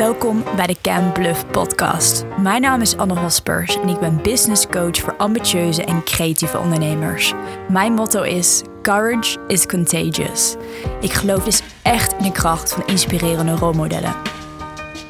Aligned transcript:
Welkom 0.00 0.44
bij 0.56 0.66
de 0.66 0.76
Cam 0.82 1.12
Bluff 1.12 1.46
podcast. 1.46 2.24
Mijn 2.38 2.60
naam 2.60 2.80
is 2.80 2.96
Anne 2.96 3.18
Hospers 3.18 3.80
en 3.80 3.88
ik 3.88 3.98
ben 3.98 4.22
business 4.22 4.66
coach 4.66 4.98
voor 4.98 5.16
ambitieuze 5.16 5.84
en 5.84 6.04
creatieve 6.04 6.58
ondernemers. 6.58 7.32
Mijn 7.68 7.92
motto 7.92 8.22
is 8.22 8.62
Courage 8.82 9.38
is 9.46 9.66
contagious. 9.66 10.56
Ik 11.00 11.12
geloof 11.12 11.44
dus 11.44 11.62
echt 11.82 12.12
in 12.12 12.22
de 12.22 12.32
kracht 12.32 12.72
van 12.72 12.86
inspirerende 12.86 13.54
rolmodellen. 13.54 14.14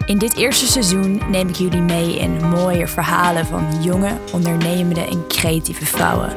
In 0.06 0.18
dit 0.18 0.36
eerste 0.36 0.66
seizoen 0.66 1.20
neem 1.28 1.48
ik 1.48 1.56
jullie 1.56 1.82
mee 1.82 2.18
in 2.18 2.48
mooie 2.48 2.86
verhalen 2.86 3.46
van 3.46 3.82
jonge, 3.82 4.12
ondernemende 4.32 5.04
en 5.04 5.26
creatieve 5.26 5.86
vrouwen. 5.86 6.36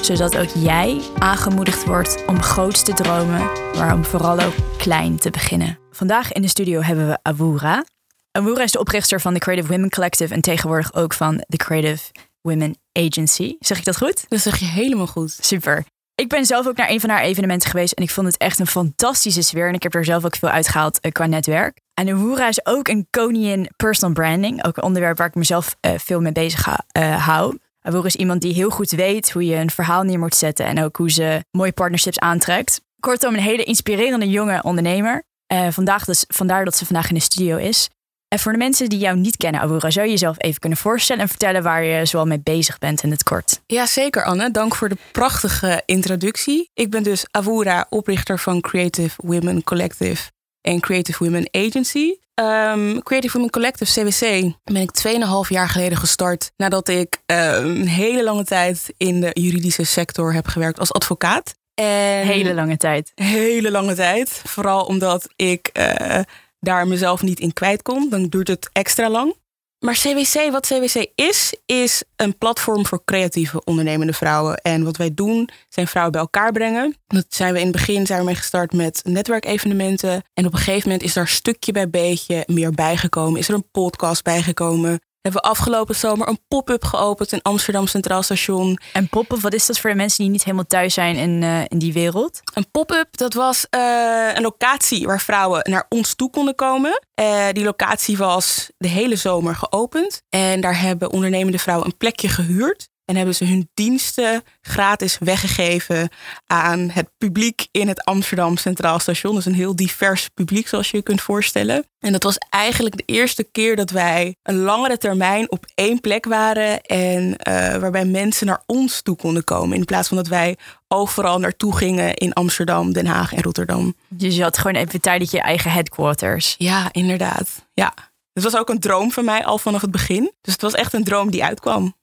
Zodat 0.00 0.36
ook 0.36 0.48
jij 0.54 1.00
aangemoedigd 1.18 1.84
wordt 1.84 2.24
om 2.26 2.42
groots 2.42 2.82
te 2.82 2.92
dromen, 2.92 3.50
maar 3.76 3.94
om 3.94 4.04
vooral 4.04 4.40
ook 4.40 4.54
klein 4.78 5.18
te 5.18 5.30
beginnen. 5.30 5.78
Vandaag 5.90 6.32
in 6.32 6.42
de 6.42 6.48
studio 6.48 6.80
hebben 6.80 7.08
we 7.08 7.18
Awura. 7.22 7.84
Awura 8.30 8.62
is 8.62 8.72
de 8.72 8.78
oprichter 8.78 9.20
van 9.20 9.34
de 9.34 9.40
Creative 9.40 9.72
Women 9.72 9.90
Collective 9.90 10.34
en 10.34 10.40
tegenwoordig 10.40 10.94
ook 10.94 11.12
van 11.12 11.44
de 11.46 11.56
Creative 11.56 12.10
Women 12.40 12.78
Agency. 12.92 13.56
Zeg 13.58 13.78
ik 13.78 13.84
dat 13.84 13.96
goed? 13.96 14.24
Dat 14.28 14.40
zeg 14.40 14.58
je 14.58 14.64
helemaal 14.64 15.06
goed. 15.06 15.38
Super. 15.40 15.84
Ik 16.14 16.28
ben 16.28 16.44
zelf 16.44 16.66
ook 16.66 16.76
naar 16.76 16.90
een 16.90 17.00
van 17.00 17.10
haar 17.10 17.20
evenementen 17.20 17.70
geweest 17.70 17.92
en 17.92 18.02
ik 18.02 18.10
vond 18.10 18.26
het 18.26 18.36
echt 18.36 18.58
een 18.58 18.66
fantastische 18.66 19.42
sfeer. 19.42 19.68
En 19.68 19.74
ik 19.74 19.82
heb 19.82 19.94
er 19.94 20.04
zelf 20.04 20.24
ook 20.24 20.36
veel 20.36 20.48
uitgehaald 20.48 20.98
uh, 21.02 21.12
qua 21.12 21.26
netwerk. 21.26 21.80
En 21.94 22.08
Awura 22.08 22.48
is 22.48 22.66
ook 22.66 22.88
een 22.88 23.06
koningin 23.10 23.70
personal 23.76 24.14
branding. 24.14 24.64
Ook 24.64 24.76
een 24.76 24.82
onderwerp 24.82 25.18
waar 25.18 25.26
ik 25.26 25.34
mezelf 25.34 25.76
uh, 25.86 25.92
veel 25.96 26.20
mee 26.20 26.32
bezig 26.32 26.68
uh, 26.68 27.26
hou. 27.26 27.58
Awura 27.88 28.06
is 28.06 28.16
iemand 28.16 28.40
die 28.40 28.54
heel 28.54 28.70
goed 28.70 28.90
weet 28.90 29.30
hoe 29.30 29.44
je 29.44 29.56
een 29.56 29.70
verhaal 29.70 30.02
neer 30.02 30.18
moet 30.18 30.34
zetten 30.34 30.66
en 30.66 30.82
ook 30.84 30.96
hoe 30.96 31.10
ze 31.10 31.44
mooie 31.50 31.72
partnerships 31.72 32.18
aantrekt. 32.18 32.80
Kortom, 33.00 33.34
een 33.34 33.40
hele 33.40 33.64
inspirerende 33.64 34.30
jonge 34.30 34.62
ondernemer. 34.62 35.22
vandaag 35.70 36.04
dus, 36.04 36.24
vandaar 36.28 36.64
dat 36.64 36.76
ze 36.76 36.86
vandaag 36.86 37.08
in 37.08 37.14
de 37.14 37.20
studio 37.20 37.56
is. 37.56 37.88
En 38.28 38.38
voor 38.38 38.52
de 38.52 38.58
mensen 38.58 38.88
die 38.88 38.98
jou 38.98 39.16
niet 39.16 39.36
kennen, 39.36 39.60
Awura, 39.60 39.90
zou 39.90 40.06
je 40.06 40.12
jezelf 40.12 40.34
even 40.38 40.60
kunnen 40.60 40.78
voorstellen 40.78 41.22
en 41.22 41.28
vertellen 41.28 41.62
waar 41.62 41.84
je 41.84 42.06
zoal 42.06 42.26
mee 42.26 42.40
bezig 42.40 42.78
bent 42.78 43.02
in 43.02 43.10
het 43.10 43.22
kort? 43.22 43.60
Ja, 43.66 43.86
zeker 43.86 44.24
Anne. 44.24 44.50
Dank 44.50 44.74
voor 44.74 44.88
de 44.88 44.96
prachtige 45.12 45.82
introductie. 45.86 46.70
Ik 46.74 46.90
ben 46.90 47.02
dus 47.02 47.26
Awura, 47.30 47.86
oprichter 47.88 48.38
van 48.38 48.60
Creative 48.60 49.14
Women 49.16 49.64
Collective 49.64 50.30
en 50.60 50.80
Creative 50.80 51.24
Women 51.24 51.48
Agency. 51.50 52.14
Um, 52.40 53.02
Creative 53.02 53.32
Women 53.32 53.50
Collective, 53.50 54.00
CWC, 54.00 54.52
ben 54.64 54.82
ik 54.82 54.90
2,5 55.06 55.48
jaar 55.48 55.68
geleden 55.68 55.98
gestart 55.98 56.52
nadat 56.56 56.88
ik 56.88 57.18
um, 57.26 57.36
een 57.36 57.88
hele 57.88 58.22
lange 58.22 58.44
tijd 58.44 58.94
in 58.96 59.20
de 59.20 59.30
juridische 59.32 59.84
sector 59.84 60.34
heb 60.34 60.46
gewerkt 60.46 60.78
als 60.78 60.92
advocaat. 60.92 61.54
En 61.74 62.26
hele 62.26 62.54
lange 62.54 62.76
tijd. 62.76 63.12
Hele 63.14 63.70
lange 63.70 63.94
tijd. 63.94 64.42
Vooral 64.44 64.84
omdat 64.84 65.28
ik 65.36 65.70
uh, 65.72 66.20
daar 66.60 66.86
mezelf 66.86 67.22
niet 67.22 67.40
in 67.40 67.52
kwijt 67.52 67.82
kon. 67.82 68.08
Dan 68.08 68.26
duurt 68.26 68.48
het 68.48 68.68
extra 68.72 69.10
lang. 69.10 69.34
Maar 69.78 69.94
CWC, 69.94 70.50
wat 70.50 70.66
CWC 70.66 71.06
is, 71.14 71.54
is 71.66 72.02
een 72.16 72.38
platform 72.38 72.86
voor 72.86 73.02
creatieve 73.04 73.64
ondernemende 73.64 74.12
vrouwen. 74.12 74.56
En 74.56 74.84
wat 74.84 74.96
wij 74.96 75.14
doen, 75.14 75.48
zijn 75.68 75.86
vrouwen 75.86 76.12
bij 76.12 76.22
elkaar 76.22 76.52
brengen. 76.52 76.96
Dat 77.06 77.26
zijn 77.28 77.52
we 77.52 77.58
in 77.58 77.66
het 77.66 77.76
begin 77.76 78.06
zijn 78.06 78.18
we 78.18 78.24
mee 78.24 78.34
gestart 78.34 78.72
met 78.72 79.00
netwerkevenementen. 79.04 80.22
En 80.34 80.46
op 80.46 80.52
een 80.52 80.58
gegeven 80.58 80.88
moment 80.88 81.06
is 81.06 81.12
daar 81.12 81.28
stukje 81.28 81.72
bij 81.72 81.90
beetje 81.90 82.44
meer 82.46 82.70
bijgekomen. 82.70 83.40
Is 83.40 83.48
er 83.48 83.54
een 83.54 83.70
podcast 83.70 84.22
bijgekomen 84.22 85.00
hebben 85.20 85.42
we 85.42 85.48
afgelopen 85.48 85.94
zomer 85.94 86.28
een 86.28 86.40
pop-up 86.48 86.84
geopend 86.84 87.32
in 87.32 87.42
Amsterdam 87.42 87.86
Centraal 87.86 88.22
Station. 88.22 88.78
En 88.92 89.08
pop-up, 89.08 89.40
wat 89.40 89.54
is 89.54 89.66
dat 89.66 89.78
voor 89.78 89.90
de 89.90 89.96
mensen 89.96 90.22
die 90.22 90.32
niet 90.32 90.44
helemaal 90.44 90.66
thuis 90.66 90.94
zijn 90.94 91.16
in, 91.16 91.42
uh, 91.42 91.60
in 91.68 91.78
die 91.78 91.92
wereld? 91.92 92.40
Een 92.54 92.70
pop-up, 92.70 93.16
dat 93.16 93.34
was 93.34 93.66
uh, 93.70 94.34
een 94.34 94.42
locatie 94.42 95.06
waar 95.06 95.20
vrouwen 95.20 95.60
naar 95.70 95.86
ons 95.88 96.14
toe 96.14 96.30
konden 96.30 96.54
komen. 96.54 97.02
Uh, 97.20 97.46
die 97.52 97.64
locatie 97.64 98.16
was 98.16 98.70
de 98.78 98.88
hele 98.88 99.16
zomer 99.16 99.54
geopend. 99.54 100.22
En 100.28 100.60
daar 100.60 100.80
hebben 100.80 101.12
ondernemende 101.12 101.58
vrouwen 101.58 101.86
een 101.86 101.96
plekje 101.96 102.28
gehuurd. 102.28 102.88
En 103.08 103.16
hebben 103.16 103.34
ze 103.34 103.44
hun 103.44 103.70
diensten 103.74 104.42
gratis 104.60 105.18
weggegeven 105.18 106.08
aan 106.46 106.90
het 106.90 107.08
publiek 107.18 107.66
in 107.70 107.88
het 107.88 108.04
Amsterdam 108.04 108.56
Centraal 108.56 108.98
Station. 108.98 109.34
Dus 109.34 109.44
een 109.44 109.54
heel 109.54 109.76
divers 109.76 110.28
publiek, 110.34 110.68
zoals 110.68 110.90
je 110.90 110.96
je 110.96 111.02
kunt 111.02 111.20
voorstellen. 111.20 111.86
En 111.98 112.12
dat 112.12 112.22
was 112.22 112.38
eigenlijk 112.50 112.96
de 112.96 113.02
eerste 113.06 113.44
keer 113.44 113.76
dat 113.76 113.90
wij 113.90 114.36
een 114.42 114.58
langere 114.58 114.98
termijn 114.98 115.50
op 115.50 115.64
één 115.74 116.00
plek 116.00 116.24
waren. 116.24 116.80
En 116.80 117.22
uh, 117.22 117.34
waarbij 117.76 118.04
mensen 118.04 118.46
naar 118.46 118.62
ons 118.66 119.02
toe 119.02 119.16
konden 119.16 119.44
komen. 119.44 119.76
In 119.76 119.84
plaats 119.84 120.08
van 120.08 120.16
dat 120.16 120.28
wij 120.28 120.56
overal 120.88 121.38
naartoe 121.38 121.76
gingen 121.76 122.14
in 122.14 122.32
Amsterdam, 122.32 122.92
Den 122.92 123.06
Haag 123.06 123.32
en 123.32 123.42
Rotterdam. 123.42 123.94
Dus 124.08 124.36
je 124.36 124.42
had 124.42 124.58
gewoon 124.58 124.82
even 124.82 125.00
tijdelijk 125.00 125.30
je 125.30 125.40
eigen 125.40 125.70
headquarters. 125.70 126.54
Ja, 126.58 126.88
inderdaad. 126.92 127.66
Ja. 127.72 127.94
Het 128.32 128.42
was 128.42 128.56
ook 128.56 128.68
een 128.68 128.80
droom 128.80 129.12
van 129.12 129.24
mij 129.24 129.44
al 129.44 129.58
vanaf 129.58 129.80
het 129.80 129.90
begin. 129.90 130.32
Dus 130.40 130.52
het 130.52 130.62
was 130.62 130.74
echt 130.74 130.92
een 130.92 131.04
droom 131.04 131.30
die 131.30 131.44
uitkwam. 131.44 131.96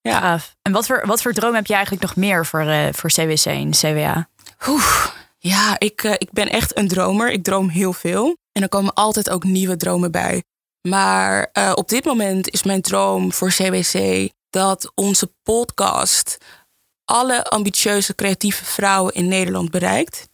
Ja. 0.00 0.20
Gaaf. 0.20 0.54
En 0.62 0.72
wat 0.72 0.86
voor, 0.86 1.06
wat 1.06 1.22
voor 1.22 1.32
droom 1.32 1.54
heb 1.54 1.66
je 1.66 1.74
eigenlijk 1.74 2.02
nog 2.02 2.16
meer 2.16 2.46
voor, 2.46 2.64
uh, 2.64 2.88
voor 2.92 3.10
CWC 3.10 3.44
en 3.44 3.70
CWA? 3.70 4.28
Oeh, 4.66 5.06
ja, 5.38 5.78
ik, 5.78 6.02
uh, 6.02 6.12
ik 6.12 6.32
ben 6.32 6.48
echt 6.48 6.76
een 6.76 6.88
dromer. 6.88 7.30
Ik 7.30 7.44
droom 7.44 7.68
heel 7.68 7.92
veel. 7.92 8.36
En 8.52 8.62
er 8.62 8.68
komen 8.68 8.94
altijd 8.94 9.30
ook 9.30 9.44
nieuwe 9.44 9.76
dromen 9.76 10.10
bij. 10.10 10.42
Maar 10.88 11.50
uh, 11.52 11.72
op 11.74 11.88
dit 11.88 12.04
moment 12.04 12.48
is 12.48 12.62
mijn 12.62 12.82
droom 12.82 13.32
voor 13.32 13.48
CWC 13.48 14.28
dat 14.50 14.92
onze 14.94 15.32
podcast 15.42 16.38
alle 17.04 17.44
ambitieuze 17.44 18.14
creatieve 18.14 18.64
vrouwen 18.64 19.14
in 19.14 19.28
Nederland 19.28 19.70
bereikt. 19.70 20.28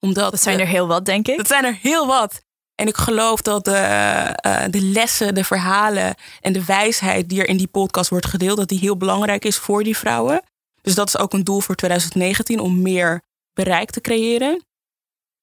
Omdat 0.00 0.30
dat 0.30 0.42
zijn 0.42 0.60
er 0.60 0.66
heel 0.66 0.86
wat, 0.86 1.04
denk 1.04 1.28
ik. 1.28 1.36
Dat 1.36 1.46
zijn 1.46 1.64
er 1.64 1.78
heel 1.82 2.06
wat. 2.06 2.42
En 2.76 2.86
ik 2.86 2.96
geloof 2.96 3.42
dat 3.42 3.64
de, 3.64 4.34
uh, 4.46 4.64
de 4.70 4.80
lessen, 4.80 5.34
de 5.34 5.44
verhalen 5.44 6.14
en 6.40 6.52
de 6.52 6.64
wijsheid 6.64 7.28
die 7.28 7.40
er 7.40 7.48
in 7.48 7.56
die 7.56 7.66
podcast 7.66 8.10
wordt 8.10 8.26
gedeeld, 8.26 8.56
dat 8.56 8.68
die 8.68 8.78
heel 8.78 8.96
belangrijk 8.96 9.44
is 9.44 9.56
voor 9.56 9.84
die 9.84 9.96
vrouwen. 9.96 10.42
Dus 10.82 10.94
dat 10.94 11.08
is 11.08 11.18
ook 11.18 11.32
een 11.32 11.44
doel 11.44 11.60
voor 11.60 11.74
2019 11.74 12.60
om 12.60 12.82
meer 12.82 13.22
bereik 13.52 13.90
te 13.90 14.00
creëren. 14.00 14.64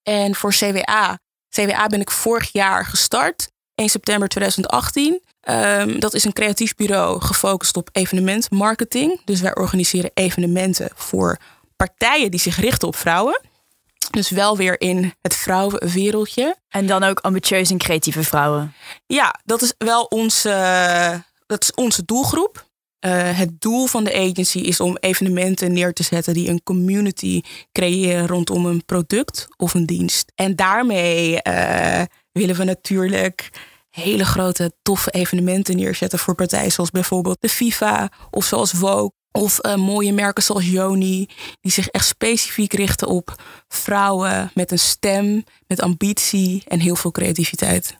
En 0.03 0.35
voor 0.35 0.51
CWA. 0.51 1.19
CWA 1.49 1.87
ben 1.87 2.01
ik 2.01 2.11
vorig 2.11 2.51
jaar 2.51 2.85
gestart, 2.85 3.51
1 3.75 3.89
september 3.89 4.27
2018. 4.27 5.21
Um, 5.49 5.99
dat 5.99 6.13
is 6.13 6.23
een 6.23 6.33
creatief 6.33 6.75
bureau 6.75 7.21
gefocust 7.21 7.77
op 7.77 7.89
evenementmarketing. 7.91 9.21
Dus 9.25 9.41
wij 9.41 9.55
organiseren 9.55 10.11
evenementen 10.13 10.89
voor 10.95 11.37
partijen 11.75 12.31
die 12.31 12.39
zich 12.39 12.59
richten 12.59 12.87
op 12.87 12.95
vrouwen. 12.95 13.41
Dus 14.13 14.29
wel 14.29 14.57
weer 14.57 14.81
in 14.81 15.13
het 15.21 15.35
vrouwenwereldje. 15.35 16.55
En 16.69 16.85
dan 16.85 17.03
ook 17.03 17.19
ambitieuze 17.19 17.71
en 17.71 17.77
creatieve 17.77 18.23
vrouwen. 18.23 18.73
Ja, 19.05 19.39
dat 19.45 19.61
is 19.61 19.73
wel 19.77 20.03
onze, 20.03 21.23
dat 21.45 21.63
is 21.63 21.73
onze 21.73 22.05
doelgroep. 22.05 22.71
Uh, 23.05 23.37
het 23.37 23.61
doel 23.61 23.85
van 23.85 24.03
de 24.03 24.13
agency 24.13 24.59
is 24.59 24.79
om 24.79 24.97
evenementen 24.99 25.73
neer 25.73 25.93
te 25.93 26.03
zetten 26.03 26.33
die 26.33 26.49
een 26.49 26.63
community 26.63 27.41
creëren 27.71 28.27
rondom 28.27 28.65
een 28.65 28.85
product 28.85 29.47
of 29.57 29.73
een 29.73 29.85
dienst. 29.85 30.31
En 30.35 30.55
daarmee 30.55 31.39
uh, 31.43 32.01
willen 32.31 32.55
we 32.55 32.63
natuurlijk 32.63 33.49
hele 33.89 34.25
grote, 34.25 34.73
toffe 34.81 35.11
evenementen 35.11 35.75
neerzetten 35.75 36.19
voor 36.19 36.35
partijen 36.35 36.71
zoals 36.71 36.91
bijvoorbeeld 36.91 37.41
de 37.41 37.49
FIFA 37.49 38.11
of 38.31 38.45
zoals 38.45 38.71
Vogue. 38.71 39.11
Of 39.37 39.65
uh, 39.65 39.75
mooie 39.75 40.13
merken 40.13 40.43
zoals 40.43 40.65
Joni, 40.65 41.27
die 41.61 41.71
zich 41.71 41.87
echt 41.87 42.05
specifiek 42.05 42.73
richten 42.73 43.07
op 43.07 43.43
vrouwen 43.67 44.51
met 44.53 44.71
een 44.71 44.79
stem, 44.79 45.43
met 45.67 45.81
ambitie 45.81 46.63
en 46.67 46.79
heel 46.79 46.95
veel 46.95 47.11
creativiteit. 47.11 47.97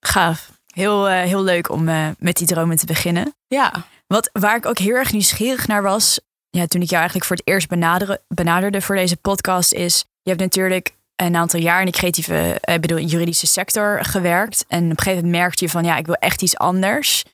Gaaf. 0.00 0.50
Heel, 0.66 1.10
uh, 1.10 1.20
heel 1.20 1.42
leuk 1.42 1.70
om 1.70 1.88
uh, 1.88 2.08
met 2.18 2.36
die 2.36 2.46
dromen 2.46 2.76
te 2.76 2.86
beginnen. 2.86 3.34
Ja. 3.46 3.86
Wat, 4.06 4.30
waar 4.32 4.56
ik 4.56 4.66
ook 4.66 4.78
heel 4.78 4.94
erg 4.94 5.12
nieuwsgierig 5.12 5.66
naar 5.66 5.82
was, 5.82 6.20
ja, 6.50 6.66
toen 6.66 6.80
ik 6.80 6.88
jou 6.88 6.98
eigenlijk 6.98 7.26
voor 7.26 7.36
het 7.36 7.46
eerst 7.46 7.68
benaderde, 7.68 8.22
benaderde 8.28 8.80
voor 8.80 8.96
deze 8.96 9.16
podcast, 9.16 9.72
is: 9.72 10.04
je 10.22 10.30
hebt 10.30 10.42
natuurlijk 10.42 10.94
een 11.16 11.36
aantal 11.36 11.60
jaar 11.60 11.80
in 11.80 11.86
de 11.86 11.92
creatieve, 11.92 12.60
ik 12.60 12.80
bedoel, 12.80 12.98
juridische 12.98 13.46
sector 13.46 14.04
gewerkt. 14.04 14.64
En 14.68 14.84
op 14.84 14.90
een 14.90 14.98
gegeven 14.98 15.24
moment 15.24 15.42
merkte 15.42 15.64
je 15.64 15.70
van, 15.70 15.84
ja, 15.84 15.96
ik 15.96 16.06
wil 16.06 16.14
echt 16.14 16.42
iets 16.42 16.56
anders. 16.56 17.24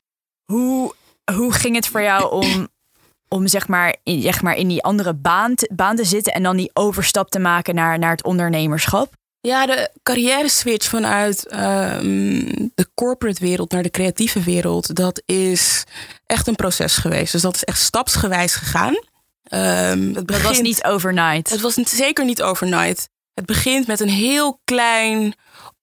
Hoe, 0.45 0.93
hoe 1.33 1.53
ging 1.53 1.75
het 1.75 1.87
voor 1.87 2.01
jou 2.01 2.31
om 2.31 2.69
om 3.33 3.47
zeg 3.47 3.67
maar, 3.67 3.95
in, 4.03 4.21
zeg 4.21 4.41
maar 4.41 4.55
in 4.55 4.67
die 4.67 4.83
andere 4.83 5.13
baan 5.13 5.55
te, 5.55 5.69
baan 5.73 5.95
te 5.95 6.05
zitten 6.05 6.33
en 6.33 6.43
dan 6.43 6.57
die 6.57 6.69
overstap 6.73 7.29
te 7.29 7.39
maken 7.39 7.75
naar, 7.75 7.99
naar 7.99 8.11
het 8.11 8.23
ondernemerschap? 8.23 9.13
Ja, 9.41 9.65
de 9.65 9.91
carrière 10.03 10.49
switch 10.49 10.87
vanuit 10.87 11.53
um, 11.53 12.71
de 12.75 12.89
corporate 12.95 13.41
wereld 13.41 13.71
naar 13.71 13.83
de 13.83 13.89
creatieve 13.89 14.43
wereld, 14.43 14.95
dat 14.95 15.21
is 15.25 15.83
echt 16.25 16.47
een 16.47 16.55
proces 16.55 16.97
geweest. 16.97 17.31
Dus 17.31 17.41
dat 17.41 17.55
is 17.55 17.63
echt 17.63 17.79
stapsgewijs 17.79 18.55
gegaan. 18.55 18.93
Um, 19.53 20.15
het 20.15 20.25
begint, 20.25 20.47
was 20.47 20.61
niet 20.61 20.83
overnight. 20.83 21.49
Het 21.49 21.61
was 21.61 21.73
zeker 21.73 22.25
niet 22.25 22.41
overnight. 22.41 23.09
Het 23.33 23.45
begint 23.45 23.87
met 23.87 23.99
een 23.99 24.09
heel 24.09 24.59
klein 24.63 25.33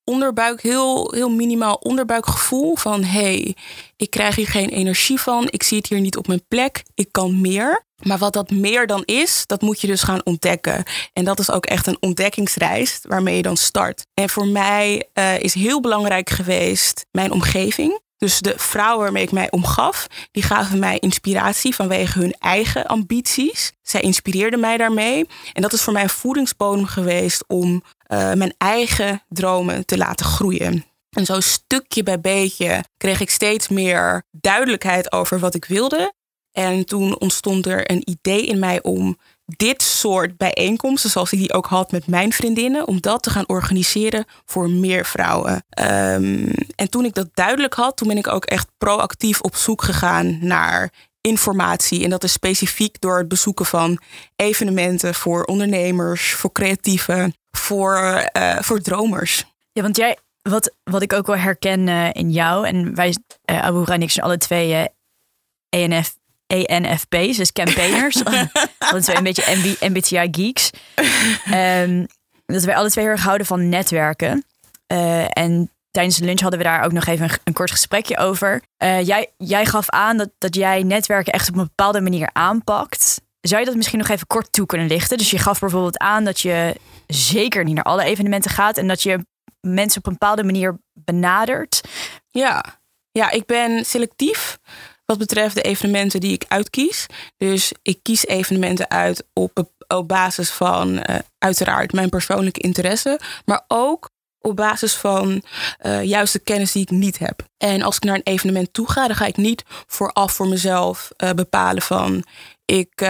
onderbuik, 0.09 0.63
heel, 0.63 1.13
heel 1.15 1.31
minimaal 1.31 1.75
onderbuikgevoel 1.75 2.77
van 2.77 3.05
hey, 3.05 3.57
ik 3.97 4.11
krijg 4.11 4.37
hier 4.37 4.47
geen 4.47 4.69
energie 4.69 5.21
van, 5.21 5.47
ik 5.51 5.63
zie 5.63 5.79
het 5.79 5.87
hier 5.87 6.01
niet 6.01 6.17
op 6.17 6.27
mijn 6.27 6.47
plek, 6.49 6.83
ik 6.95 7.09
kan 7.11 7.41
meer. 7.41 7.87
Maar 7.99 8.19
wat 8.19 8.33
dat 8.33 8.51
meer 8.51 8.87
dan 8.87 9.03
is, 9.05 9.43
dat 9.47 9.61
moet 9.61 9.81
je 9.81 9.87
dus 9.87 10.03
gaan 10.03 10.25
ontdekken. 10.25 10.83
En 11.13 11.25
dat 11.25 11.39
is 11.39 11.51
ook 11.51 11.67
echt 11.67 11.87
een 11.87 11.97
ontdekkingsreis 12.01 12.99
waarmee 13.03 13.37
je 13.37 13.43
dan 13.43 13.57
start. 13.57 14.07
En 14.15 14.29
voor 14.29 14.47
mij 14.47 15.09
uh, 15.15 15.39
is 15.39 15.55
heel 15.55 15.81
belangrijk 15.81 16.31
geweest 16.31 17.07
mijn 17.11 17.33
omgeving. 17.33 18.01
Dus 18.19 18.39
de 18.41 18.55
vrouwen 18.57 19.03
waarmee 19.03 19.23
ik 19.23 19.33
mij 19.33 19.51
omgaf, 19.51 20.07
die 20.31 20.43
gaven 20.43 20.79
mij 20.79 20.99
inspiratie 20.99 21.75
vanwege 21.75 22.19
hun 22.19 22.35
eigen 22.39 22.87
ambities. 22.87 23.73
Zij 23.83 24.01
inspireerden 24.01 24.61
mij 24.61 24.77
daarmee. 24.77 25.27
En 25.53 25.63
dat 25.63 25.73
is 25.73 25.83
voor 25.83 25.93
mij 25.93 26.03
een 26.03 26.09
voedingsbodem 26.09 26.85
geweest 26.85 27.45
om 27.47 27.73
uh, 27.73 28.33
mijn 28.33 28.55
eigen 28.59 29.23
dromen 29.29 29.87
te 29.87 29.97
laten 29.97 30.27
groeien. 30.27 30.85
En 31.11 31.25
zo 31.25 31.41
stukje 31.41 32.03
bij 32.03 32.21
beetje 32.21 32.85
kreeg 32.97 33.21
ik 33.21 33.31
steeds 33.31 33.69
meer 33.69 34.23
duidelijkheid 34.31 35.13
over 35.13 35.39
wat 35.39 35.55
ik 35.55 35.65
wilde. 35.65 36.13
En 36.53 36.85
toen 36.85 37.19
ontstond 37.19 37.67
er 37.67 37.91
een 37.91 38.03
idee 38.11 38.47
in 38.47 38.59
mij 38.59 38.83
om 38.83 39.19
dit 39.57 39.83
soort 39.83 40.37
bijeenkomsten, 40.37 41.11
zoals 41.11 41.33
ik 41.33 41.39
die 41.39 41.53
ook 41.53 41.67
had 41.67 41.93
met 41.93 42.07
mijn 42.07 42.33
vriendinnen, 42.33 42.87
om 42.87 43.01
dat 43.01 43.23
te 43.23 43.31
gaan 43.31 43.49
organiseren 43.49 44.25
voor 44.45 44.71
meer 44.71 45.07
vrouwen. 45.07 45.53
Um, 45.53 46.53
en 46.75 46.91
toen 46.91 47.05
ik 47.05 47.15
dat 47.15 47.29
duidelijk 47.33 47.75
had, 47.75 47.97
toen 47.97 48.09
ben 48.09 48.17
ik 48.17 48.29
ook 48.29 48.45
echt 48.45 48.69
proactief 48.79 49.41
op 49.41 49.57
zoek 49.57 49.83
gegaan 49.83 50.39
naar 50.41 50.93
informatie. 51.21 52.05
En 52.05 52.11
dat 52.11 52.25
is 52.25 52.33
specifiek 52.33 53.01
door 53.01 53.19
het 53.19 53.29
bezoeken 53.29 53.67
van 53.67 54.01
evenementen 54.37 55.15
voor 55.15 55.45
ondernemers, 55.45 56.33
voor 56.33 56.53
creatieven, 56.53 57.35
voor, 57.51 58.29
uh, 58.37 58.59
voor 58.61 58.81
dromers. 58.81 59.45
Ja, 59.73 59.83
want 59.83 59.97
jij, 59.97 60.19
wat, 60.43 60.75
wat 60.85 61.03
ik 61.03 61.13
ook 61.13 61.27
wel 61.27 61.37
herken 61.37 61.87
uh, 61.87 62.09
in 62.13 62.31
jou, 62.31 62.67
en 62.67 62.95
wij, 62.95 63.17
uh, 63.51 63.63
Abu 63.63 63.85
en 63.85 64.03
ik 64.03 64.11
zijn 64.11 64.27
alle 64.27 64.39
twee 64.39 64.89
ENF 65.69 66.18
ENFP's, 66.49 67.37
dus 67.37 67.53
campaigners. 67.53 68.23
Alle 68.79 69.01
twee 69.01 69.17
een 69.17 69.23
beetje 69.23 69.77
MBTI 69.81 70.29
geeks. 70.31 70.71
Um, 71.55 72.07
dat 72.47 72.65
wij 72.65 72.77
alle 72.77 72.91
twee 72.91 73.05
heel 73.05 73.13
erg 73.13 73.23
houden 73.25 73.47
van 73.47 73.69
netwerken. 73.69 74.45
Uh, 74.93 75.39
en 75.39 75.71
tijdens 75.91 76.17
de 76.17 76.25
lunch 76.25 76.41
hadden 76.41 76.59
we 76.59 76.65
daar 76.65 76.85
ook 76.85 76.93
nog 76.93 77.07
even 77.07 77.25
een, 77.25 77.39
een 77.45 77.53
kort 77.53 77.71
gesprekje 77.71 78.19
over. 78.19 78.63
Uh, 78.83 79.07
jij, 79.07 79.33
jij 79.37 79.67
gaf 79.67 79.91
aan 79.91 80.17
dat, 80.17 80.31
dat 80.39 80.55
jij 80.55 80.83
netwerken 80.83 81.33
echt 81.33 81.49
op 81.49 81.57
een 81.57 81.65
bepaalde 81.65 82.01
manier 82.01 82.31
aanpakt. 82.33 83.21
Zou 83.41 83.61
je 83.61 83.67
dat 83.67 83.77
misschien 83.77 83.99
nog 83.99 84.09
even 84.09 84.27
kort 84.27 84.53
toe 84.53 84.67
kunnen 84.67 84.87
lichten? 84.87 85.19
Dus 85.19 85.31
je 85.31 85.39
gaf 85.39 85.61
bijvoorbeeld 85.61 85.99
aan 85.99 86.25
dat 86.25 86.41
je 86.41 86.75
zeker 87.07 87.65
niet 87.65 87.75
naar 87.75 87.85
alle 87.85 88.05
evenementen 88.05 88.51
gaat 88.51 88.77
en 88.77 88.89
dat 88.89 89.03
je 89.03 89.27
mensen 89.61 89.99
op 89.99 90.07
een 90.07 90.13
bepaalde 90.13 90.45
manier 90.45 90.79
benadert. 90.93 91.81
Ja, 92.31 92.65
ja 93.13 93.31
ik 93.31 93.47
ben 93.47 93.85
selectief 93.85 94.59
wat 95.09 95.19
betreft 95.19 95.55
de 95.55 95.63
evenementen 95.63 96.21
die 96.21 96.33
ik 96.33 96.45
uitkies. 96.49 97.07
Dus 97.37 97.73
ik 97.83 97.99
kies 98.03 98.27
evenementen 98.27 98.91
uit 98.91 99.25
op, 99.33 99.69
op 99.87 100.09
basis 100.09 100.51
van 100.51 100.93
uh, 100.93 101.19
uiteraard 101.39 101.93
mijn 101.93 102.09
persoonlijke 102.09 102.61
interesse, 102.61 103.21
maar 103.45 103.65
ook 103.69 104.11
op 104.41 104.57
basis 104.57 104.95
van 104.95 105.43
uh, 105.83 106.03
juist 106.03 106.33
de 106.33 106.39
kennis 106.39 106.73
die 106.73 106.83
ik 106.83 106.91
niet 106.91 107.19
heb. 107.19 107.47
En 107.57 107.83
als 107.83 107.97
ik 107.97 108.03
naar 108.03 108.15
een 108.15 108.33
evenement 108.33 108.73
toe 108.73 108.91
ga, 108.91 109.07
dan 109.07 109.17
ga 109.17 109.27
ik 109.27 109.37
niet 109.37 109.65
vooraf 109.87 110.33
voor 110.33 110.49
mezelf 110.49 111.11
uh, 111.17 111.31
bepalen 111.31 111.83
van 111.83 112.25
ik 112.65 113.07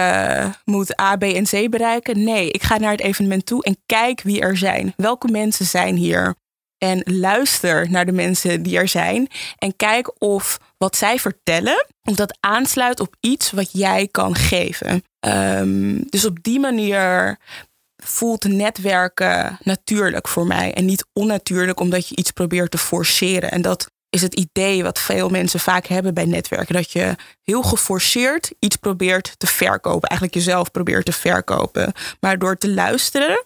moet 0.65 0.99
A, 1.01 1.15
B 1.15 1.23
en 1.23 1.43
C 1.43 1.69
bereiken. 1.69 2.23
Nee, 2.23 2.51
ik 2.51 2.63
ga 2.63 2.77
naar 2.77 2.91
het 2.91 3.01
evenement 3.01 3.45
toe 3.45 3.63
en 3.63 3.77
kijk 3.85 4.21
wie 4.21 4.41
er 4.41 4.57
zijn. 4.57 4.93
Welke 4.95 5.27
mensen 5.27 5.65
zijn 5.65 5.95
hier? 5.95 6.35
En 6.77 7.01
luister 7.05 7.89
naar 7.89 8.05
de 8.05 8.11
mensen 8.11 8.63
die 8.63 8.77
er 8.77 8.87
zijn. 8.87 9.27
En 9.57 9.75
kijk 9.75 10.21
of 10.21 10.59
wat 10.79 10.95
zij 10.95 11.19
vertellen, 11.19 11.85
of 12.03 12.15
dat 12.15 12.37
aansluit 12.39 12.99
op 12.99 13.15
iets 13.19 13.51
wat 13.51 13.69
jij 13.71 14.07
kan 14.11 14.35
geven. 14.35 15.03
Um, 15.27 16.09
dus 16.09 16.25
op 16.25 16.43
die 16.43 16.59
manier 16.59 17.37
voelt 18.03 18.43
netwerken 18.43 19.57
natuurlijk 19.63 20.27
voor 20.27 20.47
mij. 20.47 20.73
En 20.73 20.85
niet 20.85 21.05
onnatuurlijk 21.13 21.79
omdat 21.79 22.07
je 22.07 22.15
iets 22.15 22.31
probeert 22.31 22.71
te 22.71 22.77
forceren. 22.77 23.51
En 23.51 23.61
dat 23.61 23.91
is 24.09 24.21
het 24.21 24.35
idee 24.35 24.83
wat 24.83 24.99
veel 24.99 25.29
mensen 25.29 25.59
vaak 25.59 25.85
hebben 25.85 26.13
bij 26.13 26.25
netwerken. 26.25 26.75
Dat 26.75 26.91
je 26.91 27.15
heel 27.43 27.61
geforceerd 27.61 28.53
iets 28.59 28.75
probeert 28.75 29.33
te 29.37 29.47
verkopen. 29.47 30.09
Eigenlijk 30.09 30.33
jezelf 30.33 30.71
probeert 30.71 31.05
te 31.05 31.11
verkopen. 31.11 31.93
Maar 32.19 32.39
door 32.39 32.57
te 32.57 32.69
luisteren 32.73 33.43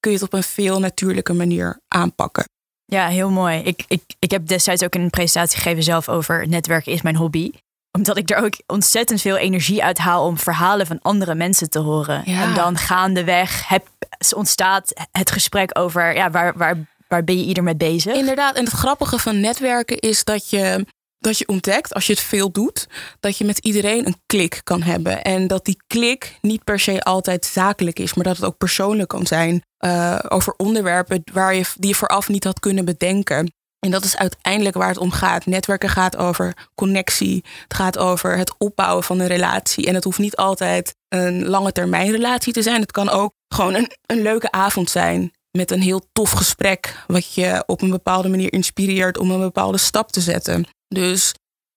kun 0.00 0.10
je 0.10 0.16
het 0.16 0.26
op 0.26 0.32
een 0.32 0.42
veel 0.42 0.80
natuurlijke 0.80 1.32
manier 1.32 1.80
aanpakken. 1.88 2.44
Ja, 2.84 3.08
heel 3.08 3.30
mooi. 3.30 3.58
Ik, 3.58 3.84
ik, 3.88 4.02
ik 4.18 4.30
heb 4.30 4.46
destijds 4.46 4.84
ook 4.84 4.94
een 4.94 5.10
presentatie 5.10 5.60
gegeven 5.60 5.82
zelf 5.82 6.08
over 6.08 6.48
netwerken 6.48 6.92
is 6.92 7.02
mijn 7.02 7.16
hobby. 7.16 7.50
Omdat 7.90 8.16
ik 8.16 8.30
er 8.30 8.44
ook 8.44 8.54
ontzettend 8.66 9.20
veel 9.20 9.36
energie 9.36 9.84
uit 9.84 9.98
haal 9.98 10.26
om 10.26 10.38
verhalen 10.38 10.86
van 10.86 10.98
andere 11.02 11.34
mensen 11.34 11.70
te 11.70 11.78
horen. 11.78 12.22
Ja. 12.24 12.42
En 12.42 12.54
dan 12.54 12.76
gaandeweg 12.76 13.68
heb, 13.68 13.86
ontstaat 14.34 15.06
het 15.10 15.30
gesprek 15.30 15.78
over 15.78 16.14
ja, 16.14 16.30
waar, 16.30 16.56
waar, 16.56 16.76
waar 17.08 17.24
ben 17.24 17.38
je 17.38 17.44
ieder 17.44 17.62
mee 17.62 17.76
bezig. 17.76 18.14
Inderdaad, 18.14 18.56
en 18.56 18.64
het 18.64 18.72
grappige 18.72 19.18
van 19.18 19.40
netwerken 19.40 19.98
is 19.98 20.24
dat 20.24 20.50
je 20.50 20.86
dat 21.22 21.38
je 21.38 21.48
ontdekt, 21.48 21.94
als 21.94 22.06
je 22.06 22.12
het 22.12 22.22
veel 22.22 22.52
doet, 22.52 22.88
dat 23.20 23.38
je 23.38 23.44
met 23.44 23.58
iedereen 23.58 24.06
een 24.06 24.20
klik 24.26 24.60
kan 24.64 24.82
hebben. 24.82 25.22
En 25.22 25.46
dat 25.46 25.64
die 25.64 25.82
klik 25.86 26.38
niet 26.40 26.64
per 26.64 26.80
se 26.80 27.02
altijd 27.02 27.44
zakelijk 27.44 27.98
is, 27.98 28.14
maar 28.14 28.24
dat 28.24 28.36
het 28.36 28.44
ook 28.44 28.56
persoonlijk 28.56 29.08
kan 29.08 29.26
zijn 29.26 29.62
uh, 29.84 30.18
over 30.28 30.54
onderwerpen 30.56 31.22
waar 31.32 31.54
je, 31.54 31.64
die 31.76 31.88
je 31.88 31.94
vooraf 31.94 32.28
niet 32.28 32.44
had 32.44 32.60
kunnen 32.60 32.84
bedenken. 32.84 33.52
En 33.78 33.90
dat 33.90 34.04
is 34.04 34.16
uiteindelijk 34.16 34.76
waar 34.76 34.88
het 34.88 34.98
om 34.98 35.10
gaat. 35.10 35.46
Netwerken 35.46 35.88
gaat 35.88 36.16
over 36.16 36.68
connectie. 36.74 37.44
Het 37.62 37.74
gaat 37.74 37.98
over 37.98 38.36
het 38.36 38.54
opbouwen 38.58 39.04
van 39.04 39.20
een 39.20 39.26
relatie. 39.26 39.86
En 39.86 39.94
het 39.94 40.04
hoeft 40.04 40.18
niet 40.18 40.36
altijd 40.36 40.94
een 41.08 41.46
lange 41.46 41.72
termijn 41.72 42.10
relatie 42.10 42.52
te 42.52 42.62
zijn. 42.62 42.80
Het 42.80 42.92
kan 42.92 43.10
ook 43.10 43.32
gewoon 43.48 43.74
een, 43.74 43.90
een 44.06 44.22
leuke 44.22 44.50
avond 44.50 44.90
zijn. 44.90 45.32
Met 45.50 45.70
een 45.70 45.80
heel 45.80 46.08
tof 46.12 46.30
gesprek. 46.30 47.04
Wat 47.06 47.34
je 47.34 47.62
op 47.66 47.82
een 47.82 47.90
bepaalde 47.90 48.28
manier 48.28 48.52
inspireert 48.52 49.18
om 49.18 49.30
een 49.30 49.40
bepaalde 49.40 49.78
stap 49.78 50.12
te 50.12 50.20
zetten. 50.20 50.66
Dus 50.88 51.34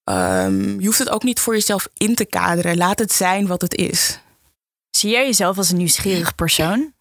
um, 0.10 0.80
je 0.80 0.86
hoeft 0.86 1.00
het 1.00 1.10
ook 1.10 1.24
niet 1.24 1.40
voor 1.40 1.54
jezelf 1.54 1.88
in 1.94 2.16
te 2.16 2.25
kaderen. 2.25 2.78
Laat 2.78 3.00
het 3.00 3.12
zijn 3.12 3.48
wat 3.48 3.62
het 3.62 3.74
is. 3.74 4.19
Zie 4.90 5.12
jij 5.12 5.25
jezelf 5.25 5.57
als 5.57 5.69
een 5.69 5.78
nieuwsgierig 5.78 6.36
persoon? 6.36 6.94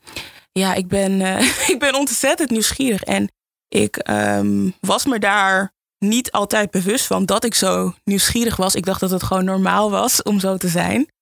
Ik 0.75 0.89
ben, 0.89 1.21
uh, 1.21 1.69
ik 1.73 1.77
ben 1.79 1.95
ontzettend 1.95 2.51
nieuwsgierig. 2.51 3.03
En 3.03 3.33
ik 3.69 4.11
um, 4.11 4.75
was 4.81 5.05
me 5.05 5.19
daar 5.19 5.73
niet 5.99 6.33
altijd 6.33 6.71
bewust 6.71 7.07
van 7.07 7.27
dat 7.27 7.45
ik 7.45 7.55
zo 7.55 7.95
nieuwsgierig 8.05 8.57
was. 8.57 8.75
Ik 8.75 8.85
dacht 8.85 9.01
dat 9.01 9.11
het 9.11 9.23
gewoon 9.23 9.45
normaal 9.45 9.91
was 9.91 10.23
om 10.23 10.41
zo 10.41 10.57
te 10.57 10.69
zijn. 10.69 11.13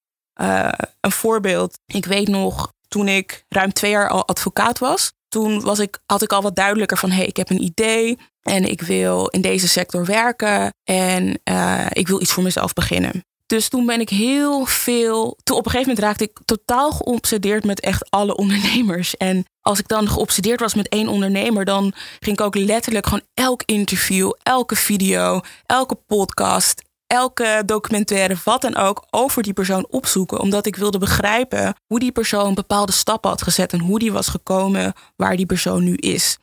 Uh, 0.41 0.73
een 1.01 1.13
voorbeeld. 1.13 1.79
Ik 1.87 2.05
weet 2.05 2.29
nog, 2.29 2.73
toen 2.89 3.09
ik 3.09 3.45
ruim 3.49 3.73
twee 3.73 3.91
jaar 3.91 4.09
al 4.09 4.27
advocaat 4.27 4.79
was, 4.79 5.13
toen 5.29 5.61
was 5.61 5.79
ik, 5.79 5.99
had 6.07 6.23
ik 6.23 6.33
al 6.33 6.43
wat 6.43 6.57
duidelijker 6.57 6.99
van 6.99 7.11
hé, 7.11 7.17
hey, 7.17 7.27
ik 7.27 7.37
heb 7.37 7.51
een 7.51 7.63
idee. 7.63 8.19
En 8.43 8.71
ik 8.71 8.81
wil 8.81 9.27
in 9.27 9.41
deze 9.41 9.69
sector 9.69 10.05
werken 10.05 10.75
en 10.85 11.41
uh, 11.51 11.87
ik 11.89 12.09
wil 12.09 12.21
iets 12.21 12.33
voor 12.33 12.43
mezelf 12.43 12.73
beginnen. 12.73 13.25
Dus 13.53 13.69
toen 13.69 13.87
ben 13.87 14.01
ik 14.01 14.09
heel 14.09 14.65
veel. 14.65 15.39
Toen 15.43 15.57
op 15.57 15.65
een 15.65 15.71
gegeven 15.71 15.95
moment 15.95 15.99
raakte 15.99 16.25
ik 16.25 16.39
totaal 16.45 16.93
geobsedeerd 16.93 17.65
met 17.65 17.81
echt 17.81 18.11
alle 18.11 18.37
ondernemers. 18.37 19.17
En 19.17 19.45
als 19.61 19.79
ik 19.79 19.89
dan 19.89 20.09
geobsedeerd 20.09 20.61
was 20.61 20.75
met 20.75 20.89
één 20.89 21.09
ondernemer, 21.09 21.65
dan 21.65 21.93
ging 22.21 22.39
ik 22.39 22.45
ook 22.45 22.55
letterlijk 22.55 23.07
gewoon 23.07 23.25
elk 23.35 23.63
interview, 23.65 24.33
elke 24.43 24.77
video, 24.77 25.41
elke 25.67 25.95
podcast, 25.95 26.83
elke 27.07 27.63
documentaire, 27.67 28.37
wat 28.45 28.63
dan 28.63 28.77
ook, 28.77 29.07
over 29.11 29.43
die 29.43 29.53
persoon 29.53 29.87
opzoeken. 29.91 30.41
Omdat 30.41 30.67
ik 30.67 30.77
wilde 30.77 30.99
begrijpen 30.99 31.75
hoe 31.87 31.99
die 31.99 32.13
persoon 32.13 32.55
bepaalde 32.55 32.93
stappen 32.93 33.31
had 33.31 33.43
gezet 33.43 33.73
en 33.73 33.81
hoe 33.81 33.99
die 33.99 34.13
was 34.13 34.29
gekomen 34.29 34.93
waar 35.17 35.37
die 35.37 35.47
persoon 35.47 35.85
nu 35.85 35.95
is. 35.95 36.39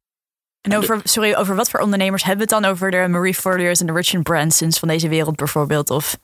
En 0.61 0.77
over, 0.77 1.01
sorry, 1.03 1.35
over 1.35 1.55
wat 1.55 1.69
voor 1.69 1.79
ondernemers 1.79 2.23
hebben 2.23 2.47
we 2.47 2.55
het 2.55 2.63
dan? 2.63 2.71
Over 2.71 2.91
de 2.91 3.07
Marie 3.07 3.33
Forleur's 3.33 3.79
en 3.79 3.85
de 3.85 3.93
Richard 3.93 4.23
Bransons 4.23 4.79
van 4.79 4.87
deze 4.87 5.09
wereld 5.09 5.35
bijvoorbeeld? 5.35 5.89
Of... 5.89 6.17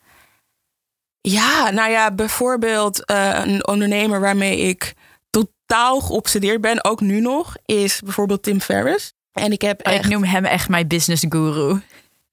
Ja, 1.27 1.69
nou 1.69 1.91
ja, 1.91 2.11
bijvoorbeeld 2.11 3.11
uh, 3.11 3.41
een 3.43 3.67
ondernemer 3.67 4.19
waarmee 4.19 4.57
ik 4.57 4.93
totaal 5.29 5.99
geobsedeerd 6.01 6.61
ben, 6.61 6.83
ook 6.83 7.01
nu 7.01 7.19
nog, 7.19 7.55
is 7.65 8.01
bijvoorbeeld 8.03 8.43
Tim 8.43 8.61
Ferriss. 8.61 9.13
En 9.31 9.51
ik 9.51 9.61
heb 9.61 9.81
echt... 9.81 10.05
Ik 10.05 10.11
noem 10.11 10.23
hem 10.23 10.45
echt 10.45 10.69
mijn 10.69 10.87
business 10.87 11.25
guru. 11.29 11.81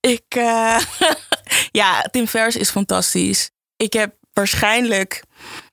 Ik, 0.00 0.34
uh, 0.36 0.78
ja, 1.80 2.02
Tim 2.10 2.26
Ferriss 2.26 2.56
is 2.56 2.70
fantastisch. 2.70 3.50
Ik 3.76 3.92
heb 3.92 4.14
waarschijnlijk 4.32 5.22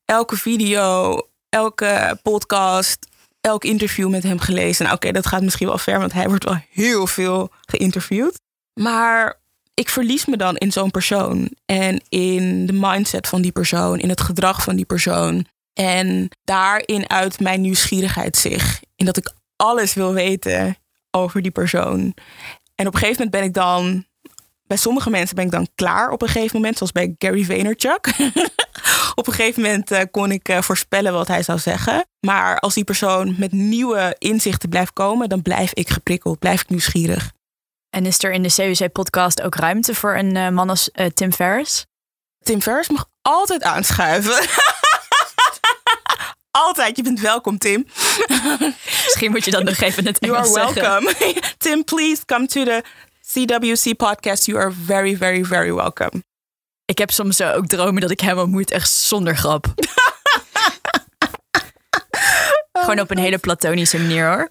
elke 0.06 0.38
video, 0.38 1.18
elke 1.50 2.20
podcast, 2.22 3.08
elk 3.42 3.64
interview 3.64 4.10
met 4.10 4.24
hem 4.24 4.40
gelezen. 4.40 4.84
Nou, 4.84 4.96
oké, 4.96 5.12
dat 5.12 5.28
gaat 5.28 5.42
misschien 5.42 5.68
wel 5.68 5.78
ver, 5.78 6.00
want 6.00 6.14
hij 6.14 6.28
wordt 6.28 6.44
wel 6.44 6.62
heel 6.70 7.08
veel 7.08 7.52
geïnterviewd. 7.66 8.40
Maar 8.74 9.40
ik 9.74 9.90
verlies 9.90 10.26
me 10.26 10.38
dan 10.38 10.58
in 10.58 10.72
zo'n 10.72 10.92
persoon 10.92 11.50
en 11.66 12.02
in 12.10 12.66
de 12.66 12.74
mindset 12.74 13.28
van 13.28 13.42
die 13.42 13.52
persoon, 13.52 14.00
in 14.00 14.10
het 14.10 14.22
gedrag 14.22 14.64
van 14.64 14.76
die 14.76 14.86
persoon. 14.86 15.46
En 15.74 16.30
daarin 16.44 17.10
uit 17.10 17.40
mijn 17.40 17.62
nieuwsgierigheid 17.62 18.38
zich. 18.38 18.82
In 18.96 19.06
dat 19.06 19.18
ik 19.18 19.34
alles 19.56 19.94
wil 19.94 20.14
weten 20.14 20.78
over 21.12 21.42
die 21.42 21.52
persoon. 21.52 22.14
En 22.76 22.88
op 22.88 22.94
een 22.94 23.00
gegeven 23.00 23.24
moment 23.24 23.32
ben 23.32 23.44
ik 23.44 23.54
dan 23.54 24.08
bij 24.70 24.78
sommige 24.78 25.10
mensen 25.10 25.36
ben 25.36 25.46
ik 25.46 25.52
dan 25.52 25.68
klaar 25.76 26.10
op 26.10 26.22
een 26.22 26.28
gegeven 26.28 26.56
moment, 26.56 26.78
zoals 26.78 26.92
bij 26.92 27.16
Gary 27.18 27.44
Vaynerchuk. 27.44 28.08
op 29.16 29.28
een 29.28 29.34
gegeven 29.34 29.62
moment 29.62 29.92
uh, 29.92 30.00
kon 30.12 30.32
ik 30.32 30.50
uh, 30.50 30.62
voorspellen 30.62 31.14
wat 31.14 31.28
hij 31.28 31.44
zou 31.44 31.60
zeggen. 31.60 32.06
Maar 32.20 32.60
als 32.60 32.74
die 32.74 32.84
persoon 32.84 33.36
met 33.38 33.52
nieuwe 33.52 34.16
inzichten 34.18 34.70
blijft 34.70 34.94
komen, 34.94 35.30
dan 35.30 35.42
blijf 35.42 35.74
ik 35.74 35.90
geprikkeld, 35.90 36.40
blijf 36.40 36.62
ik 36.62 36.70
nieuwsgierig. 36.70 37.32
En 37.90 38.06
is 38.06 38.24
er 38.24 38.32
in 38.32 38.44
de 38.44 38.54
CUC-podcast 38.54 39.42
ook 39.42 39.56
ruimte 39.56 39.96
voor 39.96 40.16
een 40.16 40.36
uh, 40.36 40.50
man 40.50 40.70
als 40.70 40.90
Tim 41.14 41.34
Ferriss? 41.34 41.86
Tim 42.40 42.62
Ferriss 42.62 42.90
mag 42.90 43.06
altijd 43.22 43.64
aanschuiven. 43.64 44.48
altijd, 46.52 46.98
je 46.98 47.04
bent 47.04 47.20
welkom, 47.20 47.58
Tim. 47.58 47.88
Misschien 49.06 49.32
moet 49.32 49.46
je 49.46 49.52
dan 49.52 49.64
nog 49.64 49.78
even 49.78 50.06
het 50.06 50.20
Engels 50.20 50.54
You 50.54 50.60
are 50.60 50.74
welcome. 50.74 51.14
Tim, 51.58 51.84
please 51.84 52.26
come 52.26 52.48
to 52.48 52.64
the 52.64 52.84
CWC 53.22 53.96
podcast. 53.98 54.46
You 54.46 54.60
are 54.60 54.72
very, 54.86 55.18
very, 55.18 55.44
very 55.44 55.74
welcome. 55.74 56.24
Ik 56.86 56.98
heb 56.98 57.12
soms 57.12 57.42
ook 57.42 57.68
dromen 57.68 58.02
dat 58.02 58.12
ik 58.12 58.20
hem 58.20 58.38
ontmoet, 58.38 58.72
echt 58.72 58.92
zonder 58.92 59.38
grap. 59.38 59.74
Gewoon 62.72 63.00
op 63.00 63.12
een 63.12 63.18
hele 63.18 63.38
platonische 63.38 64.00
manier 64.00 64.28
hoor. 64.28 64.50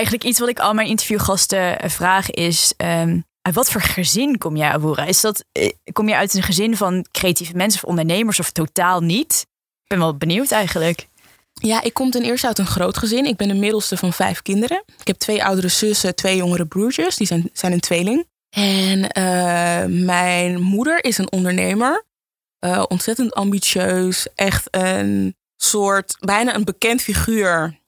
Eigenlijk 0.00 0.28
iets 0.28 0.38
wat 0.38 0.48
ik 0.48 0.58
al 0.58 0.74
mijn 0.74 0.88
interviewgasten 0.88 1.90
vraag 1.90 2.30
is... 2.30 2.74
Um, 2.76 3.24
uit 3.42 3.54
wat 3.54 3.70
voor 3.70 3.80
gezin 3.80 4.38
kom 4.38 4.56
jij, 4.56 4.70
Awoera? 4.70 5.04
Is 5.04 5.20
dat, 5.20 5.44
eh, 5.52 5.70
kom 5.92 6.08
je 6.08 6.16
uit 6.16 6.34
een 6.34 6.42
gezin 6.42 6.76
van 6.76 7.06
creatieve 7.10 7.56
mensen 7.56 7.82
of 7.82 7.88
ondernemers 7.88 8.40
of 8.40 8.50
totaal 8.50 9.00
niet? 9.00 9.46
Ik 9.82 9.86
ben 9.86 9.98
wel 9.98 10.16
benieuwd 10.16 10.50
eigenlijk. 10.50 11.08
Ja, 11.52 11.82
ik 11.82 11.94
kom 11.94 12.10
ten 12.10 12.22
eerste 12.22 12.46
uit 12.46 12.58
een 12.58 12.66
groot 12.66 12.98
gezin. 12.98 13.24
Ik 13.24 13.36
ben 13.36 13.48
de 13.48 13.54
middelste 13.54 13.96
van 13.96 14.12
vijf 14.12 14.42
kinderen. 14.42 14.82
Ik 15.00 15.06
heb 15.06 15.16
twee 15.16 15.44
oudere 15.44 15.68
zussen, 15.68 16.14
twee 16.14 16.36
jongere 16.36 16.66
broertjes. 16.66 17.16
Die 17.16 17.26
zijn, 17.26 17.50
zijn 17.52 17.72
een 17.72 17.80
tweeling. 17.80 18.26
En 18.50 18.98
uh, 18.98 20.04
mijn 20.04 20.60
moeder 20.60 21.04
is 21.04 21.18
een 21.18 21.32
ondernemer. 21.32 22.04
Uh, 22.64 22.84
ontzettend 22.88 23.34
ambitieus. 23.34 24.26
Echt 24.34 24.68
een 24.70 25.36
soort, 25.56 26.16
bijna 26.20 26.54
een 26.54 26.64
bekend 26.64 27.02
figuur 27.02 27.78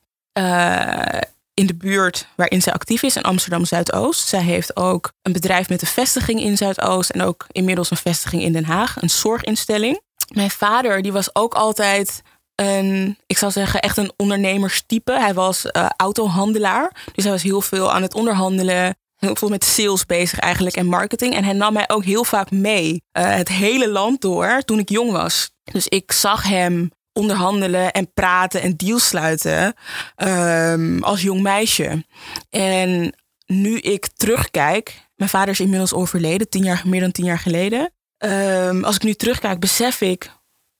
in 1.54 1.66
de 1.66 1.74
buurt 1.74 2.26
waarin 2.36 2.62
zij 2.62 2.72
actief 2.72 3.02
is, 3.02 3.16
in 3.16 3.22
Amsterdam 3.22 3.64
Zuidoost. 3.64 4.28
Zij 4.28 4.42
heeft 4.42 4.76
ook 4.76 5.12
een 5.22 5.32
bedrijf 5.32 5.68
met 5.68 5.82
een 5.82 5.88
vestiging 5.88 6.40
in 6.40 6.56
Zuidoost 6.56 7.10
en 7.10 7.22
ook 7.22 7.46
inmiddels 7.52 7.90
een 7.90 7.96
vestiging 7.96 8.42
in 8.42 8.52
Den 8.52 8.64
Haag, 8.64 9.02
een 9.02 9.10
zorginstelling. 9.10 10.00
Mijn 10.28 10.50
vader, 10.50 11.02
die 11.02 11.12
was 11.12 11.34
ook 11.34 11.54
altijd 11.54 12.22
een, 12.54 13.18
ik 13.26 13.38
zou 13.38 13.52
zeggen, 13.52 13.80
echt 13.80 13.96
een 13.96 14.12
ondernemerstype. 14.16 15.12
Hij 15.12 15.34
was 15.34 15.64
uh, 15.64 15.86
autohandelaar. 15.96 16.96
Dus 17.12 17.24
hij 17.24 17.32
was 17.32 17.42
heel 17.42 17.60
veel 17.60 17.92
aan 17.92 18.02
het 18.02 18.14
onderhandelen. 18.14 18.96
Heel 19.16 19.36
veel 19.36 19.48
met 19.48 19.64
sales 19.64 20.06
bezig 20.06 20.38
eigenlijk 20.38 20.76
en 20.76 20.86
marketing. 20.86 21.34
En 21.34 21.44
hij 21.44 21.52
nam 21.52 21.72
mij 21.72 21.88
ook 21.88 22.04
heel 22.04 22.24
vaak 22.24 22.50
mee 22.50 22.90
uh, 22.92 23.34
het 23.34 23.48
hele 23.48 23.88
land 23.88 24.20
door 24.20 24.62
toen 24.64 24.78
ik 24.78 24.88
jong 24.88 25.12
was. 25.12 25.50
Dus 25.72 25.88
ik 25.88 26.12
zag 26.12 26.42
hem 26.42 26.90
onderhandelen 27.12 27.92
en 27.92 28.12
praten 28.12 28.62
en 28.62 28.76
deals 28.76 29.06
sluiten 29.06 29.74
um, 30.16 31.02
als 31.02 31.22
jong 31.22 31.42
meisje. 31.42 32.04
En 32.50 33.14
nu 33.46 33.78
ik 33.78 34.06
terugkijk, 34.06 35.08
mijn 35.16 35.30
vader 35.30 35.48
is 35.48 35.60
inmiddels 35.60 35.92
overleden, 35.92 36.48
tien 36.48 36.64
jaar, 36.64 36.82
meer 36.86 37.00
dan 37.00 37.12
tien 37.12 37.24
jaar 37.24 37.38
geleden. 37.38 37.92
Um, 38.24 38.84
als 38.84 38.96
ik 38.96 39.02
nu 39.02 39.14
terugkijk, 39.14 39.60
besef 39.60 40.00
ik 40.00 40.30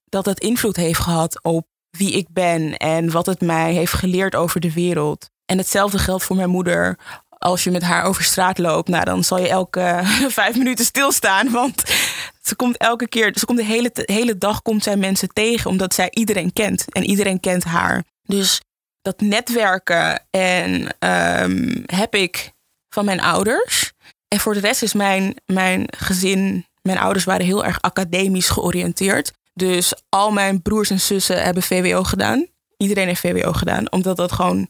dat 0.05 0.27
het 0.27 0.41
invloed 0.41 0.77
heeft 0.77 1.01
gehad 1.01 1.43
op 1.43 1.67
wie 1.91 2.13
ik 2.13 2.27
ben 2.31 2.77
en 2.77 3.11
wat 3.11 3.27
het 3.27 3.41
mij 3.41 3.73
heeft 3.73 3.93
geleerd 3.93 4.35
over 4.35 4.61
de 4.61 4.73
wereld. 4.73 5.31
En 5.45 5.59
hetzelfde 5.59 5.99
geldt 5.99 6.25
voor 6.25 6.37
mijn 6.37 6.51
moeder. 6.51 6.99
Als 7.43 7.65
je 7.65 7.71
met 7.71 7.83
haar 7.83 8.05
over 8.05 8.25
straat 8.25 8.59
loopt, 8.59 8.89
nou, 8.89 9.05
dan 9.05 9.25
zal 9.25 9.39
je 9.39 9.49
elke 9.49 10.01
vijf 10.29 10.57
minuten 10.57 10.85
stilstaan. 10.85 11.51
Want 11.51 11.83
ze 12.43 12.55
komt 12.55 12.77
elke 12.77 13.09
keer, 13.09 13.33
ze 13.39 13.47
komt 13.47 13.59
de 13.59 13.65
hele, 13.65 13.91
hele 13.95 14.39
dag 14.39 14.63
komt 14.63 14.83
zij 14.83 14.97
mensen 14.97 15.29
tegen, 15.29 15.71
omdat 15.71 15.95
zij 15.95 16.09
iedereen 16.11 16.53
kent. 16.53 16.85
En 16.93 17.05
iedereen 17.05 17.41
kent 17.41 17.65
haar. 17.65 18.05
Dus 18.23 18.61
dat 19.01 19.21
netwerken 19.21 20.27
en 20.31 20.97
um, 21.43 21.83
heb 21.87 22.15
ik 22.15 22.53
van 22.89 23.05
mijn 23.05 23.21
ouders. 23.21 23.93
En 24.29 24.41
voor 24.41 24.55
de 24.55 24.61
rest 24.61 24.83
is 24.83 24.93
mijn, 24.93 25.37
mijn 25.47 25.87
gezin, 25.97 26.67
mijn 26.83 26.99
ouders 26.99 27.25
waren 27.25 27.47
heel 27.47 27.65
erg 27.65 27.81
academisch 27.81 28.49
georiënteerd. 28.49 29.33
Dus 29.55 29.95
al 30.09 30.31
mijn 30.31 30.63
broers 30.63 30.91
en 30.91 31.01
zussen 31.01 31.43
hebben 31.43 31.63
VWO 31.63 32.03
gedaan. 32.03 32.47
Iedereen 32.77 33.07
heeft 33.07 33.21
VWO 33.21 33.53
gedaan, 33.53 33.93
omdat 33.93 34.17
dat 34.17 34.33
gewoon 34.33 34.69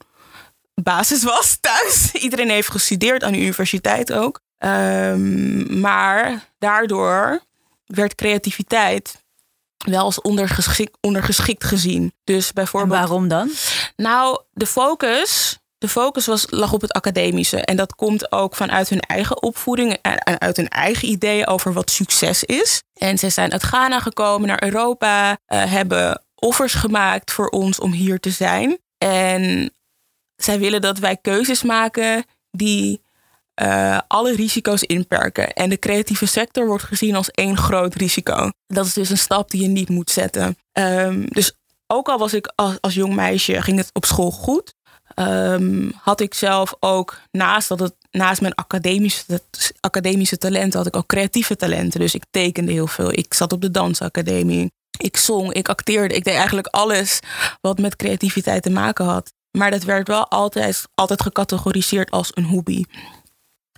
basis 0.82 1.22
was 1.22 1.58
thuis. 1.60 2.12
Iedereen 2.12 2.50
heeft 2.50 2.70
gestudeerd 2.70 3.24
aan 3.24 3.32
de 3.32 3.40
universiteit 3.40 4.12
ook. 4.12 4.40
Um, 4.58 5.80
maar 5.80 6.48
daardoor 6.58 7.42
werd 7.86 8.14
creativiteit 8.14 9.20
wel 9.76 10.04
als 10.04 10.20
ondergeschikt, 10.20 10.98
ondergeschikt 11.00 11.64
gezien. 11.64 12.12
Dus 12.24 12.52
bijvoorbeeld. 12.52 12.92
En 12.92 12.98
waarom 12.98 13.28
dan? 13.28 13.50
Nou, 13.96 14.42
de 14.52 14.66
focus 14.66 15.60
de 15.82 15.88
focus 15.88 16.26
was, 16.26 16.46
lag 16.50 16.72
op 16.72 16.80
het 16.80 16.92
academische. 16.92 17.64
En 17.64 17.76
dat 17.76 17.94
komt 17.94 18.32
ook 18.32 18.56
vanuit 18.56 18.88
hun 18.88 19.00
eigen 19.00 19.42
opvoeding 19.42 19.98
en 20.02 20.40
uit 20.40 20.56
hun 20.56 20.68
eigen 20.68 21.08
ideeën 21.08 21.46
over 21.46 21.72
wat 21.72 21.90
succes 21.90 22.44
is. 22.44 22.82
En 22.94 23.18
ze 23.18 23.30
zijn 23.30 23.52
uit 23.52 23.62
Ghana 23.62 24.00
gekomen 24.00 24.48
naar 24.48 24.62
Europa, 24.62 25.30
uh, 25.30 25.36
hebben 25.46 26.22
offers 26.34 26.74
gemaakt 26.74 27.32
voor 27.32 27.48
ons 27.48 27.78
om 27.78 27.92
hier 27.92 28.20
te 28.20 28.30
zijn. 28.30 28.78
En 28.98 29.72
zij 30.44 30.58
willen 30.58 30.80
dat 30.80 30.98
wij 30.98 31.16
keuzes 31.16 31.62
maken 31.62 32.24
die 32.50 33.00
uh, 33.62 33.98
alle 34.06 34.34
risico's 34.34 34.82
inperken. 34.82 35.52
En 35.52 35.68
de 35.68 35.78
creatieve 35.78 36.26
sector 36.26 36.66
wordt 36.66 36.84
gezien 36.84 37.14
als 37.14 37.30
één 37.30 37.56
groot 37.56 37.94
risico. 37.94 38.50
Dat 38.66 38.86
is 38.86 38.92
dus 38.92 39.10
een 39.10 39.18
stap 39.18 39.50
die 39.50 39.62
je 39.62 39.68
niet 39.68 39.88
moet 39.88 40.10
zetten. 40.10 40.56
Um, 40.72 41.24
dus 41.28 41.52
ook 41.86 42.08
al 42.08 42.18
was 42.18 42.34
ik 42.34 42.52
als, 42.54 42.76
als 42.80 42.94
jong 42.94 43.14
meisje, 43.14 43.62
ging 43.62 43.78
het 43.78 43.90
op 43.92 44.04
school 44.04 44.30
goed. 44.30 44.74
Um, 45.16 45.92
had 45.96 46.20
ik 46.20 46.34
zelf 46.34 46.74
ook 46.80 47.20
naast 47.30 47.68
dat 47.68 47.78
het 47.80 47.94
naast 48.10 48.40
mijn 48.40 48.54
academische, 48.54 49.40
academische 49.80 50.38
talenten 50.38 50.78
had 50.78 50.86
ik 50.86 50.96
ook 50.96 51.06
creatieve 51.06 51.56
talenten. 51.56 52.00
Dus 52.00 52.14
ik 52.14 52.24
tekende 52.30 52.72
heel 52.72 52.86
veel. 52.86 53.12
Ik 53.12 53.34
zat 53.34 53.52
op 53.52 53.60
de 53.60 53.70
dansacademie. 53.70 54.72
Ik 54.98 55.16
zong, 55.16 55.52
ik 55.52 55.68
acteerde. 55.68 56.14
Ik 56.14 56.24
deed 56.24 56.34
eigenlijk 56.34 56.66
alles 56.66 57.18
wat 57.60 57.78
met 57.78 57.96
creativiteit 57.96 58.62
te 58.62 58.70
maken 58.70 59.04
had. 59.04 59.32
Maar 59.58 59.70
dat 59.70 59.82
werd 59.82 60.08
wel 60.08 60.28
altijd, 60.28 60.84
altijd 60.94 61.22
gecategoriseerd 61.22 62.10
als 62.10 62.30
een 62.34 62.44
hobby. 62.44 62.84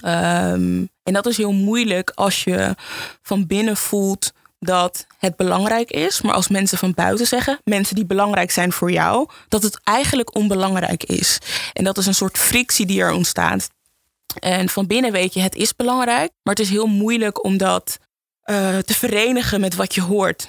Um, 0.05 0.89
en 1.03 1.13
dat 1.13 1.27
is 1.27 1.37
heel 1.37 1.53
moeilijk 1.53 2.11
als 2.15 2.45
je 2.45 2.75
van 3.23 3.47
binnen 3.47 3.77
voelt 3.77 4.33
dat 4.59 5.07
het 5.19 5.37
belangrijk 5.37 5.91
is, 5.91 6.23
maar 6.23 6.35
als 6.35 6.49
mensen 6.49 6.79
van 6.79 6.95
buiten 6.95 7.27
zeggen, 7.27 7.59
mensen 7.65 7.95
die 7.95 8.07
belangrijk 8.07 8.51
zijn 8.51 8.73
voor 8.73 8.91
jou, 8.91 9.29
dat 9.49 9.63
het 9.63 9.81
eigenlijk 9.83 10.35
onbelangrijk 10.35 11.05
is. 11.05 11.39
En 11.73 11.85
dat 11.85 11.99
is 11.99 12.07
een 12.07 12.15
soort 12.15 12.39
frictie 12.39 12.87
die 12.87 13.01
er 13.01 13.13
ontstaat. 13.13 13.69
En 14.39 14.69
van 14.69 14.87
binnen 14.87 15.13
weet 15.13 15.35
je, 15.35 15.41
het 15.41 15.55
is 15.55 15.77
belangrijk, 15.77 16.31
maar 16.43 16.55
het 16.55 16.65
is 16.65 16.71
heel 16.71 16.87
moeilijk 16.87 17.45
om 17.45 17.57
dat 17.57 17.99
uh, 18.45 18.79
te 18.79 18.95
verenigen 18.95 19.61
met 19.61 19.75
wat 19.75 19.95
je 19.95 20.03
hoort. 20.03 20.49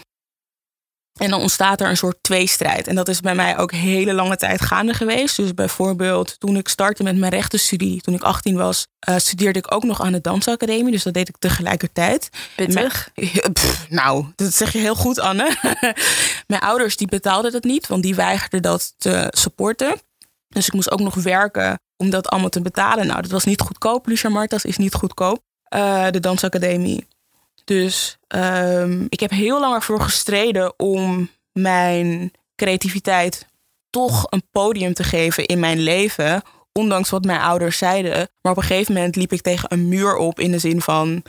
En 1.20 1.30
dan 1.30 1.42
ontstaat 1.42 1.82
er 1.82 1.90
een 1.90 1.98
soort 1.98 2.18
tweestrijd. 2.22 2.88
En 2.88 2.96
dat 2.96 3.08
is 3.08 3.20
bij 3.20 3.36
mij 3.36 3.58
ook 3.58 3.72
hele 3.72 4.14
lange 4.14 4.36
tijd 4.36 4.62
gaande 4.62 4.94
geweest. 4.94 5.36
Dus 5.36 5.54
bijvoorbeeld 5.54 6.40
toen 6.40 6.58
ik 6.58 6.68
startte 6.68 7.04
met 7.04 7.18
mijn 7.18 7.32
rechtenstudie, 7.32 8.02
toen 8.02 8.14
ik 8.14 8.22
18 8.22 8.56
was, 8.56 8.88
uh, 9.10 9.16
studeerde 9.18 9.60
ik 9.60 9.74
ook 9.74 9.84
nog 9.84 10.02
aan 10.02 10.12
de 10.12 10.22
dansacademie. 10.22 10.92
Dus 10.92 11.04
dat 11.04 11.14
deed 11.14 11.30
ik 11.30 11.38
tegelijkertijd. 11.40 12.30
Pittig? 12.56 13.10
Pff, 13.54 13.86
nou, 13.90 14.26
dat 14.36 14.54
zeg 14.54 14.74
je 14.74 14.80
heel 14.80 14.96
goed, 14.96 15.20
Anne. 15.20 15.56
mijn 16.48 16.62
ouders 16.62 16.98
die 16.98 17.08
betaalden 17.08 17.52
dat 17.52 17.64
niet, 17.64 17.88
want 17.88 18.04
die 18.04 18.16
weigerden 18.16 18.62
dat 18.62 18.94
te 18.98 19.28
supporten. 19.30 20.00
Dus 20.48 20.68
ik 20.68 20.74
moest 20.74 20.92
ook 20.92 21.00
nog 21.00 21.16
werken 21.16 21.80
om 21.98 22.10
dat 22.10 22.28
allemaal 22.28 22.50
te 22.50 22.62
betalen. 22.62 23.08
Nou, 23.08 23.22
dat 23.22 23.32
was 23.32 23.44
niet 23.44 23.62
goedkoop. 23.62 24.08
Lucia 24.08 24.30
Martas 24.30 24.66
is 24.66 24.78
niet 24.78 24.94
goedkoop. 24.94 25.42
Uh, 25.76 26.10
de 26.10 26.20
dansacademie. 26.20 27.08
Dus 27.66 28.18
um, 28.28 29.06
ik 29.10 29.20
heb 29.20 29.30
heel 29.30 29.60
lang 29.60 29.76
ervoor 29.76 30.02
gestreden 30.02 30.80
om 30.80 31.30
mijn 31.52 32.32
creativiteit 32.56 33.46
toch 33.90 34.28
een 34.30 34.44
podium 34.52 34.94
te 34.94 35.04
geven 35.04 35.46
in 35.46 35.60
mijn 35.60 35.80
leven. 35.80 36.42
Ondanks 36.72 37.10
wat 37.10 37.26
mijn 37.26 37.40
ouders 37.40 37.78
zeiden. 37.78 38.30
Maar 38.42 38.52
op 38.52 38.58
een 38.58 38.64
gegeven 38.64 38.94
moment 38.94 39.16
liep 39.16 39.34
ik 39.34 39.42
tegen 39.42 39.74
een 39.74 39.88
muur 39.88 40.16
op 40.16 40.40
in 40.40 40.52
de 40.52 40.60
zin 40.60 40.82
van. 40.82 41.24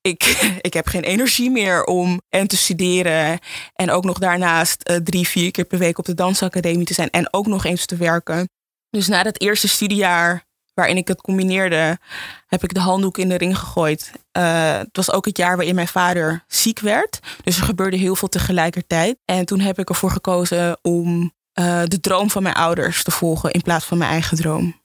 Ik, 0.00 0.22
ik 0.68 0.74
heb 0.74 0.86
geen 0.86 1.02
energie 1.02 1.50
meer 1.50 1.84
om 1.84 2.20
en 2.28 2.46
te 2.46 2.56
studeren. 2.56 3.38
En 3.74 3.90
ook 3.90 4.04
nog 4.04 4.18
daarnaast 4.18 4.88
uh, 4.90 4.96
drie, 4.96 5.28
vier 5.28 5.50
keer 5.50 5.64
per 5.64 5.78
week 5.78 5.98
op 5.98 6.04
de 6.04 6.14
dansacademie 6.14 6.86
te 6.86 6.94
zijn. 6.94 7.10
En 7.10 7.32
ook 7.32 7.46
nog 7.46 7.64
eens 7.64 7.86
te 7.86 7.96
werken. 7.96 8.48
Dus 8.90 9.08
na 9.08 9.22
dat 9.22 9.40
eerste 9.40 9.68
studiejaar 9.68 10.46
waarin 10.78 10.96
ik 10.96 11.08
het 11.08 11.20
combineerde, 11.20 11.98
heb 12.46 12.62
ik 12.62 12.74
de 12.74 12.80
handdoek 12.80 13.18
in 13.18 13.28
de 13.28 13.36
ring 13.36 13.58
gegooid. 13.58 14.12
Uh, 14.32 14.78
het 14.78 14.96
was 14.96 15.12
ook 15.12 15.24
het 15.24 15.36
jaar 15.36 15.56
waarin 15.56 15.74
mijn 15.74 15.88
vader 15.88 16.44
ziek 16.46 16.78
werd. 16.78 17.18
Dus 17.42 17.56
er 17.56 17.64
gebeurde 17.64 17.96
heel 17.96 18.16
veel 18.16 18.28
tegelijkertijd. 18.28 19.18
En 19.24 19.44
toen 19.44 19.60
heb 19.60 19.78
ik 19.78 19.88
ervoor 19.88 20.10
gekozen 20.10 20.78
om 20.82 21.32
uh, 21.60 21.82
de 21.84 22.00
droom 22.00 22.30
van 22.30 22.42
mijn 22.42 22.54
ouders 22.54 23.02
te 23.02 23.10
volgen 23.10 23.50
in 23.50 23.62
plaats 23.62 23.84
van 23.84 23.98
mijn 23.98 24.10
eigen 24.10 24.36
droom. 24.36 24.80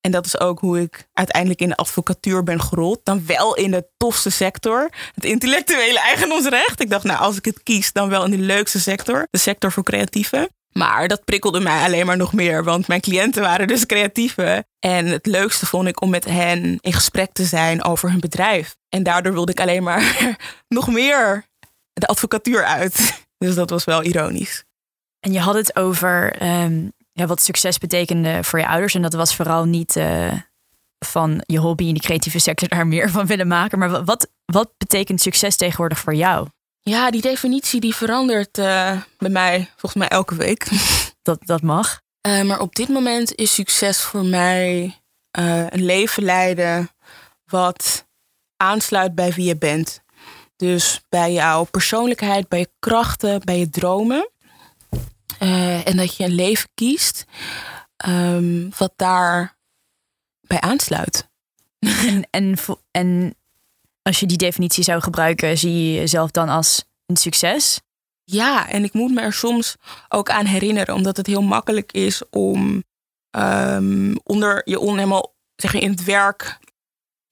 En 0.00 0.10
dat 0.10 0.26
is 0.26 0.40
ook 0.40 0.60
hoe 0.60 0.80
ik 0.80 1.08
uiteindelijk 1.12 1.60
in 1.60 1.68
de 1.68 1.76
advocatuur 1.76 2.42
ben 2.42 2.60
gerold. 2.60 3.00
Dan 3.02 3.26
wel 3.26 3.56
in 3.56 3.70
de 3.70 3.88
tofste 3.96 4.30
sector, 4.30 4.90
het 5.14 5.24
intellectuele 5.24 6.00
eigendomsrecht. 6.00 6.80
Ik 6.80 6.90
dacht, 6.90 7.04
nou, 7.04 7.18
als 7.18 7.36
ik 7.36 7.44
het 7.44 7.62
kies, 7.62 7.92
dan 7.92 8.08
wel 8.08 8.24
in 8.24 8.30
de 8.30 8.38
leukste 8.38 8.80
sector, 8.80 9.26
de 9.30 9.38
sector 9.38 9.72
voor 9.72 9.82
creatieven. 9.82 10.48
Maar 10.72 11.08
dat 11.08 11.24
prikkelde 11.24 11.60
mij 11.60 11.84
alleen 11.84 12.06
maar 12.06 12.16
nog 12.16 12.32
meer, 12.32 12.64
want 12.64 12.88
mijn 12.88 13.00
cliënten 13.00 13.42
waren 13.42 13.66
dus 13.66 13.86
creatieven. 13.86 14.66
En 14.78 15.06
het 15.06 15.26
leukste 15.26 15.66
vond 15.66 15.88
ik 15.88 16.00
om 16.00 16.10
met 16.10 16.24
hen 16.24 16.78
in 16.80 16.92
gesprek 16.92 17.32
te 17.32 17.44
zijn 17.44 17.84
over 17.84 18.10
hun 18.10 18.20
bedrijf. 18.20 18.76
En 18.88 19.02
daardoor 19.02 19.32
wilde 19.32 19.52
ik 19.52 19.60
alleen 19.60 19.82
maar 19.82 20.36
nog 20.68 20.88
meer 20.88 21.46
de 21.92 22.06
advocatuur 22.06 22.64
uit. 22.64 22.96
Dus 23.38 23.54
dat 23.54 23.70
was 23.70 23.84
wel 23.84 24.02
ironisch. 24.02 24.64
En 25.20 25.32
je 25.32 25.38
had 25.38 25.54
het 25.54 25.76
over 25.76 26.32
ehm, 26.32 26.88
ja, 27.12 27.26
wat 27.26 27.42
succes 27.42 27.78
betekende 27.78 28.44
voor 28.44 28.58
je 28.58 28.68
ouders. 28.68 28.94
En 28.94 29.02
dat 29.02 29.12
was 29.12 29.36
vooral 29.36 29.64
niet 29.64 29.96
uh, 29.96 30.32
van 30.98 31.42
je 31.46 31.58
hobby 31.58 31.84
in 31.84 31.94
de 31.94 32.00
creatieve 32.00 32.38
sector 32.38 32.68
daar 32.68 32.86
meer 32.86 33.10
van 33.10 33.26
willen 33.26 33.46
maken. 33.46 33.78
Maar 33.78 34.04
wat, 34.04 34.30
wat 34.44 34.72
betekent 34.78 35.20
succes 35.20 35.56
tegenwoordig 35.56 35.98
voor 35.98 36.14
jou? 36.14 36.48
Ja, 36.88 37.10
die 37.10 37.20
definitie 37.20 37.80
die 37.80 37.94
verandert 37.94 38.58
uh, 38.58 39.00
bij 39.18 39.30
mij 39.30 39.70
volgens 39.70 39.94
mij 39.94 40.08
elke 40.08 40.34
week. 40.34 40.68
Dat, 41.22 41.38
dat 41.46 41.62
mag. 41.62 42.00
Uh, 42.26 42.42
maar 42.42 42.60
op 42.60 42.74
dit 42.74 42.88
moment 42.88 43.34
is 43.34 43.54
succes 43.54 44.00
voor 44.00 44.24
mij 44.24 44.96
een 45.30 45.84
leven 45.84 46.22
leiden 46.22 46.90
wat 47.44 48.06
aansluit 48.56 49.14
bij 49.14 49.32
wie 49.32 49.44
je 49.44 49.56
bent. 49.56 50.02
Dus 50.56 51.00
bij 51.08 51.32
jouw 51.32 51.64
persoonlijkheid, 51.64 52.48
bij 52.48 52.58
je 52.58 52.70
krachten, 52.78 53.40
bij 53.44 53.58
je 53.58 53.70
dromen. 53.70 54.30
En 55.84 55.96
dat 55.96 56.16
je 56.16 56.24
een 56.24 56.34
leven 56.34 56.68
kiest 56.74 57.24
um, 58.06 58.70
wat 58.76 58.92
daar 58.96 59.56
bij 60.40 60.60
aansluit. 60.60 61.28
En, 61.78 62.28
en, 62.30 62.56
en 62.90 63.36
als 64.08 64.20
je 64.20 64.26
die 64.26 64.36
definitie 64.36 64.84
zou 64.84 65.00
gebruiken, 65.00 65.58
zie 65.58 65.84
je 65.84 65.98
jezelf 65.98 66.30
dan 66.30 66.48
als 66.48 66.84
een 67.06 67.16
succes? 67.16 67.80
Ja, 68.24 68.68
en 68.68 68.84
ik 68.84 68.92
moet 68.92 69.14
me 69.14 69.20
er 69.20 69.32
soms 69.32 69.76
ook 70.08 70.30
aan 70.30 70.46
herinneren, 70.46 70.94
omdat 70.94 71.16
het 71.16 71.26
heel 71.26 71.42
makkelijk 71.42 71.92
is 71.92 72.22
om 72.30 72.84
um, 73.30 74.18
onder 74.22 74.62
je 74.64 74.78
on 74.78 74.96
helemaal 74.96 75.34
zeg 75.56 75.74
in 75.74 75.90
het 75.90 76.04
werk 76.04 76.58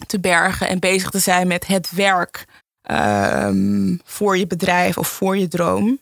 te 0.06 0.20
bergen 0.20 0.68
en 0.68 0.78
bezig 0.78 1.10
te 1.10 1.18
zijn 1.18 1.46
met 1.46 1.66
het 1.66 1.90
werk 1.90 2.44
um, 2.90 4.00
voor 4.04 4.36
je 4.36 4.46
bedrijf 4.46 4.98
of 4.98 5.08
voor 5.08 5.36
je 5.36 5.48
droom. 5.48 6.00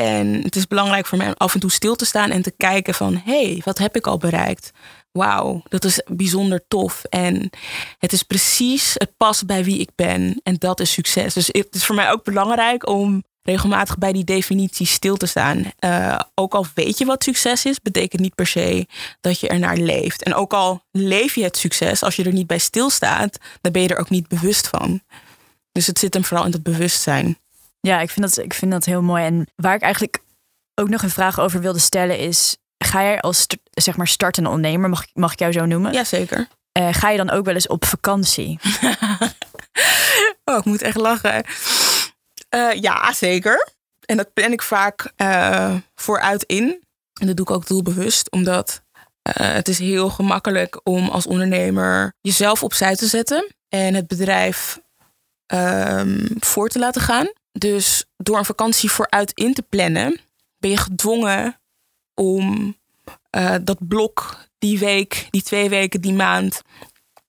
En 0.00 0.42
het 0.42 0.56
is 0.56 0.66
belangrijk 0.66 1.06
voor 1.06 1.18
mij 1.18 1.26
om 1.26 1.34
af 1.36 1.54
en 1.54 1.60
toe 1.60 1.70
stil 1.70 1.96
te 1.96 2.04
staan 2.04 2.30
en 2.30 2.42
te 2.42 2.50
kijken 2.56 2.94
van... 2.94 3.20
hé, 3.24 3.42
hey, 3.42 3.60
wat 3.64 3.78
heb 3.78 3.96
ik 3.96 4.06
al 4.06 4.18
bereikt? 4.18 4.70
Wauw, 5.12 5.62
dat 5.68 5.84
is 5.84 6.02
bijzonder 6.06 6.64
tof. 6.68 7.04
En 7.04 7.50
het 7.98 8.12
is 8.12 8.22
precies, 8.22 8.94
het 8.94 9.16
past 9.16 9.46
bij 9.46 9.64
wie 9.64 9.78
ik 9.78 9.90
ben. 9.94 10.40
En 10.42 10.56
dat 10.58 10.80
is 10.80 10.92
succes. 10.92 11.34
Dus 11.34 11.46
het 11.46 11.74
is 11.74 11.84
voor 11.84 11.94
mij 11.94 12.10
ook 12.10 12.24
belangrijk 12.24 12.88
om 12.88 13.24
regelmatig 13.42 13.98
bij 13.98 14.12
die 14.12 14.24
definitie 14.24 14.86
stil 14.86 15.16
te 15.16 15.26
staan. 15.26 15.72
Uh, 15.80 16.20
ook 16.34 16.54
al 16.54 16.66
weet 16.74 16.98
je 16.98 17.04
wat 17.04 17.24
succes 17.24 17.64
is, 17.64 17.80
betekent 17.80 18.22
niet 18.22 18.34
per 18.34 18.46
se 18.46 18.86
dat 19.20 19.40
je 19.40 19.48
er 19.48 19.58
naar 19.58 19.76
leeft. 19.76 20.22
En 20.22 20.34
ook 20.34 20.52
al 20.52 20.82
leef 20.90 21.34
je 21.34 21.42
het 21.42 21.56
succes, 21.56 22.02
als 22.02 22.16
je 22.16 22.24
er 22.24 22.32
niet 22.32 22.46
bij 22.46 22.58
stilstaat, 22.58 23.38
dan 23.60 23.72
ben 23.72 23.82
je 23.82 23.88
er 23.88 23.98
ook 23.98 24.10
niet 24.10 24.28
bewust 24.28 24.68
van. 24.68 25.00
Dus 25.72 25.86
het 25.86 25.98
zit 25.98 26.14
hem 26.14 26.24
vooral 26.24 26.46
in 26.46 26.52
het 26.52 26.62
bewustzijn. 26.62 27.38
Ja, 27.80 28.00
ik 28.00 28.10
vind, 28.10 28.34
dat, 28.34 28.44
ik 28.44 28.54
vind 28.54 28.72
dat 28.72 28.84
heel 28.84 29.02
mooi. 29.02 29.24
En 29.24 29.46
waar 29.56 29.74
ik 29.74 29.82
eigenlijk 29.82 30.18
ook 30.74 30.88
nog 30.88 31.02
een 31.02 31.10
vraag 31.10 31.40
over 31.40 31.60
wilde 31.60 31.78
stellen 31.78 32.18
is... 32.18 32.56
ga 32.78 33.02
jij 33.02 33.20
als 33.20 33.46
zeg 33.70 33.96
maar 33.96 34.06
startende 34.06 34.48
ondernemer, 34.48 34.88
mag, 34.88 35.04
mag 35.12 35.32
ik 35.32 35.38
jou 35.38 35.52
zo 35.52 35.66
noemen? 35.66 35.92
Jazeker. 35.92 36.48
Uh, 36.78 36.88
ga 36.92 37.10
je 37.10 37.16
dan 37.16 37.30
ook 37.30 37.44
wel 37.44 37.54
eens 37.54 37.66
op 37.66 37.84
vakantie? 37.84 38.58
oh, 40.44 40.56
ik 40.58 40.64
moet 40.64 40.82
echt 40.82 40.96
lachen. 40.96 41.44
Uh, 42.54 42.72
ja, 42.72 43.12
zeker. 43.12 43.68
En 44.04 44.16
dat 44.16 44.32
plan 44.32 44.52
ik 44.52 44.62
vaak 44.62 45.12
uh, 45.16 45.74
vooruit 45.94 46.42
in. 46.42 46.82
En 47.20 47.26
dat 47.26 47.36
doe 47.36 47.46
ik 47.46 47.52
ook 47.52 47.66
doelbewust, 47.66 48.30
omdat 48.30 48.82
het 49.22 49.68
is 49.68 49.78
heel 49.78 50.10
gemakkelijk 50.10 50.80
om 50.82 51.08
als 51.08 51.26
ondernemer 51.26 52.12
jezelf 52.20 52.62
opzij 52.62 52.96
te 52.96 53.06
zetten 53.06 53.54
en 53.68 53.94
het 53.94 54.06
bedrijf 54.06 54.80
um, 55.54 56.26
voor 56.38 56.68
te 56.68 56.78
laten 56.78 57.00
gaan. 57.00 57.32
Dus 57.52 58.04
door 58.16 58.38
een 58.38 58.44
vakantie 58.44 58.90
vooruit 58.90 59.32
in 59.34 59.54
te 59.54 59.62
plannen, 59.62 60.20
ben 60.58 60.70
je 60.70 60.76
gedwongen 60.76 61.60
om 62.14 62.76
uh, 63.36 63.54
dat 63.62 63.88
blok, 63.88 64.36
die 64.58 64.78
week, 64.78 65.26
die 65.30 65.42
twee 65.42 65.68
weken, 65.68 66.00
die 66.00 66.12
maand, 66.12 66.62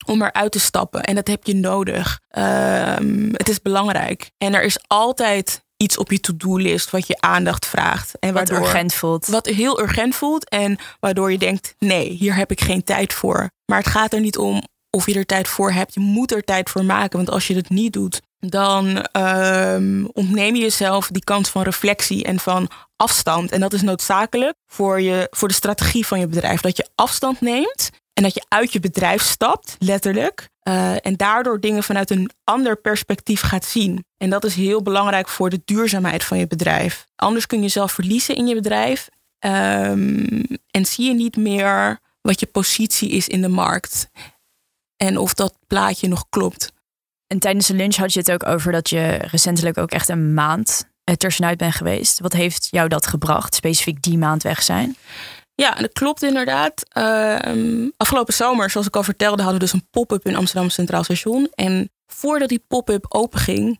om 0.05 0.21
eruit 0.21 0.51
te 0.51 0.59
stappen. 0.59 1.03
En 1.03 1.15
dat 1.15 1.27
heb 1.27 1.45
je 1.45 1.55
nodig. 1.55 2.19
Um, 2.37 3.29
het 3.33 3.49
is 3.49 3.61
belangrijk. 3.61 4.31
En 4.37 4.53
er 4.53 4.63
is 4.63 4.79
altijd 4.87 5.63
iets 5.77 5.97
op 5.97 6.11
je 6.11 6.19
to-do-list 6.19 6.89
wat 6.89 7.07
je 7.07 7.21
aandacht 7.21 7.65
vraagt. 7.65 8.19
En 8.19 8.33
waardoor, 8.33 8.59
wat 8.59 8.67
urgent 8.67 8.93
voelt. 8.93 9.27
Wat 9.27 9.45
heel 9.45 9.81
urgent 9.81 10.15
voelt 10.15 10.49
en 10.49 10.77
waardoor 10.99 11.31
je 11.31 11.37
denkt, 11.37 11.75
nee, 11.79 12.09
hier 12.09 12.35
heb 12.35 12.51
ik 12.51 12.61
geen 12.61 12.83
tijd 12.83 13.13
voor. 13.13 13.51
Maar 13.65 13.77
het 13.77 13.87
gaat 13.87 14.13
er 14.13 14.19
niet 14.19 14.37
om 14.37 14.63
of 14.89 15.05
je 15.05 15.13
er 15.13 15.25
tijd 15.25 15.47
voor 15.47 15.71
hebt. 15.71 15.93
Je 15.93 15.99
moet 15.99 16.31
er 16.31 16.43
tijd 16.43 16.69
voor 16.69 16.85
maken. 16.85 17.17
Want 17.17 17.29
als 17.29 17.47
je 17.47 17.55
het 17.55 17.69
niet 17.69 17.93
doet, 17.93 18.21
dan 18.41 19.05
um, 19.17 20.09
ontneem 20.13 20.55
je 20.55 20.61
jezelf 20.61 21.07
die 21.07 21.23
kans 21.23 21.49
van 21.49 21.61
reflectie 21.61 22.23
en 22.23 22.39
van 22.39 22.69
afstand. 22.95 23.51
En 23.51 23.59
dat 23.59 23.73
is 23.73 23.81
noodzakelijk 23.81 24.53
voor, 24.67 25.01
je, 25.01 25.27
voor 25.31 25.47
de 25.47 25.53
strategie 25.53 26.05
van 26.05 26.19
je 26.19 26.27
bedrijf. 26.27 26.61
Dat 26.61 26.77
je 26.77 26.87
afstand 26.95 27.41
neemt 27.41 27.89
en 28.13 28.23
dat 28.23 28.33
je 28.33 28.45
uit 28.47 28.73
je 28.73 28.79
bedrijf 28.79 29.21
stapt, 29.21 29.75
letterlijk. 29.79 30.49
Uh, 30.67 31.05
en 31.05 31.15
daardoor 31.15 31.59
dingen 31.59 31.83
vanuit 31.83 32.09
een 32.09 32.31
ander 32.43 32.75
perspectief 32.75 33.41
gaat 33.41 33.65
zien. 33.65 34.05
En 34.17 34.29
dat 34.29 34.45
is 34.45 34.55
heel 34.55 34.81
belangrijk 34.81 35.27
voor 35.27 35.49
de 35.49 35.61
duurzaamheid 35.65 36.23
van 36.23 36.37
je 36.37 36.47
bedrijf. 36.47 37.05
Anders 37.15 37.45
kun 37.45 37.57
je 37.57 37.63
jezelf 37.63 37.91
verliezen 37.91 38.35
in 38.35 38.47
je 38.47 38.55
bedrijf. 38.55 39.09
Um, 39.45 40.43
en 40.71 40.85
zie 40.85 41.07
je 41.07 41.13
niet 41.13 41.37
meer 41.37 41.99
wat 42.21 42.39
je 42.39 42.45
positie 42.45 43.09
is 43.09 43.27
in 43.27 43.41
de 43.41 43.47
markt. 43.47 44.09
En 44.97 45.17
of 45.17 45.33
dat 45.33 45.57
plaatje 45.67 46.07
nog 46.07 46.25
klopt. 46.29 46.71
En 47.31 47.39
tijdens 47.39 47.67
de 47.67 47.73
lunch 47.73 47.95
had 47.95 48.13
je 48.13 48.19
het 48.19 48.31
ook 48.31 48.45
over 48.45 48.71
dat 48.71 48.89
je 48.89 49.19
recentelijk 49.31 49.77
ook 49.77 49.91
echt 49.91 50.09
een 50.09 50.33
maand 50.33 50.89
tussenuit 51.17 51.57
bent 51.57 51.75
geweest. 51.75 52.19
Wat 52.19 52.33
heeft 52.33 52.67
jou 52.71 52.87
dat 52.87 53.07
gebracht, 53.07 53.55
specifiek 53.55 54.01
die 54.01 54.17
maand 54.17 54.43
weg 54.43 54.63
zijn? 54.63 54.95
Ja, 55.55 55.73
dat 55.73 55.91
klopt 55.93 56.23
inderdaad. 56.23 56.83
Uh, 56.97 57.89
afgelopen 57.97 58.33
zomer, 58.33 58.69
zoals 58.69 58.87
ik 58.87 58.95
al 58.95 59.03
vertelde, 59.03 59.41
hadden 59.41 59.59
we 59.59 59.65
dus 59.65 59.73
een 59.73 59.87
pop-up 59.91 60.25
in 60.25 60.35
Amsterdam 60.35 60.69
Centraal 60.69 61.03
Station. 61.03 61.49
En 61.55 61.91
voordat 62.07 62.49
die 62.49 62.63
pop-up 62.67 63.05
openging, 63.09 63.79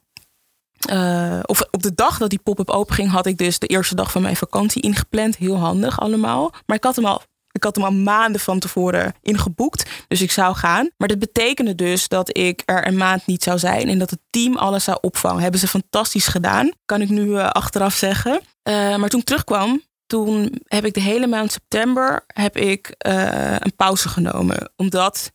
uh, 0.92 1.40
of 1.42 1.62
op 1.72 1.84
de 1.84 1.94
dag 1.94 2.18
dat 2.18 2.30
die 2.30 2.42
pop-up 2.44 2.70
openging, 2.70 3.10
had 3.10 3.26
ik 3.26 3.38
dus 3.38 3.60
de 3.60 3.68
eerste 3.68 3.96
dag 3.96 4.12
van 4.12 4.22
mijn 4.22 4.36
vakantie 4.36 4.82
ingepland. 4.82 5.38
Heel 5.38 5.58
handig 5.58 6.00
allemaal. 6.00 6.54
Maar 6.66 6.78
ik 6.78 6.84
had 6.84 6.96
hem 6.96 7.06
al 7.06 7.22
ik 7.52 7.64
had 7.64 7.76
hem 7.76 7.86
al 7.86 7.92
maanden 7.92 8.42
van 8.42 8.60
tevoren 8.60 9.14
ingeboekt. 9.22 9.90
Dus 10.08 10.22
ik 10.22 10.32
zou 10.32 10.56
gaan. 10.56 10.90
Maar 10.98 11.08
dat 11.08 11.20
betekende 11.20 11.76
dus 11.76 12.08
dat 12.08 12.38
ik 12.38 12.64
er 12.66 12.88
een 12.88 12.98
maand 12.98 13.26
niet 13.26 13.44
zou 13.44 13.60
zijn. 13.60 13.90
En 13.90 14.00
dat 14.00 14.10
het 14.10 14.20
team 14.30 14.58
alles 14.58 14.84
zou 14.84 14.98
opvangen. 15.02 15.42
Hebben 15.42 15.60
ze 15.60 15.68
fantastisch 15.68 16.28
gedaan. 16.28 16.72
Kan 16.86 17.02
ik 17.02 17.10
nu 17.10 17.26
uh, 17.26 17.50
achteraf 17.50 17.94
zeggen. 17.94 18.42
Uh, 18.70 18.96
maar 18.96 19.10
toen 19.10 19.20
ik 19.20 19.26
terugkwam. 19.26 19.82
Toen 20.06 20.62
heb 20.66 20.86
ik 20.86 20.94
de 20.94 21.02
hele 21.02 21.28
maand 21.28 21.52
september 21.52 22.24
heb 22.28 22.58
ik, 22.58 22.96
uh, 23.08 23.56
een 23.60 23.76
pauze 23.76 24.10
genomen. 24.10 24.72
Omdat 24.76 25.32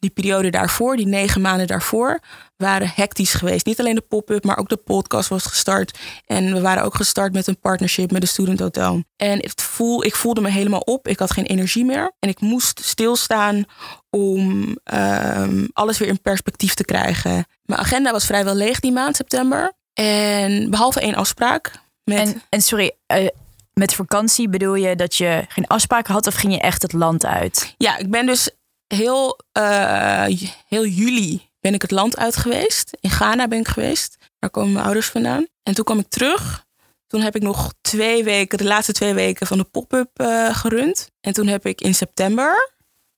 die 0.00 0.10
periode 0.10 0.50
daarvoor, 0.50 0.96
die 0.96 1.06
negen 1.06 1.40
maanden 1.40 1.66
daarvoor, 1.66 2.20
waren 2.56 2.92
hectisch 2.94 3.34
geweest. 3.34 3.66
Niet 3.66 3.80
alleen 3.80 3.94
de 3.94 4.04
pop-up, 4.08 4.44
maar 4.44 4.58
ook 4.58 4.68
de 4.68 4.76
podcast 4.76 5.28
was 5.28 5.46
gestart. 5.46 5.98
En 6.26 6.52
we 6.52 6.60
waren 6.60 6.84
ook 6.84 6.94
gestart 6.94 7.32
met 7.32 7.46
een 7.46 7.60
partnership 7.60 8.10
met 8.10 8.20
de 8.20 8.26
Student 8.26 8.60
Hotel. 8.60 9.02
En 9.16 9.38
het 9.38 9.62
voel, 9.62 10.04
ik 10.04 10.14
voelde 10.14 10.40
me 10.40 10.50
helemaal 10.50 10.80
op. 10.80 11.08
Ik 11.08 11.18
had 11.18 11.32
geen 11.32 11.46
energie 11.46 11.84
meer. 11.84 12.12
En 12.18 12.28
ik 12.28 12.40
moest 12.40 12.84
stilstaan 12.84 13.64
om 14.10 14.76
um, 14.94 15.68
alles 15.72 15.98
weer 15.98 16.08
in 16.08 16.20
perspectief 16.20 16.74
te 16.74 16.84
krijgen. 16.84 17.46
Mijn 17.62 17.80
agenda 17.80 18.12
was 18.12 18.26
vrijwel 18.26 18.54
leeg 18.54 18.80
die 18.80 18.92
maand, 18.92 19.16
september. 19.16 19.72
En 19.92 20.70
behalve 20.70 21.00
één 21.00 21.14
afspraak. 21.14 21.72
Met... 22.04 22.18
En, 22.18 22.42
en 22.48 22.62
sorry, 22.62 22.92
uh, 23.14 23.26
met 23.72 23.94
vakantie 23.94 24.48
bedoel 24.48 24.74
je 24.74 24.96
dat 24.96 25.14
je 25.14 25.44
geen 25.48 25.66
afspraken 25.66 26.12
had 26.12 26.26
of 26.26 26.34
ging 26.34 26.52
je 26.52 26.60
echt 26.60 26.82
het 26.82 26.92
land 26.92 27.26
uit? 27.26 27.74
Ja, 27.76 27.96
ik 27.96 28.10
ben 28.10 28.26
dus 28.26 28.50
heel, 28.94 29.38
uh, 29.58 30.26
heel 30.68 30.86
juli 30.86 31.48
ben 31.60 31.74
ik 31.74 31.82
het 31.82 31.90
land 31.90 32.16
uit 32.16 32.36
geweest. 32.36 32.96
In 33.00 33.10
Ghana 33.10 33.48
ben 33.48 33.58
ik 33.58 33.68
geweest. 33.68 34.16
Daar 34.38 34.50
komen 34.50 34.72
mijn 34.72 34.84
ouders 34.84 35.06
vandaan. 35.06 35.46
En 35.62 35.74
toen 35.74 35.84
kwam 35.84 35.98
ik 35.98 36.08
terug. 36.08 36.66
Toen 37.06 37.20
heb 37.20 37.36
ik 37.36 37.42
nog 37.42 37.74
twee 37.80 38.24
weken, 38.24 38.58
de 38.58 38.64
laatste 38.64 38.92
twee 38.92 39.14
weken 39.14 39.46
van 39.46 39.58
de 39.58 39.64
pop-up 39.64 40.10
uh, 40.20 40.54
gerund. 40.54 41.10
En 41.20 41.32
toen 41.32 41.46
heb 41.46 41.66
ik 41.66 41.80
in 41.80 41.94
september 41.94 42.74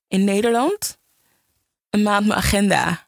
in 0.07 0.23
Nederland 0.23 0.97
een 1.89 2.03
maand 2.03 2.25
mijn 2.25 2.39
agenda 2.39 3.07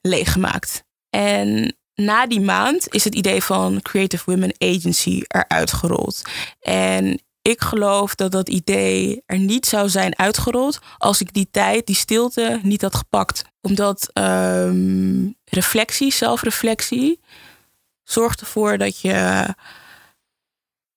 leeggemaakt. 0.00 0.84
En 1.10 1.76
na 1.94 2.26
die 2.26 2.40
maand 2.40 2.94
is 2.94 3.04
het 3.04 3.14
idee 3.14 3.42
van 3.42 3.82
Creative 3.82 4.30
Women 4.30 4.54
Agency 4.58 5.22
eruit 5.26 5.72
gerold. 5.72 6.22
En 6.60 7.20
ik 7.46 7.60
geloof 7.60 8.14
dat 8.14 8.32
dat 8.32 8.48
idee 8.48 9.22
er 9.26 9.38
niet 9.38 9.66
zou 9.66 9.88
zijn 9.88 10.18
uitgerold 10.18 10.78
als 10.98 11.20
ik 11.20 11.32
die 11.32 11.48
tijd, 11.50 11.86
die 11.86 11.96
stilte, 11.96 12.60
niet 12.62 12.82
had 12.82 12.94
gepakt. 12.94 13.44
Omdat 13.60 14.10
ehm, 14.12 15.30
reflectie, 15.44 16.12
zelfreflectie, 16.12 17.20
zorgt 18.02 18.40
ervoor 18.40 18.78
dat 18.78 19.00
je 19.00 19.46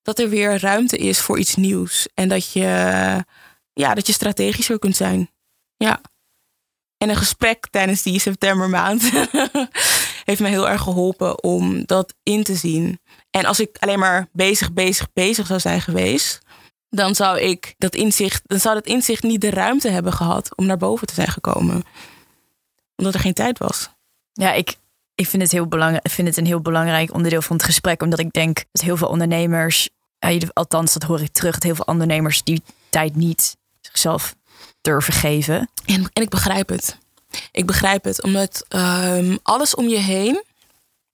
dat 0.01 0.19
er 0.19 0.29
weer 0.29 0.59
ruimte 0.59 0.97
is 0.97 1.19
voor 1.19 1.39
iets 1.39 1.55
nieuws. 1.55 2.07
En 2.13 2.27
dat 2.29 2.51
je, 2.51 2.65
ja, 3.73 3.93
dat 3.93 4.07
je 4.07 4.13
strategischer 4.13 4.79
kunt 4.79 4.95
zijn. 4.95 5.31
Ja. 5.77 6.01
En 6.97 7.09
een 7.09 7.15
gesprek 7.15 7.67
tijdens 7.69 8.01
die 8.01 8.19
septembermaand 8.19 9.01
heeft 10.29 10.41
mij 10.41 10.49
heel 10.49 10.69
erg 10.69 10.81
geholpen 10.81 11.43
om 11.43 11.85
dat 11.85 12.13
in 12.23 12.43
te 12.43 12.55
zien. 12.55 12.99
En 13.29 13.45
als 13.45 13.59
ik 13.59 13.77
alleen 13.79 13.99
maar 13.99 14.27
bezig, 14.31 14.73
bezig, 14.73 15.13
bezig 15.13 15.47
zou 15.47 15.59
zijn 15.59 15.81
geweest, 15.81 16.39
dan 16.89 17.15
zou 17.15 17.39
ik 17.39 17.75
dat 17.77 17.95
inzicht, 17.95 18.41
dan 18.45 18.59
zou 18.59 18.75
dat 18.75 18.85
inzicht 18.85 19.23
niet 19.23 19.41
de 19.41 19.49
ruimte 19.49 19.89
hebben 19.89 20.13
gehad 20.13 20.55
om 20.55 20.65
naar 20.65 20.77
boven 20.77 21.07
te 21.07 21.13
zijn 21.13 21.27
gekomen. 21.27 21.83
Omdat 22.95 23.13
er 23.13 23.19
geen 23.19 23.33
tijd 23.33 23.57
was. 23.57 23.89
Ja, 24.33 24.53
ik, 24.53 24.75
ik 25.15 25.27
vind 25.27 25.41
het 25.41 25.51
heel 25.51 25.67
belangrijk. 25.67 26.05
Ik 26.05 26.11
vind 26.11 26.27
het 26.27 26.37
een 26.37 26.45
heel 26.45 26.61
belangrijk 26.61 27.13
onderdeel 27.13 27.41
van 27.41 27.55
het 27.55 27.65
gesprek, 27.65 28.01
omdat 28.01 28.19
ik 28.19 28.33
denk 28.33 28.63
dat 28.71 28.81
heel 28.81 28.97
veel 28.97 29.07
ondernemers, 29.07 29.89
althans 30.53 30.93
dat 30.93 31.03
hoor 31.03 31.21
ik 31.21 31.31
terug, 31.31 31.53
dat 31.53 31.63
heel 31.63 31.75
veel 31.75 31.85
ondernemers 31.87 32.43
die 32.43 32.63
tijd 32.89 33.15
niet 33.15 33.57
zichzelf 33.81 34.35
durven 34.81 35.13
geven. 35.13 35.69
En, 35.85 36.09
en 36.13 36.23
ik 36.23 36.29
begrijp 36.29 36.69
het. 36.69 36.97
Ik 37.51 37.65
begrijp 37.65 38.03
het, 38.03 38.23
omdat 38.23 38.65
ehm, 38.67 39.37
alles 39.43 39.75
om 39.75 39.87
je 39.87 39.97
heen, 39.97 40.43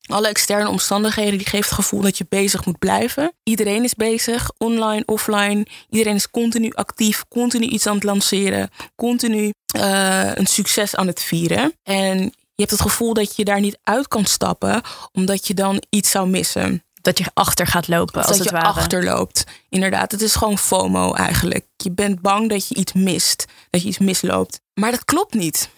alle 0.06 0.28
externe 0.28 0.70
omstandigheden, 0.70 1.38
die 1.38 1.48
geeft 1.48 1.70
het 1.70 1.80
gevoel 1.80 2.02
dat 2.02 2.18
je 2.18 2.26
bezig 2.30 2.66
moet 2.66 2.80
blijven. 2.80 3.34
Iedereen 3.44 3.84
is 3.84 3.94
bezig, 3.94 4.52
online, 4.58 5.04
offline. 5.06 5.66
Iedereen 5.90 6.16
is 6.16 6.30
continu 6.30 6.72
actief, 6.72 7.24
continu 7.28 7.66
iets 7.66 7.88
aan 7.88 7.96
het 7.96 8.04
lanceren, 8.04 8.70
continu 8.96 9.54
uh, 9.78 10.36
een 10.36 10.46
succes 10.46 10.96
aan 10.96 11.08
het 11.08 11.24
vieren. 11.24 11.74
En 11.84 12.18
je 12.24 12.62
hebt 12.62 12.72
het 12.72 12.82
gevoel 12.82 13.14
dat 13.14 13.36
je 13.36 13.46
daar 13.46 13.60
niet 13.60 13.78
uit 13.84 14.08
kan 14.08 14.26
stappen, 14.26 14.82
omdat 15.12 15.48
je 15.48 15.54
dan 15.54 15.82
iets 15.90 16.10
zou 16.10 16.30
missen. 16.30 16.84
Dat 17.02 17.18
je 17.18 17.26
achter 17.34 17.68
gaat 17.68 17.88
lopen, 17.88 18.16
als 18.22 18.28
dat 18.28 18.38
het 18.38 18.46
je 18.48 18.54
ware. 18.54 18.66
achterloopt. 18.66 19.44
Inderdaad, 19.70 20.12
het 20.12 20.22
is 20.22 20.36
gewoon 20.36 20.58
FOMO 20.58 21.14
eigenlijk. 21.14 21.66
Je 21.78 21.92
bent 21.92 22.22
bang 22.22 22.50
dat 22.50 22.68
je 22.68 22.76
iets 22.76 22.94
mist, 22.94 23.46
dat 23.70 23.82
je 23.82 23.88
iets 23.88 23.98
misloopt. 23.98 24.62
Maar 24.74 24.92
dat 24.92 25.06
klopt 25.06 25.34
niet. 25.34 25.70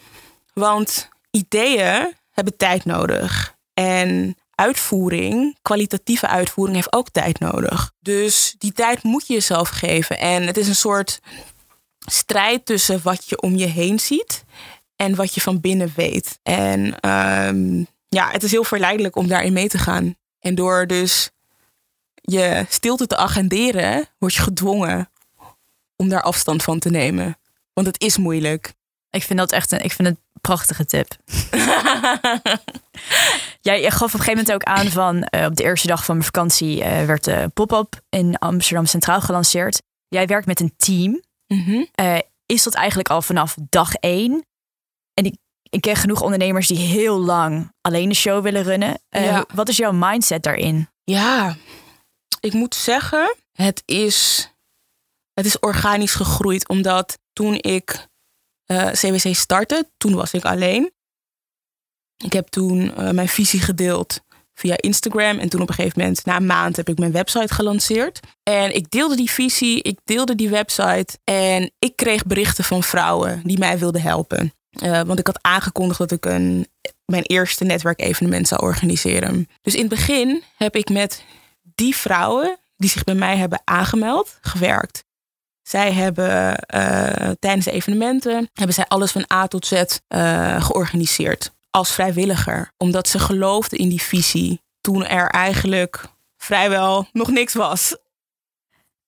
Want 0.60 1.10
ideeën 1.32 2.14
hebben 2.32 2.58
tijd 2.58 2.86
nodig. 2.86 3.56
En 3.74 4.38
uitvoering, 4.56 5.58
kwalitatieve 5.62 6.28
uitvoering, 6.28 6.76
heeft 6.76 6.94
ook 6.94 7.10
tijd 7.10 7.40
nodig. 7.40 7.92
Dus 8.00 8.56
die 8.58 8.72
tijd 8.72 9.04
moet 9.04 9.28
je 9.28 9.34
jezelf 9.34 9.70
geven. 9.70 10.20
En 10.20 10.44
het 10.44 10.58
is 10.58 10.68
een 10.68 10.76
soort 10.76 11.20
strijd 12.00 12.66
tussen 12.66 13.00
wat 13.04 13.30
je 13.30 13.42
om 13.42 13.56
je 13.56 13.66
heen 13.66 14.00
ziet 14.00 14.44
en 14.96 15.16
wat 15.16 15.34
je 15.34 15.42
van 15.42 15.62
binnen 15.62 15.94
weet. 15.96 16.40
En 16.44 17.00
ehm, 17.00 17.84
ja, 18.08 18.32
het 18.32 18.44
is 18.44 18.52
heel 18.52 18.64
verleidelijk 18.64 19.16
om 19.16 19.28
daarin 19.28 19.54
mee 19.54 19.68
te 19.70 19.78
gaan. 19.78 20.16
En 20.40 20.56
door 20.56 20.88
dus 20.88 21.30
je 22.22 22.66
stilte 22.70 23.08
te 23.08 23.18
agenderen, 23.18 24.06
word 24.18 24.34
je 24.34 24.42
gedwongen 24.42 25.10
om 25.96 26.10
daar 26.10 26.22
afstand 26.22 26.64
van 26.64 26.80
te 26.80 26.90
nemen. 26.90 27.38
Want 27.74 27.88
het 27.88 28.02
is 28.02 28.18
moeilijk. 28.18 28.76
Ik 29.10 29.24
vind 29.24 29.40
dat 29.40 29.52
echt 29.52 29.72
een, 29.72 29.84
ik 29.84 29.92
vind 29.92 30.08
het 30.08 30.18
prachtige 30.42 30.86
tip. 30.86 31.08
Jij 33.62 33.92
gaf 33.92 34.14
op 34.14 34.20
een 34.20 34.26
gegeven 34.26 34.36
moment 34.38 34.52
ook 34.52 34.64
aan 34.64 34.88
van 34.88 35.16
uh, 35.16 35.46
op 35.46 35.56
de 35.56 35.64
eerste 35.64 35.88
dag 35.88 36.06
van 36.06 36.16
mijn 36.16 36.26
vakantie 36.26 36.78
uh, 36.78 37.06
werd 37.06 37.24
de 37.24 37.50
pop-up 37.54 38.02
in 38.10 38.38
Amsterdam 38.38 38.86
Centraal 38.86 39.22
gelanceerd. 39.22 39.82
Jij 40.08 40.28
werkt 40.28 40.46
met 40.46 40.60
een 40.60 40.74
team. 40.78 41.22
Mm 41.48 41.64
-hmm. 41.64 41.88
uh, 42.02 42.18
is 42.46 42.64
dat 42.64 42.74
eigenlijk 42.74 43.10
al 43.10 43.22
vanaf 43.22 43.56
dag 43.70 43.94
één? 43.94 44.46
En 45.14 45.26
ik, 45.26 45.38
ik 45.70 45.82
ken 45.82 45.96
genoeg 45.96 46.22
ondernemers 46.22 46.68
die 46.68 46.78
heel 46.78 47.20
lang 47.20 47.74
alleen 47.82 48.10
de 48.10 48.16
show 48.16 48.44
willen 48.44 48.64
runnen. 48.64 49.00
Ja. 49.10 49.46
Wat 49.54 49.70
is 49.70 49.78
jouw 49.78 49.92
mindset 49.92 50.44
daarin? 50.44 50.90
Ja, 51.04 51.56
ik 52.40 52.54
moet 52.54 52.76
zeggen, 52.76 53.36
het 53.52 53.84
is, 53.86 54.50
het 55.34 55.46
is 55.46 55.60
organisch 55.60 56.14
gegroeid. 56.14 56.68
Omdat 56.68 57.20
toen 57.34 57.54
ik 57.54 58.08
uh, 58.68 58.92
CWC 58.92 59.36
startte, 59.36 59.90
toen 59.98 60.16
was 60.16 60.34
ik 60.34 60.46
alleen. 60.46 60.92
Ik 62.24 62.34
heb 62.34 62.48
toen 62.48 62.82
uh, 62.82 63.10
mijn 63.10 63.28
visie 63.28 63.60
gedeeld 63.60 64.22
via 64.54 64.76
Instagram. 64.78 65.38
En 65.38 65.50
toen 65.50 65.62
op 65.62 65.70
een 65.70 65.76
gegeven 65.76 66.00
moment, 66.00 66.26
na 66.26 66.36
een 66.36 66.46
maand, 66.46 66.76
heb 66.76 66.90
ik 66.90 66.98
mijn 66.98 67.12
website 67.12 67.54
gelanceerd. 67.54 68.20
En 68.44 68.76
ik 68.76 68.90
deelde 68.90 69.16
die 69.16 69.32
visie, 69.32 69.82
ik 69.82 70.00
deelde 70.04 70.36
die 70.36 70.50
website. 70.50 71.18
En 71.24 71.72
ik 71.80 71.96
kreeg 71.96 72.26
berichten 72.26 72.64
van 72.64 72.84
vrouwen 72.84 73.42
die 73.44 73.58
mij 73.58 73.80
wilden 73.80 74.02
helpen. 74.02 74.54
Uh, 74.84 75.02
want 75.02 75.20
ik 75.20 75.28
had 75.28 75.40
aangekondigd 75.42 76.00
dat 76.00 76.12
ik 76.12 76.26
een, 76.26 76.68
mijn 77.06 77.24
eerste 77.24 77.64
netwerkevenement 77.64 78.48
zou 78.48 78.62
organiseren. 78.62 79.48
Dus 79.62 79.74
in 79.74 79.80
het 79.80 79.90
begin 79.90 80.44
heb 80.58 80.76
ik 80.76 80.90
met 80.90 81.24
die 81.76 81.96
vrouwen 81.96 82.58
die 82.76 82.90
zich 82.90 83.04
bij 83.04 83.16
mij 83.16 83.38
hebben 83.38 83.62
aangemeld, 83.64 84.38
gewerkt. 84.42 85.06
Zij 85.68 85.94
hebben 85.94 86.66
uh, 86.76 87.30
tijdens 87.40 87.66
de 87.66 87.72
evenementen 87.72 88.50
hebben 88.54 88.76
zij 88.76 88.86
alles 88.88 89.12
van 89.12 89.26
A 89.34 89.48
tot 89.48 89.66
Z 89.66 89.72
uh, 89.74 90.62
georganiseerd 90.62 91.52
als 91.70 91.92
vrijwilliger, 91.92 92.72
omdat 92.78 93.08
ze 93.08 93.20
geloofden 93.20 93.80
in 93.80 93.90
die 93.90 94.02
visie 94.02 94.62
toen 94.82 95.06
er 95.06 95.30
eigenlijk 95.30 96.04
vrijwel 96.38 97.08
nog 97.12 97.30
niks 97.30 97.54
was. 97.54 97.98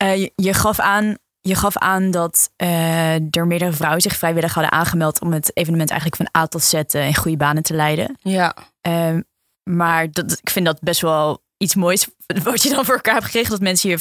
Uh, 0.03 0.15
je, 0.15 0.31
je, 0.35 0.53
gaf 0.53 0.79
aan, 0.79 1.17
je 1.41 1.55
gaf 1.55 1.77
aan 1.77 2.11
dat 2.11 2.51
er 2.57 3.47
meerdere 3.47 3.73
vrouwen 3.73 4.01
zich 4.01 4.15
vrijwillig 4.15 4.53
hadden 4.53 4.71
aangemeld 4.71 5.21
om 5.21 5.33
het 5.33 5.51
evenement 5.53 5.89
eigenlijk 5.89 6.21
van 6.21 6.41
A 6.41 6.47
tot 6.47 6.63
Z 6.63 6.73
in 6.73 7.15
goede 7.15 7.37
banen 7.37 7.63
te 7.63 7.73
leiden. 7.73 8.17
Ja. 8.21 8.55
Ehm, 8.81 9.21
maar 9.63 10.11
dat, 10.11 10.31
ik 10.41 10.49
vind 10.49 10.65
dat 10.65 10.81
best 10.81 11.01
wel 11.01 11.41
iets 11.59 11.75
moois 11.75 12.07
wat 12.43 12.63
je 12.63 12.69
dan 12.69 12.85
voor 12.85 12.95
elkaar 12.95 13.13
hebt 13.13 13.25
gekregen. 13.25 13.49
Dat 13.49 13.59
mensen 13.59 13.89
je 13.89 13.97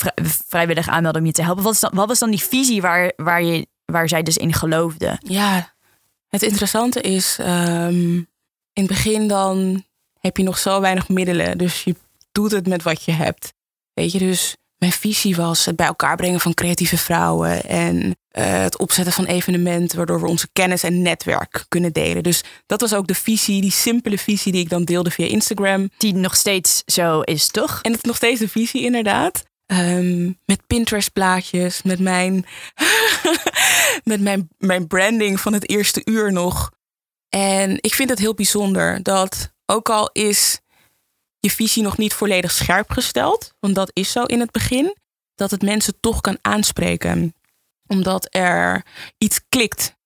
vrijwillig 0.47 0.89
aanmelden 0.89 1.21
om 1.21 1.27
je 1.27 1.33
te 1.33 1.43
helpen. 1.43 1.65
Wat, 1.65 1.73
is 1.73 1.81
dan, 1.81 1.91
wat 1.95 2.09
was 2.09 2.19
dan 2.19 2.31
die 2.31 2.43
visie 2.43 2.81
waar, 2.81 3.13
waar, 3.17 3.43
je, 3.43 3.67
waar 3.85 4.09
zij 4.09 4.23
dus 4.23 4.37
in 4.37 4.53
geloofden? 4.53 5.19
Ja, 5.23 5.75
het 6.29 6.43
interessante 6.43 7.01
is... 7.01 7.39
Um, 7.41 8.29
in 8.79 8.85
het 8.85 8.93
begin 8.93 9.29
dan 9.29 9.85
heb 10.21 10.37
je 10.37 10.43
nog 10.43 10.59
zo 10.59 10.81
weinig 10.81 11.09
middelen. 11.09 11.59
Dus 11.59 11.85
je 11.85 11.95
doet 12.33 12.51
het 12.51 12.67
met 12.67 12.83
wat 12.83 13.05
je 13.05 13.13
hebt. 13.13 13.55
Weet 13.93 14.13
je, 14.13 14.19
dus 14.19 14.57
mijn 14.79 14.93
visie 14.93 15.37
was 15.37 15.65
het 15.65 15.77
bij 15.77 15.87
elkaar 15.87 16.17
brengen 16.17 16.41
van 16.41 16.55
creatieve 16.55 16.99
vrouwen. 16.99 17.65
En 17.65 17.97
uh, 17.97 18.13
het 18.33 18.79
opzetten 18.79 19.13
van 19.13 19.25
evenementen 19.25 19.97
waardoor 19.97 20.21
we 20.21 20.27
onze 20.27 20.49
kennis 20.53 20.83
en 20.83 21.03
netwerk 21.03 21.65
kunnen 21.69 21.93
delen. 21.93 22.23
Dus 22.23 22.45
dat 22.67 22.81
was 22.81 22.95
ook 22.95 23.07
de 23.07 23.15
visie, 23.15 23.61
die 23.61 23.71
simpele 23.71 24.19
visie 24.19 24.53
die 24.53 24.61
ik 24.61 24.69
dan 24.69 24.85
deelde 24.85 25.11
via 25.11 25.27
Instagram. 25.27 25.91
Die 25.99 26.15
nog 26.15 26.37
steeds 26.37 26.83
zo 26.87 27.21
is, 27.21 27.49
toch? 27.49 27.79
En 27.83 27.91
het 27.91 28.01
is 28.03 28.07
nog 28.07 28.17
steeds 28.17 28.41
de 28.41 28.49
visie, 28.49 28.85
inderdaad. 28.85 29.45
Um, 29.67 30.39
met 30.45 30.67
Pinterest 30.67 31.13
plaatjes, 31.13 31.83
met 31.83 31.99
mijn, 31.99 32.47
met 34.05 34.21
mijn, 34.21 34.49
mijn 34.59 34.87
branding 34.87 35.41
van 35.41 35.53
het 35.53 35.69
eerste 35.69 36.01
uur 36.05 36.33
nog. 36.33 36.71
En 37.29 37.77
ik 37.81 37.95
vind 37.95 38.11
het 38.11 38.19
heel 38.19 38.35
bijzonder 38.35 39.03
dat 39.03 39.53
ook 39.67 39.89
al 39.89 40.11
is 40.13 40.61
je 41.41 41.51
visie 41.51 41.83
nog 41.83 41.99
niet 41.99 42.15
volledig 42.15 42.51
scherp 42.51 42.91
gesteld, 42.91 43.55
want 43.61 43.75
dat 43.75 43.91
is 43.93 44.13
zo 44.13 44.23
in 44.23 44.41
het 44.41 44.51
begin, 44.51 44.97
dat 45.35 45.51
het 45.51 45.63
mensen 45.63 46.01
toch 46.01 46.21
kan 46.21 46.39
aanspreken. 46.43 47.35
Omdat 47.87 48.27
er 48.31 48.85
iets 49.19 49.41
klikt 49.49 49.97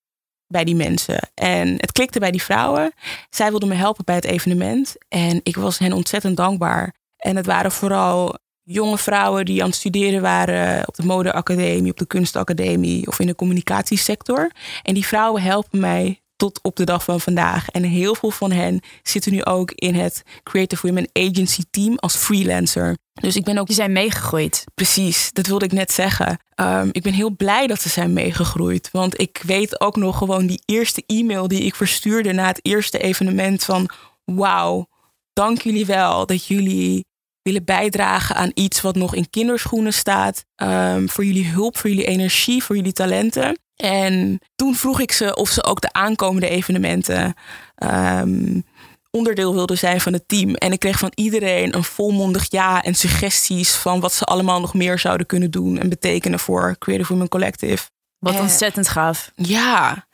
bij 0.46 0.64
die 0.64 0.74
mensen. 0.74 1.30
En 1.34 1.68
het 1.68 1.92
klikte 1.92 2.18
bij 2.18 2.30
die 2.30 2.42
vrouwen. 2.42 2.92
Zij 3.30 3.50
wilden 3.50 3.68
me 3.68 3.74
helpen 3.74 4.04
bij 4.04 4.14
het 4.14 4.24
evenement 4.24 4.96
en 5.08 5.40
ik 5.42 5.56
was 5.56 5.78
hen 5.78 5.92
ontzettend 5.92 6.36
dankbaar. 6.36 6.94
En 7.16 7.36
het 7.36 7.46
waren 7.46 7.72
vooral 7.72 8.38
jonge 8.62 8.98
vrouwen 8.98 9.44
die 9.44 9.62
aan 9.62 9.68
het 9.68 9.76
studeren 9.76 10.22
waren 10.22 10.88
op 10.88 10.94
de 10.94 11.04
modeacademie, 11.04 11.90
op 11.90 11.98
de 11.98 12.06
kunstacademie 12.06 13.06
of 13.06 13.18
in 13.18 13.26
de 13.26 13.34
communicatiesector. 13.34 14.50
En 14.82 14.94
die 14.94 15.06
vrouwen 15.06 15.42
helpen 15.42 15.80
mij 15.80 16.21
tot 16.42 16.58
op 16.62 16.76
de 16.76 16.84
dag 16.84 17.04
van 17.04 17.20
vandaag. 17.20 17.68
En 17.68 17.82
heel 17.82 18.14
veel 18.14 18.30
van 18.30 18.52
hen 18.52 18.80
zitten 19.02 19.32
nu 19.32 19.44
ook 19.44 19.70
in 19.70 19.94
het 19.94 20.22
Creative 20.42 20.86
Women 20.86 21.08
Agency 21.12 21.62
team 21.70 21.96
als 21.96 22.16
freelancer. 22.16 22.96
Dus 23.12 23.36
ik 23.36 23.44
ben 23.44 23.58
ook. 23.58 23.66
Die 23.66 23.76
zijn 23.76 23.92
meegegroeid. 23.92 24.64
Precies, 24.74 25.32
dat 25.32 25.46
wilde 25.46 25.64
ik 25.64 25.72
net 25.72 25.92
zeggen. 25.92 26.38
Um, 26.60 26.88
ik 26.92 27.02
ben 27.02 27.12
heel 27.12 27.36
blij 27.36 27.66
dat 27.66 27.80
ze 27.80 27.88
zijn 27.88 28.12
meegegroeid. 28.12 28.88
Want 28.92 29.20
ik 29.20 29.40
weet 29.46 29.80
ook 29.80 29.96
nog 29.96 30.18
gewoon 30.18 30.46
die 30.46 30.62
eerste 30.64 31.02
e-mail 31.06 31.48
die 31.48 31.60
ik 31.60 31.74
verstuurde 31.74 32.32
na 32.32 32.46
het 32.46 32.58
eerste 32.62 32.98
evenement 32.98 33.64
van 33.64 33.90
wauw, 34.24 34.86
dank 35.32 35.60
jullie 35.60 35.86
wel 35.86 36.26
dat 36.26 36.46
jullie 36.46 37.04
willen 37.42 37.64
bijdragen 37.64 38.36
aan 38.36 38.50
iets 38.54 38.80
wat 38.80 38.94
nog 38.94 39.14
in 39.14 39.30
kinderschoenen 39.30 39.92
staat. 39.92 40.44
Um, 40.62 41.08
voor 41.08 41.24
jullie 41.24 41.46
hulp, 41.46 41.78
voor 41.78 41.90
jullie 41.90 42.06
energie, 42.06 42.62
voor 42.62 42.76
jullie 42.76 42.92
talenten. 42.92 43.58
En 43.82 44.38
toen 44.54 44.74
vroeg 44.74 45.00
ik 45.00 45.12
ze 45.12 45.34
of 45.34 45.48
ze 45.48 45.64
ook 45.64 45.80
de 45.80 45.92
aankomende 45.92 46.48
evenementen 46.48 47.34
um, 47.78 48.64
onderdeel 49.10 49.54
wilde 49.54 49.74
zijn 49.74 50.00
van 50.00 50.12
het 50.12 50.28
team. 50.28 50.54
En 50.54 50.72
ik 50.72 50.78
kreeg 50.78 50.98
van 50.98 51.12
iedereen 51.14 51.74
een 51.74 51.84
volmondig 51.84 52.50
ja 52.50 52.82
en 52.82 52.94
suggesties 52.94 53.74
van 53.74 54.00
wat 54.00 54.12
ze 54.12 54.24
allemaal 54.24 54.60
nog 54.60 54.74
meer 54.74 54.98
zouden 54.98 55.26
kunnen 55.26 55.50
doen 55.50 55.78
en 55.78 55.88
betekenen 55.88 56.38
voor 56.38 56.76
Creative 56.78 57.12
Women 57.12 57.28
Collective. 57.28 57.90
Wat 58.18 58.40
ontzettend 58.40 58.88
gaaf. 58.88 59.32
Ja. 59.34 60.06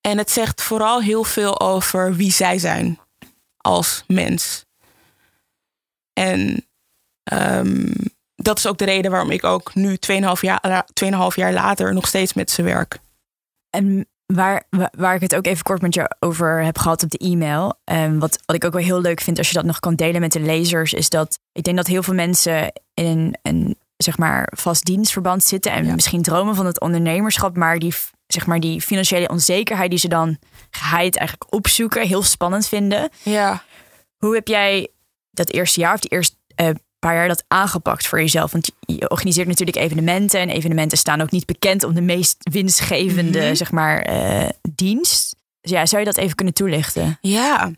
En 0.00 0.18
het 0.18 0.30
zegt 0.30 0.62
vooral 0.62 1.00
heel 1.00 1.24
veel 1.24 1.60
over 1.60 2.14
wie 2.14 2.32
zij 2.32 2.58
zijn 2.58 2.98
als 3.56 4.04
mens. 4.06 4.64
En 6.12 6.66
ehm, 7.22 7.92
dat 8.34 8.58
is 8.58 8.66
ook 8.66 8.78
de 8.78 8.84
reden 8.84 9.10
waarom 9.10 9.30
ik 9.30 9.44
ook 9.44 9.74
nu 9.74 9.96
2,5 10.12 10.40
jaar, 10.40 10.86
2,5 11.04 11.10
jaar 11.34 11.52
later 11.52 11.94
nog 11.94 12.06
steeds 12.06 12.32
met 12.34 12.50
ze 12.50 12.62
werk. 12.62 12.98
En 13.70 14.06
waar, 14.26 14.62
wa- 14.70 14.90
waar 14.96 15.14
ik 15.14 15.20
het 15.20 15.34
ook 15.34 15.46
even 15.46 15.62
kort 15.64 15.82
met 15.82 15.94
je 15.94 16.16
over 16.20 16.62
heb 16.64 16.78
gehad 16.78 17.02
op 17.02 17.10
de 17.10 17.18
e-mail. 17.18 17.78
En 17.84 18.18
wat, 18.18 18.38
wat 18.46 18.56
ik 18.56 18.64
ook 18.64 18.72
wel 18.72 18.82
heel 18.82 19.00
leuk 19.00 19.20
vind 19.20 19.38
als 19.38 19.48
je 19.48 19.54
dat 19.54 19.64
nog 19.64 19.80
kan 19.80 19.94
delen 19.94 20.20
met 20.20 20.32
de 20.32 20.40
lezers, 20.40 20.92
is 20.92 21.08
dat 21.08 21.38
ik 21.52 21.62
denk 21.64 21.76
dat 21.76 21.86
heel 21.86 22.02
veel 22.02 22.14
mensen 22.14 22.72
in 22.94 23.06
een, 23.06 23.38
een 23.42 23.78
zeg 23.96 24.18
maar 24.18 24.52
vast 24.56 24.84
dienstverband 24.84 25.44
zitten 25.44 25.72
en 25.72 25.86
Ja. 25.86 25.94
misschien 25.94 26.22
dromen 26.22 26.54
van 26.54 26.66
het 26.66 26.80
ondernemerschap, 26.80 27.56
maar 27.56 27.78
die 27.78 27.94
zeg 28.26 28.46
maar 28.46 28.60
die 28.60 28.80
financiële 28.80 29.28
onzekerheid 29.28 29.90
die 29.90 29.98
ze 29.98 30.08
dan 30.08 30.38
geheid 30.70 31.16
eigenlijk 31.16 31.54
opzoeken, 31.54 32.06
heel 32.06 32.22
spannend 32.22 32.66
vinden. 32.68 33.08
Ja. 33.22 33.62
Hoe 34.16 34.34
heb 34.34 34.48
jij 34.48 34.88
dat 35.30 35.50
eerste 35.52 35.80
jaar 35.80 35.94
of 35.94 36.00
die 36.00 36.10
eerste 36.10 36.36
eh, 36.54 36.68
paar 37.06 37.14
jaar 37.14 37.28
dat 37.28 37.44
aangepakt 37.48 38.06
voor 38.06 38.20
jezelf? 38.20 38.52
Want 38.52 38.70
je, 38.80 39.10
organiseert 39.10 39.46
natuurlijk 39.46 39.76
evenementen 39.76 40.40
en 40.40 40.48
evenementen 40.48 40.98
staan 40.98 41.20
ook 41.20 41.30
niet 41.30 41.46
bekend 41.46 41.82
om 41.84 41.94
de 41.94 42.00
meest 42.00 42.36
winstgevende 42.50 43.40
Mhm. 43.40 43.54
zeg 43.54 43.70
maar 43.70 44.00
eh, 44.02 44.48
dienst. 44.74 45.36
Dus 45.60 45.70
ja, 45.70 45.86
zou 45.86 46.00
je 46.02 46.06
dat 46.08 46.16
even 46.16 46.34
kunnen 46.36 46.54
toelichten? 46.54 47.18
Ja. 47.20 47.70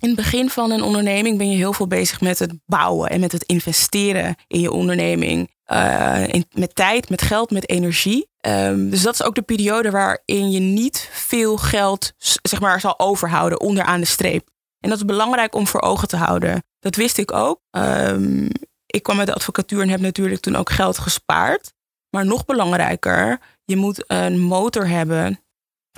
In 0.00 0.08
het 0.08 0.16
begin 0.16 0.50
van 0.50 0.70
een 0.70 0.82
onderneming 0.82 1.38
ben 1.38 1.50
je 1.50 1.56
heel 1.56 1.72
veel 1.72 1.86
bezig 1.86 2.20
met 2.20 2.38
het 2.38 2.52
bouwen 2.66 3.10
en 3.10 3.20
met 3.20 3.32
het 3.32 3.42
investeren 3.44 4.34
in 4.46 4.60
je 4.60 4.70
onderneming. 4.72 5.52
Eh, 5.64 6.22
in- 6.26 6.46
met 6.52 6.74
tijd, 6.74 7.08
met 7.10 7.22
geld, 7.22 7.50
met 7.50 7.68
energie. 7.68 8.28
Ehm, 8.40 8.88
dus 8.90 9.02
dat 9.02 9.14
is 9.14 9.22
ook 9.22 9.34
de 9.34 9.42
periode 9.42 9.90
waarin 9.90 10.50
je 10.50 10.60
niet 10.60 11.08
veel 11.12 11.56
geld 11.56 12.12
zeg 12.42 12.60
maar, 12.60 12.80
zal 12.80 12.98
overhouden 12.98 13.60
onderaan 13.60 14.00
de 14.00 14.06
streep. 14.06 14.48
En 14.84 14.90
dat 14.90 14.98
is 14.98 15.04
belangrijk 15.04 15.54
om 15.54 15.66
voor 15.66 15.80
ogen 15.80 16.08
te 16.08 16.16
houden. 16.16 16.64
Dat 16.78 16.96
wist 16.96 17.18
ik 17.18 17.32
ook. 17.32 17.60
Ehm, 17.70 18.48
ik 18.86 19.02
kwam 19.02 19.18
uit 19.18 19.26
de 19.26 19.34
advocatuur 19.34 19.82
en 19.82 19.88
heb 19.88 20.00
natuurlijk 20.00 20.40
toen 20.40 20.56
ook 20.56 20.70
geld 20.70 20.98
gespaard. 20.98 21.72
Maar 22.10 22.26
nog 22.26 22.44
belangrijker, 22.44 23.40
je 23.64 23.76
moet 23.76 24.04
een 24.06 24.40
motor 24.40 24.88
hebben 24.88 25.40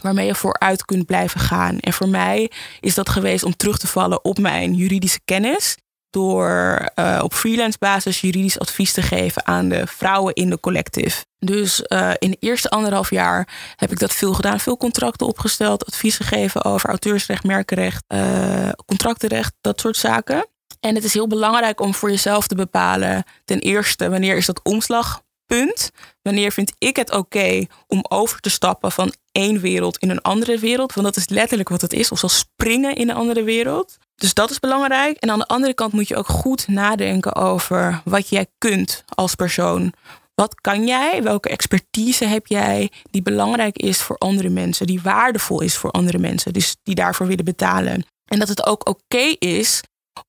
waarmee 0.03 0.27
je 0.27 0.35
vooruit 0.35 0.85
kunt 0.85 1.07
blijven 1.07 1.41
gaan. 1.41 1.79
En 1.79 1.93
voor 1.93 2.09
mij 2.09 2.51
is 2.81 2.95
dat 2.95 3.09
geweest 3.09 3.45
om 3.45 3.57
terug 3.57 3.79
te 3.79 3.87
vallen 3.87 4.25
op 4.25 4.39
mijn 4.39 4.75
juridische 4.75 5.21
kennis. 5.25 5.77
Door 6.17 6.89
eh, 6.95 7.21
op 7.23 7.35
freelance 7.35 7.79
basis 7.79 8.21
juridisch 8.21 8.59
advies 8.59 8.93
te 8.93 9.03
geven 9.03 9.47
aan 9.47 9.69
de 9.69 9.87
vrouwen 9.87 10.35
in 10.35 10.51
de 10.51 10.61
collective. 10.61 11.25
Dus 11.39 11.83
eh, 11.83 12.11
in 12.19 12.31
de 12.31 12.37
eerste 12.41 12.69
anderhalf 12.69 13.11
jaar 13.11 13.49
heb 13.77 13.93
ik 13.93 13.99
dat 13.99 14.13
veel 14.13 14.35
gedaan. 14.35 14.61
Veel 14.61 14.77
contracten 14.77 15.27
opgesteld, 15.27 15.87
advies 15.87 16.17
gegeven 16.17 16.65
over 16.65 16.89
auteursrecht, 16.89 17.45
merkenrecht, 17.45 18.05
eh, 18.07 18.69
contractenrecht, 18.87 19.53
dat 19.61 19.81
soort 19.81 19.97
zaken. 19.97 20.47
En 20.81 20.95
het 20.95 21.05
is 21.05 21.15
heel 21.15 21.27
belangrijk 21.27 21.81
om 21.81 21.95
voor 21.95 22.11
jezelf 22.11 22.47
te 22.47 22.55
bepalen, 22.55 23.25
ten 23.45 23.59
eerste, 23.59 24.09
wanneer 24.09 24.37
is 24.37 24.47
dat 24.47 24.61
omslagpunt? 24.63 25.91
Wanneer 26.23 26.53
vind 26.53 26.73
ik 26.79 26.97
het 26.97 27.13
oké 27.13 27.67
om 27.87 28.05
over 28.09 28.41
te 28.41 28.51
stappen 28.51 28.93
van 28.93 29.13
één 29.33 29.61
wereld 29.61 29.99
in 29.99 30.11
een 30.11 30.23
andere 30.23 30.59
wereld? 30.59 30.93
Want 30.93 31.07
dat 31.07 31.17
is 31.17 31.29
letterlijk 31.29 31.69
wat 31.69 31.81
het 31.81 31.93
is, 31.93 32.11
of 32.11 32.19
zal 32.19 32.29
springen 32.29 32.95
in 32.95 33.09
een 33.09 33.17
andere 33.17 33.43
wereld. 33.43 33.97
Dus 34.17 34.35
dat 34.35 34.51
is 34.51 34.61
belangrijk. 34.61 35.17
En 35.17 35.31
aan 35.31 35.39
de 35.39 35.47
andere 35.47 35.75
kant 35.75 35.93
moet 35.93 36.09
je 36.09 36.17
ook 36.17 36.29
goed 36.29 36.69
nadenken 36.69 37.35
over 37.35 38.01
wat 38.05 38.29
jij 38.29 38.47
kunt 38.59 39.05
als 39.15 39.35
persoon. 39.35 39.93
Wat 40.35 40.61
kan 40.61 40.87
jij? 40.87 41.23
Welke 41.23 41.49
expertise 41.49 42.25
heb 42.25 42.47
jij 42.47 42.91
die 43.11 43.23
belangrijk 43.23 43.77
is 43.77 44.03
voor 44.03 44.17
andere 44.19 44.49
mensen, 44.49 44.87
die 44.87 45.03
waardevol 45.03 45.61
is 45.61 45.77
voor 45.77 45.91
andere 45.91 46.19
mensen, 46.19 46.53
dus 46.53 46.77
die 46.83 46.95
daarvoor 46.95 47.27
willen 47.27 47.45
betalen? 47.45 48.07
En 48.25 48.39
dat 48.39 48.49
het 48.49 48.67
ook 48.67 48.89
oké 48.89 49.35
is 49.39 49.81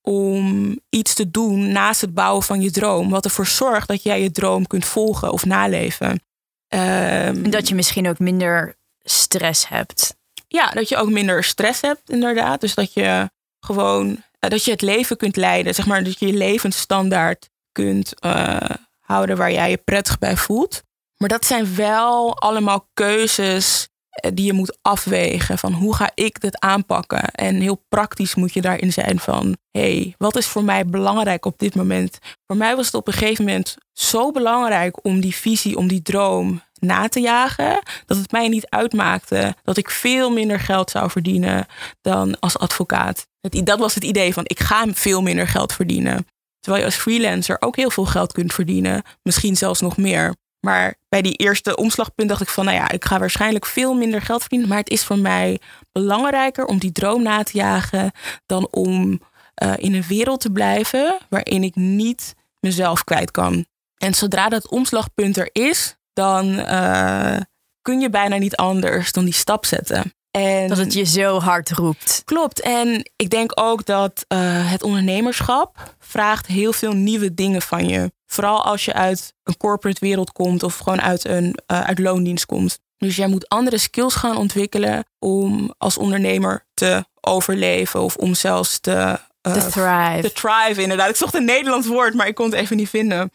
om 0.01 0.79
iets 0.89 1.13
te 1.13 1.31
doen 1.31 1.71
naast 1.71 2.01
het 2.01 2.13
bouwen 2.13 2.43
van 2.43 2.61
je 2.61 2.71
droom, 2.71 3.09
wat 3.09 3.25
ervoor 3.25 3.47
zorgt 3.47 3.87
dat 3.87 4.03
jij 4.03 4.21
je 4.21 4.31
droom 4.31 4.67
kunt 4.67 4.85
volgen 4.85 5.31
of 5.31 5.45
naleven. 5.45 6.21
Ehm, 6.67 7.43
En 7.43 7.49
dat 7.49 7.67
je 7.67 7.75
misschien 7.75 8.07
ook 8.09 8.19
minder 8.19 8.75
stress 9.03 9.67
hebt. 9.67 10.15
ja, 10.47 10.69
dat 10.69 10.89
je 10.89 10.97
ook 10.97 11.09
minder 11.09 11.43
stress 11.43 11.81
hebt, 11.81 12.09
inderdaad. 12.09 12.61
Dus 12.61 12.75
dat 12.75 12.93
je 12.93 13.29
gewoon 13.59 14.23
eh, 14.39 14.49
dat 14.49 14.63
je 14.63 14.71
het 14.71 14.81
leven 14.81 15.17
kunt 15.17 15.35
leiden, 15.35 15.73
zeg 15.73 15.85
maar, 15.85 16.03
dat 16.03 16.19
je 16.19 16.27
je 16.27 16.33
levensstandaard 16.33 17.49
kunt 17.71 18.19
eh, 18.19 18.69
houden 18.99 19.37
waar 19.37 19.51
jij 19.51 19.69
je 19.69 19.77
prettig 19.77 20.17
bij 20.17 20.37
voelt. 20.37 20.83
Maar 21.17 21.29
dat 21.29 21.45
zijn 21.45 21.75
wel 21.75 22.37
allemaal 22.37 22.89
keuzes 22.93 23.87
eh, 24.09 24.31
die 24.33 24.45
je 24.45 24.53
moet 24.53 24.77
afwegen 24.81 25.57
van 25.57 25.73
hoe 25.73 25.95
ga 25.95 26.11
ik 26.13 26.41
dit 26.41 26.59
aanpakken? 26.59 27.31
En 27.31 27.61
heel 27.61 27.85
praktisch 27.89 28.35
moet 28.35 28.53
je 28.53 28.61
daarin 28.61 28.93
zijn 28.93 29.19
van, 29.19 29.57
hé, 29.71 29.95
hey, 29.95 30.15
wat 30.17 30.35
is 30.35 30.45
voor 30.45 30.63
mij 30.63 30.85
belangrijk 30.85 31.45
op 31.45 31.59
dit 31.59 31.75
moment? 31.75 32.17
Voor 32.47 32.57
mij 32.57 32.75
was 32.75 32.85
het 32.85 32.95
op 32.95 33.07
een 33.07 33.13
gegeven 33.13 33.45
moment 33.45 33.77
zo 33.93 34.31
belangrijk 34.31 35.05
om 35.05 35.19
die 35.19 35.35
visie, 35.35 35.77
om 35.77 35.87
die 35.87 36.01
droom 36.01 36.61
na 36.79 37.07
te 37.07 37.19
jagen, 37.19 37.81
dat 38.05 38.17
het 38.17 38.31
mij 38.31 38.47
niet 38.47 38.69
uitmaakte 38.69 39.55
dat 39.63 39.77
ik 39.77 39.89
veel 39.89 40.31
minder 40.31 40.59
geld 40.59 40.91
zou 40.91 41.09
verdienen 41.09 41.65
dan 42.01 42.39
als 42.39 42.57
advocaat. 42.57 43.27
Dat 43.41 43.79
was 43.79 43.95
het 43.95 44.03
idee 44.03 44.33
van, 44.33 44.43
ik 44.47 44.59
ga 44.59 44.85
veel 44.93 45.21
minder 45.21 45.47
geld 45.47 45.73
verdienen. 45.73 46.27
Terwijl 46.59 46.85
je 46.85 46.91
als 46.91 47.01
freelancer 47.01 47.57
ook 47.59 47.75
heel 47.75 47.89
veel 47.89 48.05
geld 48.05 48.33
kunt 48.33 48.53
verdienen, 48.53 49.03
misschien 49.21 49.55
zelfs 49.55 49.81
nog 49.81 49.97
meer. 49.97 50.35
Maar 50.59 50.95
bij 51.09 51.21
die 51.21 51.33
eerste 51.33 51.75
omslagpunt 51.75 52.29
dacht 52.29 52.41
ik 52.41 52.47
van, 52.47 52.65
nou 52.65 52.77
ja, 52.77 52.91
ik 52.91 53.05
ga 53.05 53.19
waarschijnlijk 53.19 53.65
veel 53.65 53.93
minder 53.93 54.21
geld 54.21 54.39
verdienen. 54.39 54.67
Maar 54.67 54.77
het 54.77 54.89
is 54.89 55.03
voor 55.03 55.19
mij 55.19 55.59
belangrijker 55.91 56.65
om 56.65 56.77
die 56.77 56.91
droom 56.91 57.23
na 57.23 57.43
te 57.43 57.57
jagen 57.57 58.11
dan 58.45 58.67
om 58.71 59.21
eh, 59.53 59.73
in 59.75 59.93
een 59.93 60.07
wereld 60.07 60.41
te 60.41 60.51
blijven 60.51 61.17
waarin 61.29 61.63
ik 61.63 61.75
niet 61.75 62.35
mezelf 62.59 63.03
kwijt 63.03 63.31
kan. 63.31 63.65
En 63.97 64.13
zodra 64.13 64.49
dat 64.49 64.69
omslagpunt 64.69 65.37
er 65.37 65.49
is, 65.51 65.96
dan 66.17 66.59
eh, 66.59 67.37
kun 67.81 67.99
je 67.99 68.09
bijna 68.09 68.37
niet 68.37 68.55
anders 68.55 69.11
dan 69.11 69.23
die 69.23 69.33
stap 69.33 69.65
zetten. 69.65 70.13
En 70.31 70.67
Dat 70.67 70.77
het 70.77 70.93
je 70.93 71.03
zo 71.03 71.39
hard 71.39 71.71
roept. 71.71 72.21
Klopt. 72.25 72.61
En 72.61 73.11
ik 73.15 73.29
denk 73.29 73.51
ook 73.53 73.85
dat 73.85 74.25
eh, 74.27 74.39
het 74.71 74.83
ondernemerschap 74.83 75.95
vraagt 75.99 76.47
heel 76.47 76.73
veel 76.73 76.93
nieuwe 76.93 77.33
dingen 77.33 77.61
van 77.61 77.87
je. 77.87 78.11
Vooral 78.25 78.63
als 78.63 78.85
je 78.85 78.93
uit 78.93 79.33
een 79.43 79.57
corporate 79.57 80.05
wereld 80.05 80.31
komt 80.31 80.63
of 80.63 80.77
gewoon 80.77 81.01
uit 81.01 81.25
een 81.25 81.57
uh, 81.71 81.81
uit 81.81 81.99
loondienst 81.99 82.45
komt. 82.45 82.79
Dus 82.97 83.15
jij 83.15 83.27
moet 83.27 83.49
andere 83.49 83.77
skills 83.77 84.15
gaan 84.15 84.37
ontwikkelen 84.37 85.05
om 85.19 85.73
als 85.77 85.97
ondernemer 85.97 86.65
te 86.73 87.05
overleven 87.21 88.01
of 88.01 88.15
om 88.15 88.33
zelfs 88.33 88.79
te. 88.79 89.19
Uh, 89.47 89.53
te 89.53 89.67
thrive. 89.67 90.21
Te 90.21 90.31
thrive, 90.33 90.81
inderdaad. 90.81 91.09
Ik 91.09 91.15
zocht 91.15 91.33
een 91.33 91.45
Nederlands 91.45 91.87
woord, 91.87 92.13
maar 92.13 92.27
ik 92.27 92.35
kon 92.35 92.45
het 92.45 92.59
even 92.59 92.77
niet 92.77 92.89
vinden. 92.89 93.31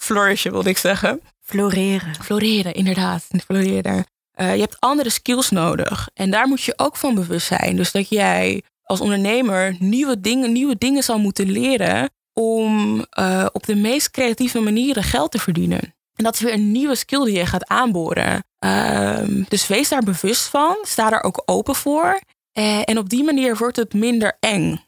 Flourishen 0.00 0.52
wilde 0.52 0.68
ik 0.68 0.78
zeggen. 0.78 1.20
Floreren. 1.40 2.14
Floreren, 2.22 2.74
inderdaad. 2.74 3.26
Floreren. 3.44 4.06
Uh, 4.40 4.54
je 4.54 4.60
hebt 4.60 4.80
andere 4.80 5.10
skills 5.10 5.50
nodig. 5.50 6.08
En 6.14 6.30
daar 6.30 6.48
moet 6.48 6.62
je 6.62 6.72
ook 6.76 6.96
van 6.96 7.14
bewust 7.14 7.46
zijn. 7.46 7.76
Dus 7.76 7.92
dat 7.92 8.08
jij 8.08 8.62
als 8.82 9.00
ondernemer 9.00 9.76
nieuwe 9.78 10.20
dingen, 10.20 10.52
nieuwe 10.52 10.76
dingen 10.78 11.02
zal 11.02 11.18
moeten 11.18 11.50
leren 11.50 12.10
om 12.32 12.96
uh, 13.18 13.46
op 13.52 13.66
de 13.66 13.74
meest 13.74 14.10
creatieve 14.10 14.60
manieren 14.60 15.02
geld 15.02 15.30
te 15.30 15.38
verdienen. 15.38 15.94
En 16.14 16.24
dat 16.24 16.34
is 16.34 16.40
weer 16.40 16.52
een 16.52 16.72
nieuwe 16.72 16.94
skill 16.94 17.24
die 17.24 17.36
je 17.36 17.46
gaat 17.46 17.66
aanboren. 17.66 18.44
Uh, 18.64 19.18
dus 19.48 19.66
wees 19.66 19.88
daar 19.88 20.02
bewust 20.02 20.46
van. 20.46 20.76
Sta 20.82 21.10
daar 21.10 21.22
ook 21.22 21.42
open 21.44 21.74
voor. 21.74 22.20
Uh, 22.58 22.80
en 22.84 22.98
op 22.98 23.08
die 23.08 23.24
manier 23.24 23.56
wordt 23.56 23.76
het 23.76 23.94
minder 23.94 24.36
eng. 24.40 24.84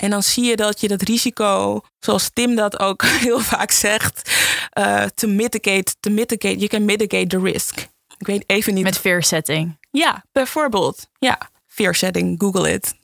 En 0.00 0.10
dan 0.10 0.22
zie 0.22 0.44
je 0.44 0.56
dat 0.56 0.80
je 0.80 0.88
dat 0.88 1.02
risico, 1.02 1.80
zoals 1.98 2.30
Tim 2.32 2.54
dat 2.54 2.78
ook 2.78 3.02
heel 3.24 3.40
vaak 3.40 3.70
zegt, 3.70 4.30
uh, 4.78 5.04
to 5.04 5.28
mitigate, 5.28 5.94
to 6.00 6.10
mitigate, 6.10 6.56
you 6.56 6.66
can 6.66 6.84
mitigate 6.84 7.26
the 7.26 7.40
risk. 7.40 7.88
Ik 8.18 8.26
weet 8.26 8.44
even 8.46 8.74
niet. 8.74 8.84
Met 8.84 8.98
fear 8.98 9.22
setting. 9.22 9.78
Ja, 9.90 10.24
bijvoorbeeld. 10.32 11.08
Ja, 11.18 11.50
fear 11.66 11.94
setting, 11.94 12.40
Google 12.40 12.72
it. 12.72 12.94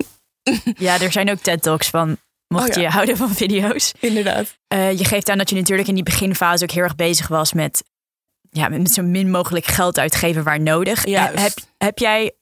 ja, 0.87 1.01
er 1.01 1.13
zijn 1.13 1.31
ook 1.31 1.39
TED 1.39 1.63
Talks 1.63 1.89
van, 1.89 2.17
mocht 2.49 2.69
oh 2.69 2.75
ja. 2.75 2.81
je 2.81 2.89
houden 2.97 3.17
van 3.17 3.35
video's. 3.35 3.93
Inderdaad. 4.01 4.57
Uh, 4.75 4.99
je 4.99 5.05
geeft 5.05 5.29
aan 5.29 5.39
dat 5.39 5.51
je 5.51 5.57
natuurlijk 5.57 5.89
in 5.89 5.95
die 5.95 6.03
beginfase 6.03 6.65
ook 6.65 6.71
heel 6.71 6.83
erg 6.83 6.97
bezig 6.97 7.29
was 7.29 7.53
met, 7.53 7.85
ja, 8.51 8.69
met 8.69 8.91
zo 8.91 9.03
min 9.03 9.31
mogelijk 9.31 9.67
geld 9.67 9.99
uitgeven 9.99 10.45
waar 10.45 10.61
nodig. 10.61 11.07
Ja. 11.07 11.31
Heb, 11.35 11.53
heb 11.79 11.99
jij 11.99 12.33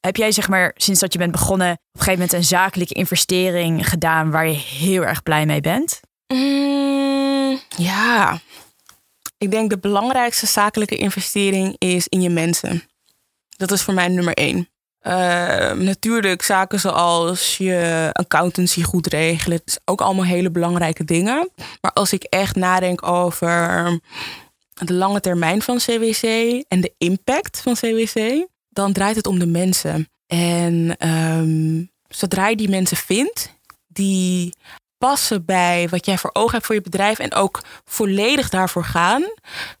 heb 0.00 0.16
jij 0.16 0.32
zeg 0.32 0.48
maar 0.48 0.72
sinds 0.76 1.00
dat 1.00 1.12
je 1.12 1.18
bent 1.18 1.32
begonnen 1.32 1.72
op 1.72 1.78
een 1.92 2.00
gegeven 2.00 2.20
moment 2.20 2.32
een 2.32 2.44
zakelijke 2.44 2.94
investering 2.94 3.88
gedaan 3.88 4.30
waar 4.30 4.48
je 4.48 4.56
heel 4.56 5.04
erg 5.04 5.22
blij 5.22 5.46
mee 5.46 5.60
bent? 5.60 6.00
Mm, 6.26 7.60
ja, 7.76 8.40
ik 9.38 9.50
denk 9.50 9.70
de 9.70 9.78
belangrijkste 9.78 10.46
zakelijke 10.46 10.96
investering 10.96 11.74
is 11.78 12.08
in 12.08 12.20
je 12.20 12.30
mensen. 12.30 12.82
Dat 13.56 13.70
is 13.70 13.82
voor 13.82 13.94
mij 13.94 14.08
nummer 14.08 14.34
één. 14.34 14.68
Uh, 15.02 15.72
natuurlijk 15.72 16.42
zaken 16.42 16.80
zoals 16.80 17.56
je 17.56 18.10
accountancy 18.12 18.82
goed 18.82 19.06
regelen. 19.06 19.58
Het 19.58 19.66
is 19.66 19.78
ook 19.84 20.00
allemaal 20.00 20.24
hele 20.24 20.50
belangrijke 20.50 21.04
dingen. 21.04 21.50
Maar 21.80 21.92
als 21.92 22.12
ik 22.12 22.22
echt 22.22 22.56
nadenk 22.56 23.06
over 23.06 24.00
de 24.74 24.92
lange 24.92 25.20
termijn 25.20 25.62
van 25.62 25.76
CWC 25.78 26.22
en 26.68 26.80
de 26.80 26.94
impact 26.98 27.60
van 27.60 27.74
CWC, 27.74 28.46
dan 28.78 28.92
draait 28.92 29.16
het 29.16 29.26
om 29.26 29.38
de 29.38 29.46
mensen. 29.46 30.08
En 30.26 31.08
um, 31.08 31.90
zodra 32.08 32.48
je 32.48 32.56
die 32.56 32.68
mensen 32.68 32.96
vindt 32.96 33.56
die 33.86 34.54
passen 34.98 35.44
bij 35.44 35.88
wat 35.88 36.06
jij 36.06 36.18
voor 36.18 36.30
ogen 36.32 36.52
hebt 36.52 36.66
voor 36.66 36.74
je 36.74 36.80
bedrijf 36.80 37.18
en 37.18 37.34
ook 37.34 37.60
volledig 37.84 38.48
daarvoor 38.48 38.84
gaan, 38.84 39.24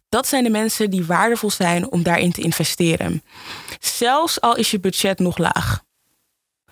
dat 0.08 0.26
zijn 0.26 0.44
de 0.44 0.50
mensen 0.50 0.90
die 0.90 1.04
waardevol 1.04 1.50
zijn 1.50 1.90
om 1.90 2.02
daarin 2.02 2.32
te 2.32 2.40
investeren. 2.40 3.22
Zelfs 3.80 4.40
al 4.40 4.56
is 4.56 4.70
je 4.70 4.80
budget 4.80 5.18
nog 5.18 5.38
laag. 5.38 5.82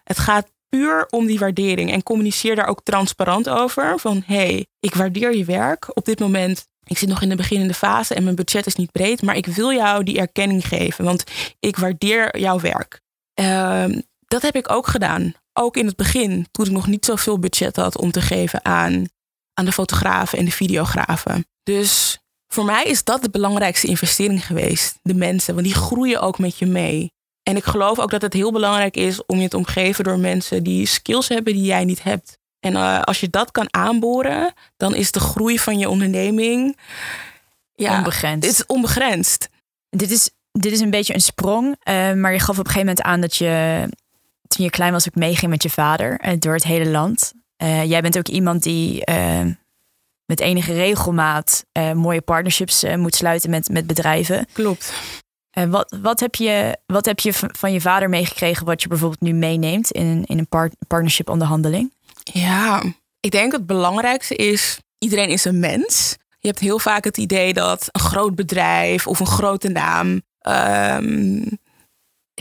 Het 0.04 0.18
gaat 0.18 0.50
puur 0.68 1.06
om 1.10 1.26
die 1.26 1.38
waardering 1.38 1.92
en 1.92 2.02
communiceer 2.02 2.56
daar 2.56 2.68
ook 2.68 2.82
transparant 2.82 3.48
over. 3.48 3.98
Van 3.98 4.22
hey, 4.26 4.66
ik 4.80 4.94
waardeer 4.94 5.36
je 5.36 5.44
werk. 5.44 5.96
Op 5.96 6.04
dit 6.04 6.20
moment, 6.20 6.66
ik 6.88 6.99
zit 6.99 7.09
nog 7.09 7.22
in 7.22 7.29
de 7.29 7.37
beginnende 7.37 7.75
fase 7.75 8.14
en 8.14 8.25
mijn 8.25 8.37
budget 8.37 8.66
is 8.66 8.75
niet 8.75 8.92
breed, 8.92 9.22
maar 9.22 9.37
ik 9.37 9.46
wil 9.46 9.72
jou 9.72 10.05
die 10.05 10.18
erkenning 10.18 10.68
geven, 10.68 11.05
want 11.05 11.25
ik 11.61 11.77
waardeer 11.77 12.38
jouw 12.38 12.61
werk. 12.61 13.01
Uh, 13.40 13.85
dat 14.27 14.42
heb 14.42 14.57
ik 14.57 14.70
ook 14.70 14.87
gedaan. 14.87 15.35
Ook 15.53 15.77
in 15.77 15.87
het 15.87 15.96
begin, 15.96 16.46
toen 16.51 16.66
ik 16.66 16.72
nog 16.72 16.87
niet 16.87 17.05
zoveel 17.05 17.38
budget 17.38 17.77
had 17.77 17.99
om 17.99 18.11
te 18.11 18.20
geven 18.20 18.64
aan, 18.64 19.05
aan 19.55 19.64
de 19.64 19.72
fotografen 19.72 20.38
en 20.38 20.44
de 20.44 20.51
videografen. 20.51 21.46
Dus 21.62 22.18
voor 22.53 22.64
mij 22.64 22.85
is 22.85 23.05
dat 23.05 23.22
de 23.22 23.31
belangrijkste 23.31 23.87
investering 23.87 24.46
geweest. 24.46 24.99
De 25.03 25.14
mensen, 25.14 25.55
want 25.55 25.66
die 25.66 25.75
groeien 25.75 26.20
ook 26.20 26.38
met 26.38 26.59
je 26.59 26.66
mee. 26.66 27.12
En 27.42 27.57
ik 27.57 27.64
geloof 27.64 27.99
ook 27.99 28.11
dat 28.11 28.22
het 28.22 28.33
heel 28.33 28.53
belangrijk 28.53 28.96
is 28.96 29.27
om 29.27 29.38
je 29.38 29.49
te 29.49 29.57
omgeven 29.57 30.05
door 30.05 30.18
mensen 30.18 30.62
die 30.62 30.87
skills 30.87 31.29
hebben 31.29 31.53
die 31.53 31.64
jij 31.64 31.85
niet 31.85 32.03
hebt. 32.03 32.38
En 32.61 32.73
uh, 32.73 33.01
als 33.01 33.21
je 33.21 33.31
dat 33.31 33.51
kan 33.51 33.66
aanboren, 33.71 34.53
dan 34.77 34.95
is 34.95 35.11
de 35.11 35.21
groei 35.21 35.59
van 35.59 35.79
je 35.79 35.88
onderneming 35.88 36.79
ja, 37.75 37.97
onbegrensd. 37.97 38.47
Het 38.47 38.55
is 38.55 38.66
onbegrensd. 38.66 39.49
Dit 39.88 40.11
is, 40.11 40.31
dit 40.53 40.73
is 40.73 40.81
een 40.81 40.90
beetje 40.90 41.14
een 41.14 41.21
sprong, 41.21 41.66
uh, 41.66 42.12
maar 42.12 42.33
je 42.33 42.38
gaf 42.38 42.59
op 42.59 42.64
een 42.64 42.71
gegeven 42.71 42.87
moment 42.87 43.03
aan 43.03 43.21
dat 43.21 43.37
je 43.37 43.88
toen 44.49 44.64
je 44.64 44.71
klein 44.71 44.92
was 44.92 45.09
ook 45.09 45.14
meeging 45.14 45.51
met 45.51 45.62
je 45.62 45.71
vader 45.71 46.25
uh, 46.25 46.33
door 46.38 46.55
het 46.55 46.64
hele 46.64 46.90
land. 46.90 47.33
jij 47.87 48.01
bent 48.01 48.19
ook 48.19 48.29
iemand 48.29 48.62
die 48.62 49.05
met 50.25 50.40
enige 50.40 50.73
regelmaat 50.73 51.64
mooie 51.95 52.21
partnerships 52.21 52.85
moet 52.97 53.14
sluiten 53.14 53.51
met, 53.51 53.69
met 53.69 53.87
bedrijven. 53.87 54.47
Klopt. 54.53 54.92
Wat, 55.69 55.97
wat, 56.01 56.21
heb 56.21 56.35
je, 56.35 56.79
wat 56.87 57.05
heb 57.05 57.19
je 57.21 57.33
van 57.33 57.73
je 57.73 57.81
vader 57.81 58.09
meegekregen 58.09 58.66
wat 58.66 58.83
je 58.83 58.88
bijvoorbeeld 58.88 59.21
nu 59.21 59.33
meeneemt 59.33 59.90
in, 59.90 60.25
in 60.27 60.38
een 60.38 60.49
part 60.49 60.75
partnership 60.87 61.29
onderhandeling? 61.29 61.92
Ja, 62.32 62.82
ik 63.20 63.30
denk 63.30 63.52
het 63.52 63.66
belangrijkste 63.66 64.34
is, 64.34 64.78
iedereen 64.98 65.28
is 65.28 65.44
een 65.44 65.60
mens. 65.60 66.16
Je 66.38 66.48
hebt 66.48 66.60
heel 66.60 66.78
vaak 66.78 67.04
het 67.04 67.16
idee 67.16 67.52
dat 67.52 67.88
een 67.90 68.00
groot 68.00 68.34
bedrijf 68.34 69.06
of 69.06 69.20
een 69.20 69.26
grote 69.26 69.68
naam, 69.68 70.22
um, 70.48 71.58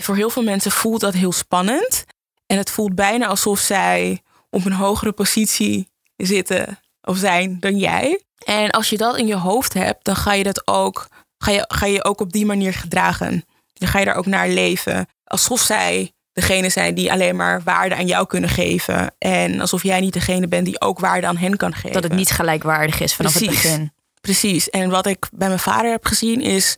voor 0.02 0.16
heel 0.16 0.30
veel 0.30 0.44
mensen 0.44 0.72
voelt 0.72 1.02
dat 1.02 1.14
heel 1.14 1.32
spannend. 1.32 2.06
En 2.46 2.58
het 2.58 2.72
voelt 2.72 2.96
bijna 2.96 3.28
alsof 3.28 3.60
zij 3.60 4.22
op 4.50 4.66
een 4.66 4.74
hogere 4.74 5.12
positie 5.12 5.90
zitten 6.16 6.80
of 7.02 7.18
zijn 7.18 7.60
dan 7.60 7.78
jij. 7.78 8.24
En 8.46 8.72
als 8.72 8.90
je 8.90 8.98
dat 8.98 9.18
in 9.18 9.28
je 9.28 9.36
hoofd 9.36 9.74
hebt, 9.74 10.06
dan 10.06 10.16
ga 10.16 10.34
je 10.34 10.44
dat 10.44 10.68
ook, 10.68 11.08
ga 11.38 11.52
je, 11.52 11.66
ga 11.68 11.86
je 11.86 12.04
ook 12.04 12.22
op 12.22 12.32
die 12.32 12.46
manier 12.46 12.74
gedragen. 12.74 13.46
Dan 13.74 13.88
ga 13.88 14.00
je 14.00 14.06
daar 14.06 14.16
ook 14.16 14.26
naar 14.26 14.48
leven. 14.48 15.08
Alsof 15.24 15.62
zij 15.62 16.14
degene 16.36 16.70
zijn 16.70 16.96
die 16.96 17.12
alleen 17.12 17.36
maar 17.36 17.62
waarde 17.64 17.96
aan 17.96 18.06
jou 18.06 18.28
kunnen 18.28 18.50
geven. 18.50 19.16
En 19.18 19.60
alsof 19.60 19.84
jij 19.84 20.00
niet 20.00 20.14
degene 20.14 20.48
bent 20.48 20.66
die 20.66 20.82
ook 20.82 21.00
waarde 21.00 21.28
aan 21.28 21.38
hen 21.38 21.58
kan 21.58 21.74
geven. 21.74 21.92
Dat 21.92 22.04
het 22.04 22.14
niet 22.14 22.32
gelijkwaardig 22.32 23.00
is 23.00 23.16
vanaf 23.16 23.32
Precies. 23.32 23.64
het 23.64 23.72
begin. 23.72 23.94
Precies. 24.22 24.70
En 24.70 24.90
wat 24.90 25.06
ik 25.06 25.28
bij 25.32 25.48
mijn 25.48 25.60
vader 25.60 25.92
heb 25.92 26.06
gezien 26.06 26.42
is... 26.42 26.78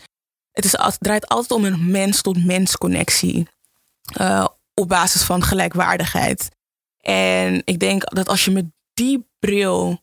Het, 0.51 0.65
is, 0.65 0.71
het 0.71 0.97
draait 0.99 1.27
altijd 1.27 1.51
om 1.51 1.65
een 1.65 1.91
mens-tot-mens 1.91 2.77
connectie. 2.77 3.47
Uh, 4.21 4.47
op 4.73 4.87
basis 4.87 5.21
van 5.21 5.43
gelijkwaardigheid. 5.43 6.49
En 7.01 7.61
ik 7.65 7.79
denk 7.79 8.15
dat 8.15 8.29
als 8.29 8.45
je 8.45 8.51
met 8.51 8.65
die 8.93 9.27
bril 9.39 10.01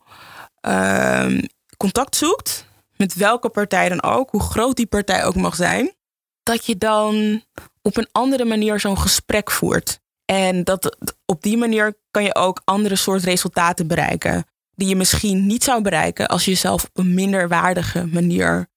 uh, 0.66 1.40
contact 1.76 2.16
zoekt, 2.16 2.66
met 2.96 3.14
welke 3.14 3.48
partij 3.48 3.88
dan 3.88 4.02
ook, 4.02 4.30
hoe 4.30 4.42
groot 4.42 4.76
die 4.76 4.86
partij 4.86 5.24
ook 5.24 5.34
mag 5.34 5.54
zijn, 5.54 5.94
dat 6.42 6.66
je 6.66 6.78
dan 6.78 7.42
op 7.86 7.96
een 7.96 8.08
andere 8.12 8.44
manier 8.44 8.80
zo'n 8.80 8.98
gesprek 8.98 9.50
voert. 9.50 10.00
En 10.24 10.64
dat 10.64 10.96
op 11.26 11.42
die 11.42 11.56
manier 11.56 11.98
kan 12.10 12.24
je 12.24 12.34
ook 12.34 12.62
andere 12.64 12.96
soort 12.96 13.22
resultaten 13.22 13.86
bereiken. 13.86 14.44
Die 14.74 14.88
je 14.88 14.96
misschien 14.96 15.46
niet 15.46 15.64
zou 15.64 15.82
bereiken 15.82 16.28
als 16.28 16.44
je 16.44 16.50
jezelf 16.50 16.84
op 16.84 16.98
een 16.98 17.14
minder 17.14 17.48
waardige 17.48 18.06
manier 18.06 18.68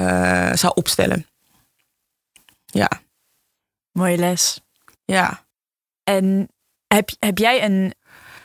uh, 0.00 0.52
zou 0.52 0.72
opstellen. 0.74 1.26
Ja. 2.64 2.90
Mooie 3.92 4.16
les. 4.16 4.60
Ja. 5.04 5.46
En 6.04 6.48
heb, 6.86 7.10
heb 7.18 7.38
jij 7.38 7.64
een, 7.64 7.94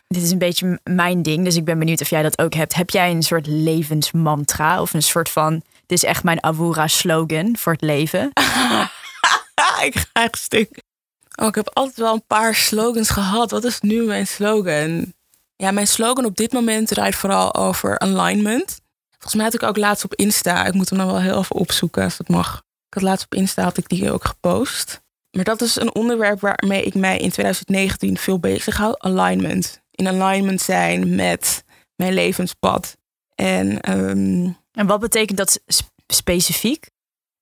dit 0.07 0.23
is 0.23 0.31
een 0.31 0.37
beetje 0.37 0.79
mijn 0.83 1.21
ding, 1.21 1.43
dus 1.43 1.55
ik 1.55 1.65
ben 1.65 1.79
benieuwd 1.79 2.01
of 2.01 2.09
jij 2.09 2.21
dat 2.21 2.39
ook 2.39 2.53
hebt. 2.53 2.73
Heb 2.73 2.89
jij 2.89 3.11
een 3.11 3.23
soort 3.23 3.47
levensmantra 3.47 4.81
of 4.81 4.93
een 4.93 5.03
soort 5.03 5.29
van, 5.29 5.53
dit 5.85 5.97
is 5.97 6.03
echt 6.03 6.23
mijn 6.23 6.43
Avura 6.43 6.87
slogan 6.87 7.57
voor 7.57 7.71
het 7.71 7.81
leven? 7.81 8.31
ik 9.87 9.95
ga 9.95 10.23
echt 10.23 10.37
stuk. 10.37 10.81
Oh, 11.35 11.47
ik 11.47 11.55
heb 11.55 11.69
altijd 11.73 11.97
wel 11.97 12.13
een 12.13 12.25
paar 12.27 12.55
slogans 12.55 13.09
gehad. 13.09 13.51
Wat 13.51 13.63
is 13.63 13.81
nu 13.81 14.03
mijn 14.03 14.27
slogan? 14.27 15.13
Ja, 15.55 15.71
mijn 15.71 15.87
slogan 15.87 16.25
op 16.25 16.35
dit 16.35 16.51
moment 16.51 16.87
draait 16.87 17.15
vooral 17.15 17.55
over 17.55 17.99
alignment. 17.99 18.81
Volgens 19.09 19.33
mij 19.33 19.43
had 19.43 19.53
ik 19.53 19.63
ook 19.63 19.77
laatst 19.77 20.03
op 20.03 20.15
Insta. 20.15 20.65
Ik 20.65 20.73
moet 20.73 20.89
hem 20.89 20.97
dan 20.97 21.07
wel 21.07 21.21
heel 21.21 21.39
even 21.39 21.55
opzoeken 21.55 22.03
als 22.03 22.17
het 22.17 22.29
mag. 22.29 22.57
Ik 22.87 22.93
had 22.93 23.03
laatst 23.03 23.25
op 23.25 23.33
Insta 23.33 23.63
had 23.63 23.77
ik 23.77 23.89
die 23.89 24.11
ook 24.11 24.25
gepost. 24.25 25.01
Maar 25.31 25.43
dat 25.43 25.61
is 25.61 25.75
een 25.75 25.95
onderwerp 25.95 26.39
waarmee 26.39 26.83
ik 26.83 26.95
mij 26.95 27.17
in 27.17 27.29
2019 27.29 28.17
veel 28.17 28.39
bezig 28.39 28.77
hou. 28.77 28.95
Alignment 28.97 29.81
in 29.95 30.07
alignment 30.07 30.61
zijn 30.61 31.15
met 31.15 31.63
mijn 31.95 32.13
levenspad. 32.13 32.97
En, 33.35 33.91
um, 33.99 34.57
en 34.71 34.87
wat 34.87 34.99
betekent 34.99 35.37
dat 35.37 35.61
specifiek? 36.07 36.89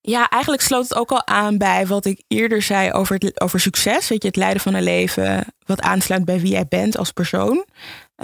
Ja, 0.01 0.29
eigenlijk 0.29 0.63
sloot 0.63 0.83
het 0.83 0.95
ook 0.95 1.11
al 1.11 1.27
aan 1.27 1.57
bij 1.57 1.87
wat 1.87 2.05
ik 2.05 2.23
eerder 2.27 2.61
zei 2.61 2.91
over, 2.91 3.15
het, 3.15 3.41
over 3.41 3.59
succes. 3.59 4.07
Weet 4.07 4.21
je, 4.21 4.27
het 4.27 4.37
leiden 4.37 4.61
van 4.61 4.73
een 4.73 4.83
leven 4.83 5.45
wat 5.65 5.81
aansluit 5.81 6.25
bij 6.25 6.39
wie 6.39 6.51
jij 6.51 6.67
bent 6.67 6.97
als 6.97 7.11
persoon. 7.11 7.65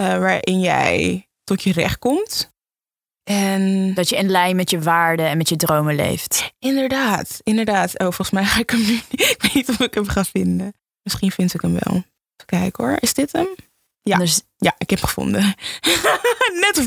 Uh, 0.00 0.18
waarin 0.18 0.60
jij 0.60 1.28
tot 1.44 1.62
je 1.62 1.72
recht 1.72 1.98
komt. 1.98 2.50
En 3.30 3.94
dat 3.94 4.08
je 4.08 4.16
in 4.16 4.30
lijn 4.30 4.56
met 4.56 4.70
je 4.70 4.80
waarden 4.80 5.26
en 5.26 5.36
met 5.36 5.48
je 5.48 5.56
dromen 5.56 5.94
leeft. 5.94 6.52
Inderdaad, 6.58 7.40
inderdaad. 7.42 7.92
Oh, 7.92 8.06
volgens 8.06 8.30
mij 8.30 8.44
ga 8.44 8.60
ik 8.60 8.70
hem 8.70 8.80
nu. 8.80 8.94
Ik 9.10 9.36
weet 9.38 9.54
niet 9.54 9.68
of 9.68 9.80
ik 9.80 9.94
hem 9.94 10.08
ga 10.08 10.24
vinden. 10.24 10.74
Misschien 11.02 11.30
vind 11.30 11.54
ik 11.54 11.60
hem 11.60 11.78
wel. 11.78 11.94
Even 11.94 12.46
kijken 12.46 12.84
hoor. 12.84 12.96
Is 13.00 13.14
dit 13.14 13.32
hem? 13.32 13.48
Ja, 14.02 14.18
dus, 14.18 14.42
ja 14.56 14.74
ik 14.78 14.90
heb 14.90 15.00
gevonden. 15.00 15.42
Net 16.60 16.86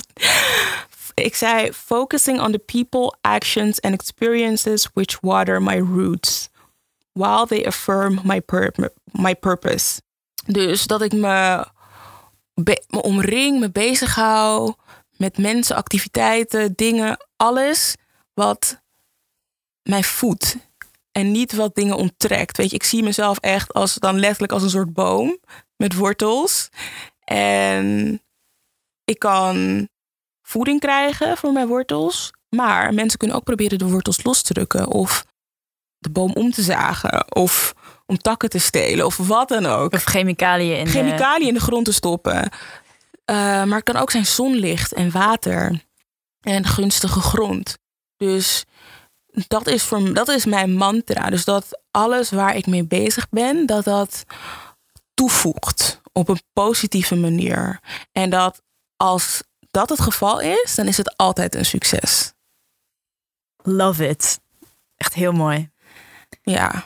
ik 1.14 1.36
zei 1.36 1.74
focusing 1.74 2.42
on 2.42 2.52
the 2.52 2.60
people, 2.60 3.18
actions 3.22 3.82
and 3.82 3.94
experiences 3.94 4.90
which 4.94 5.18
water 5.22 5.62
my 5.62 5.80
roots 5.80 6.50
while 7.14 7.46
they 7.46 7.66
affirm 7.66 8.20
my, 8.24 8.42
my 9.12 9.36
purpose. 9.36 10.02
Dus 10.46 10.88
dat 10.88 11.02
ik 11.02 11.14
me, 11.14 11.66
me 12.54 13.02
omring, 13.02 13.60
me 13.60 13.72
bezighoud 13.72 14.76
met 15.18 15.38
mensen, 15.38 15.76
activiteiten, 15.76 16.74
dingen, 16.76 17.28
alles 17.36 17.96
wat 18.34 18.82
mij 19.84 20.04
voedt. 20.04 20.58
En 21.12 21.32
niet 21.32 21.54
wat 21.54 21.76
dingen 21.76 21.96
onttrekt. 21.96 22.58
Weet 22.58 22.70
je, 22.70 22.76
ik 22.76 22.84
zie 22.84 23.04
mezelf 23.04 23.38
echt 23.38 23.74
als 23.74 23.94
dan 23.94 24.20
letterlijk 24.20 24.52
als 24.52 24.64
een 24.64 24.70
soort 24.70 24.94
boom 24.94 25.38
met 25.76 25.96
wortels. 25.96 26.70
En 27.24 28.22
ik 29.04 29.20
kan 29.20 29.90
voeding 30.52 30.80
krijgen 30.80 31.38
voor 31.38 31.52
mijn 31.52 31.68
wortels. 31.68 32.32
Maar 32.50 32.94
mensen 32.94 33.20
kunnen 33.20 33.38
ook 33.38 33.44
proberen 33.44 33.78
de 33.78 33.88
wortels 33.88 34.24
los 34.24 34.42
te 34.42 34.54
drukken. 34.54 34.88
Of 34.88 35.26
de 35.98 36.10
boom 36.10 36.34
om 36.34 36.52
te 36.52 36.62
zagen. 36.62 37.36
Of 37.36 37.74
om 38.06 38.18
takken 38.18 38.50
te 38.50 38.60
stelen. 38.60 39.06
Of 39.06 39.18
wat 39.18 39.48
dan 39.48 39.66
ook. 39.66 39.94
Of 39.94 40.04
chemicaliën 40.04 40.78
in, 40.78 40.88
chemicaliën 40.88 41.48
in 41.48 41.54
de 41.54 41.60
grond 41.60 41.86
te 41.86 41.94
stoppen. 41.94 42.36
Uh, 42.36 43.36
maar 43.64 43.76
het 43.76 43.84
kan 43.84 43.96
ook 43.96 44.12
zijn 44.12 44.26
zonlicht 44.26 44.94
en 44.94 45.12
water. 45.12 45.86
En 46.42 46.66
gunstige 46.66 47.20
grond. 47.20 47.78
Dus 48.18 48.66
dat 49.48 49.68
is, 49.68 49.84
voor, 49.84 50.14
dat 50.14 50.28
is 50.28 50.46
mijn 50.46 50.74
mantra. 50.74 51.30
Dus 51.30 51.46
dat 51.46 51.82
alles 51.92 52.30
waar 52.30 52.56
ik 52.56 52.68
mee 52.68 52.86
bezig 52.86 53.30
ben, 53.30 53.66
dat 53.66 53.84
dat 53.84 54.24
toevoegt 55.14 56.02
op 56.14 56.30
een 56.30 56.42
positieve 56.54 57.16
manier. 57.16 57.80
En 58.12 58.30
dat 58.30 58.62
als 58.98 59.42
dat 59.72 59.90
het 59.90 60.02
geval 60.02 60.40
is, 60.40 60.76
dan 60.76 60.88
is 60.88 60.98
het 60.98 61.18
altijd 61.18 61.56
een 61.56 61.66
succes. 61.66 62.34
Love 63.64 64.08
it. 64.08 64.40
Echt 64.98 65.14
heel 65.14 65.32
mooi. 65.32 65.70
Ja. 66.42 66.84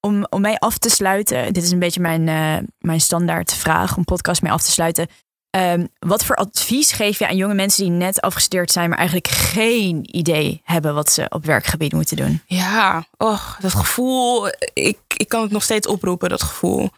om, 0.00 0.26
om 0.30 0.40
mij 0.40 0.58
af 0.58 0.78
te 0.78 0.90
sluiten, 0.90 1.52
dit 1.52 1.62
is 1.62 1.70
een 1.70 1.78
beetje 1.78 2.00
mijn, 2.00 2.26
uh, 2.26 2.68
mijn 2.78 3.00
standaard 3.00 3.54
vraag 3.54 3.96
om 3.96 4.04
podcast 4.04 4.42
mee 4.42 4.52
af 4.52 4.62
te 4.62 4.70
sluiten. 4.70 5.08
Um, 5.56 5.88
wat 5.98 6.24
voor 6.24 6.36
advies 6.36 6.92
geef 6.92 7.18
je 7.18 7.28
aan 7.28 7.36
jonge 7.36 7.54
mensen 7.54 7.84
die 7.84 7.92
net 7.92 8.20
afgestudeerd 8.20 8.70
zijn, 8.70 8.88
maar 8.88 8.98
eigenlijk 8.98 9.28
geen 9.28 10.16
idee 10.16 10.60
hebben 10.64 10.94
wat 10.94 11.12
ze 11.12 11.26
op 11.28 11.44
werkgebied 11.44 11.92
moeten 11.92 12.16
doen? 12.16 12.42
Ja, 12.46 13.06
oh, 13.16 13.60
dat 13.60 13.74
gevoel, 13.74 14.48
ik, 14.72 14.98
ik 15.16 15.28
kan 15.28 15.42
het 15.42 15.50
nog 15.50 15.62
steeds 15.62 15.86
oproepen, 15.86 16.28
dat 16.28 16.42
gevoel. 16.42 16.90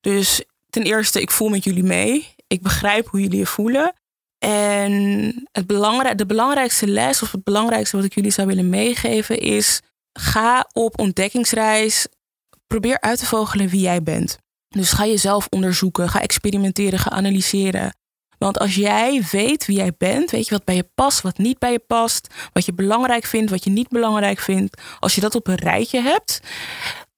Dus 0.00 0.44
ten 0.70 0.82
eerste, 0.82 1.20
ik 1.20 1.30
voel 1.30 1.48
met 1.48 1.64
jullie 1.64 1.84
mee. 1.84 2.34
Ik 2.46 2.62
begrijp 2.62 3.08
hoe 3.08 3.20
jullie 3.20 3.38
je 3.38 3.46
voelen. 3.46 3.92
En 4.38 5.34
het 5.52 5.66
belangrijk, 5.66 6.18
de 6.18 6.26
belangrijkste 6.26 6.86
les 6.86 7.22
of 7.22 7.32
het 7.32 7.44
belangrijkste 7.44 7.96
wat 7.96 8.04
ik 8.04 8.14
jullie 8.14 8.30
zou 8.30 8.46
willen 8.46 8.68
meegeven 8.68 9.38
is: 9.38 9.80
ga 10.12 10.68
op 10.72 10.98
ontdekkingsreis. 11.00 12.06
Probeer 12.66 13.00
uit 13.00 13.18
te 13.18 13.26
vogelen 13.26 13.68
wie 13.68 13.80
jij 13.80 14.02
bent. 14.02 14.38
Dus 14.68 14.92
ga 14.92 15.06
jezelf 15.06 15.46
onderzoeken, 15.50 16.08
ga 16.08 16.20
experimenteren, 16.20 16.98
ga 16.98 17.10
analyseren. 17.10 17.96
Want 18.38 18.58
als 18.58 18.74
jij 18.74 19.22
weet 19.30 19.66
wie 19.66 19.76
jij 19.76 19.94
bent, 19.98 20.30
weet 20.30 20.44
je 20.44 20.54
wat 20.54 20.64
bij 20.64 20.74
je 20.74 20.90
past, 20.94 21.20
wat 21.20 21.38
niet 21.38 21.58
bij 21.58 21.72
je 21.72 21.78
past, 21.86 22.34
wat 22.52 22.64
je 22.64 22.72
belangrijk 22.72 23.24
vindt, 23.24 23.50
wat 23.50 23.64
je 23.64 23.70
niet 23.70 23.88
belangrijk 23.88 24.38
vindt. 24.38 24.80
Als 24.98 25.14
je 25.14 25.20
dat 25.20 25.34
op 25.34 25.46
een 25.46 25.54
rijtje 25.54 26.00
hebt, 26.00 26.40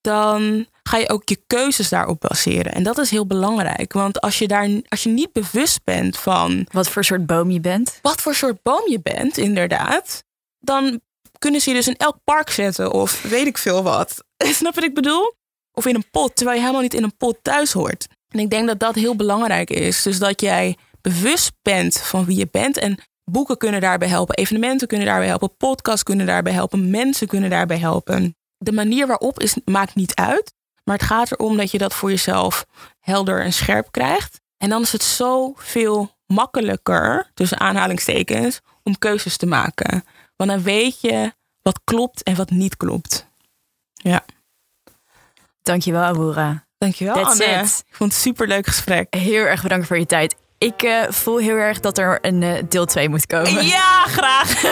dan 0.00 0.66
ga 0.82 0.96
je 0.96 1.08
ook 1.08 1.28
je 1.28 1.42
keuzes 1.46 1.88
daarop 1.88 2.20
baseren. 2.20 2.72
En 2.72 2.82
dat 2.82 2.98
is 2.98 3.10
heel 3.10 3.26
belangrijk. 3.26 3.92
Want 3.92 4.20
als 4.20 4.38
je, 4.38 4.48
daar, 4.48 4.68
als 4.88 5.02
je 5.02 5.08
niet 5.08 5.32
bewust 5.32 5.84
bent 5.84 6.18
van. 6.18 6.66
Wat 6.72 6.88
voor 6.88 7.04
soort 7.04 7.26
boom 7.26 7.50
je 7.50 7.60
bent. 7.60 7.98
Wat 8.02 8.20
voor 8.20 8.34
soort 8.34 8.62
boom 8.62 8.88
je 8.88 9.00
bent, 9.02 9.36
inderdaad. 9.36 10.24
Dan 10.58 11.00
kunnen 11.38 11.60
ze 11.60 11.70
je 11.70 11.76
dus 11.76 11.88
in 11.88 11.96
elk 11.96 12.16
park 12.24 12.50
zetten 12.50 12.92
of 12.92 13.22
weet 13.22 13.46
ik 13.46 13.58
veel 13.58 13.82
wat. 13.82 14.24
Snap 14.58 14.74
wat 14.74 14.84
ik 14.84 14.94
bedoel? 14.94 15.34
Of 15.72 15.86
in 15.86 15.94
een 15.94 16.10
pot, 16.10 16.36
terwijl 16.36 16.56
je 16.56 16.62
helemaal 16.62 16.82
niet 16.82 16.94
in 16.94 17.02
een 17.02 17.16
pot 17.16 17.38
thuis 17.42 17.72
hoort. 17.72 18.06
En 18.28 18.38
ik 18.38 18.50
denk 18.50 18.66
dat 18.66 18.78
dat 18.78 18.94
heel 18.94 19.16
belangrijk 19.16 19.70
is. 19.70 20.02
Dus 20.02 20.18
dat 20.18 20.40
jij 20.40 20.76
bewust 21.00 21.52
bent 21.62 21.98
van 21.98 22.24
wie 22.24 22.36
je 22.36 22.48
bent. 22.50 22.76
En 22.76 22.98
boeken 23.24 23.56
kunnen 23.56 23.80
daarbij 23.80 24.08
helpen, 24.08 24.36
evenementen 24.36 24.88
kunnen 24.88 25.06
daarbij 25.06 25.28
helpen, 25.28 25.56
podcasts 25.56 26.02
kunnen 26.02 26.26
daarbij 26.26 26.52
helpen, 26.52 26.90
mensen 26.90 27.26
kunnen 27.26 27.50
daarbij 27.50 27.78
helpen. 27.78 28.36
De 28.58 28.72
manier 28.72 29.06
waarop 29.06 29.40
is, 29.40 29.56
maakt 29.64 29.94
niet 29.94 30.14
uit. 30.14 30.52
Maar 30.90 30.98
het 30.98 31.08
gaat 31.08 31.32
erom 31.32 31.56
dat 31.56 31.70
je 31.70 31.78
dat 31.78 31.94
voor 31.94 32.10
jezelf 32.10 32.66
helder 33.00 33.42
en 33.42 33.52
scherp 33.52 33.88
krijgt. 33.90 34.40
En 34.56 34.68
dan 34.68 34.82
is 34.82 34.92
het 34.92 35.02
zoveel 35.02 36.16
makkelijker, 36.26 37.30
tussen 37.34 37.60
aanhalingstekens, 37.60 38.60
om 38.82 38.98
keuzes 38.98 39.36
te 39.36 39.46
maken. 39.46 40.04
Want 40.36 40.50
dan 40.50 40.62
weet 40.62 41.00
je 41.00 41.32
wat 41.62 41.80
klopt 41.84 42.22
en 42.22 42.36
wat 42.36 42.50
niet 42.50 42.76
klopt. 42.76 43.26
Ja. 43.92 44.24
Dankjewel, 45.62 46.02
Aboura. 46.02 46.66
Dankjewel, 46.78 47.14
That's 47.14 47.40
Anne. 47.40 47.62
It. 47.62 47.84
Ik 47.86 47.94
vond 47.94 48.12
het 48.12 48.24
een 48.24 48.32
superleuk 48.32 48.66
gesprek. 48.66 49.14
Heel 49.14 49.44
erg 49.44 49.62
bedankt 49.62 49.86
voor 49.86 49.98
je 49.98 50.06
tijd. 50.06 50.36
Ik 50.58 50.82
uh, 50.82 51.02
voel 51.08 51.38
heel 51.38 51.56
erg 51.56 51.80
dat 51.80 51.98
er 51.98 52.18
een 52.22 52.42
uh, 52.42 52.54
deel 52.68 52.86
2 52.86 53.08
moet 53.08 53.26
komen. 53.26 53.66
Ja, 53.66 54.04
graag. 54.06 54.62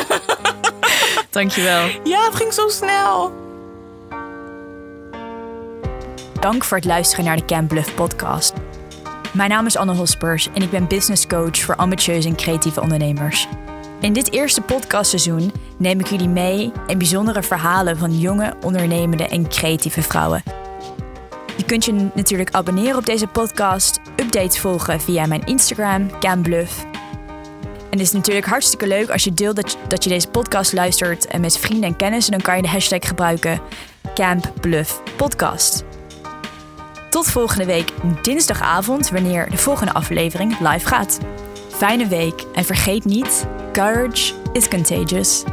Dankjewel. 1.31 1.89
Ja, 2.05 2.25
het 2.25 2.35
ging 2.35 2.53
zo 2.53 2.69
snel. 2.69 3.47
Dank 6.41 6.65
voor 6.65 6.77
het 6.77 6.87
luisteren 6.87 7.25
naar 7.25 7.37
de 7.37 7.45
Camp 7.45 7.69
Bluff 7.69 7.95
podcast. 7.95 8.53
Mijn 9.33 9.51
naam 9.51 9.67
is 9.67 9.77
Anne 9.77 9.95
Hospers 9.95 10.49
en 10.55 10.63
ik 10.63 10.71
ben 10.71 10.89
business 10.89 11.27
coach 11.27 11.59
voor 11.59 11.77
ambitieuze 11.77 12.29
en 12.29 12.37
creatieve 12.37 12.81
ondernemers. 12.81 13.49
In 14.01 14.13
dit 14.13 14.33
eerste 14.33 14.61
podcastseizoen 14.61 15.53
neem 15.77 16.01
ik 16.01 16.07
jullie 16.07 16.29
mee 16.29 16.73
in 16.87 16.99
bijzondere 16.99 17.43
verhalen 17.43 17.99
van 17.99 18.19
jonge, 18.19 18.55
ondernemende 18.65 19.29
en 19.29 19.49
creatieve 19.49 20.03
vrouwen. 20.03 20.43
Je 21.57 21.65
kunt 21.65 21.85
je 21.85 22.11
natuurlijk 22.15 22.51
abonneren 22.51 22.97
op 22.97 23.07
deze 23.07 23.27
podcast, 23.27 24.01
updates 24.17 24.59
volgen 24.59 25.01
via 25.01 25.27
mijn 25.27 25.45
Instagram, 25.45 26.19
CamBluff. 26.19 26.85
En 27.91 27.99
het 27.99 28.01
is 28.01 28.13
natuurlijk 28.13 28.47
hartstikke 28.47 28.87
leuk 28.87 29.11
als 29.11 29.25
je 29.25 29.35
deelt 29.35 29.57
dat 29.57 29.73
je, 29.73 29.79
dat 29.89 30.05
je 30.05 30.11
deze 30.11 30.29
podcast 30.29 30.73
luistert 30.73 31.27
en 31.27 31.41
met 31.41 31.59
vrienden 31.59 31.89
en 31.89 31.97
kennissen. 31.97 32.33
Dan 32.33 32.41
kan 32.41 32.57
je 32.57 32.63
de 32.63 32.69
hashtag 32.69 33.09
gebruiken 33.09 33.61
Camp 34.15 34.53
Bluff 34.61 35.03
Podcast. 35.17 35.88
Tot 37.09 37.27
volgende 37.27 37.67
week 37.67 37.93
dinsdagavond, 38.23 39.11
wanneer 39.11 39.51
de 39.51 39.57
volgende 39.57 39.93
aflevering 39.93 40.59
live 40.61 40.87
gaat. 40.87 41.19
Fijne 41.69 42.07
week 42.07 42.45
en 42.55 42.65
vergeet 42.65 43.05
niet, 43.05 43.47
courage 43.73 44.35
is 44.53 44.69
contagious. 44.69 45.45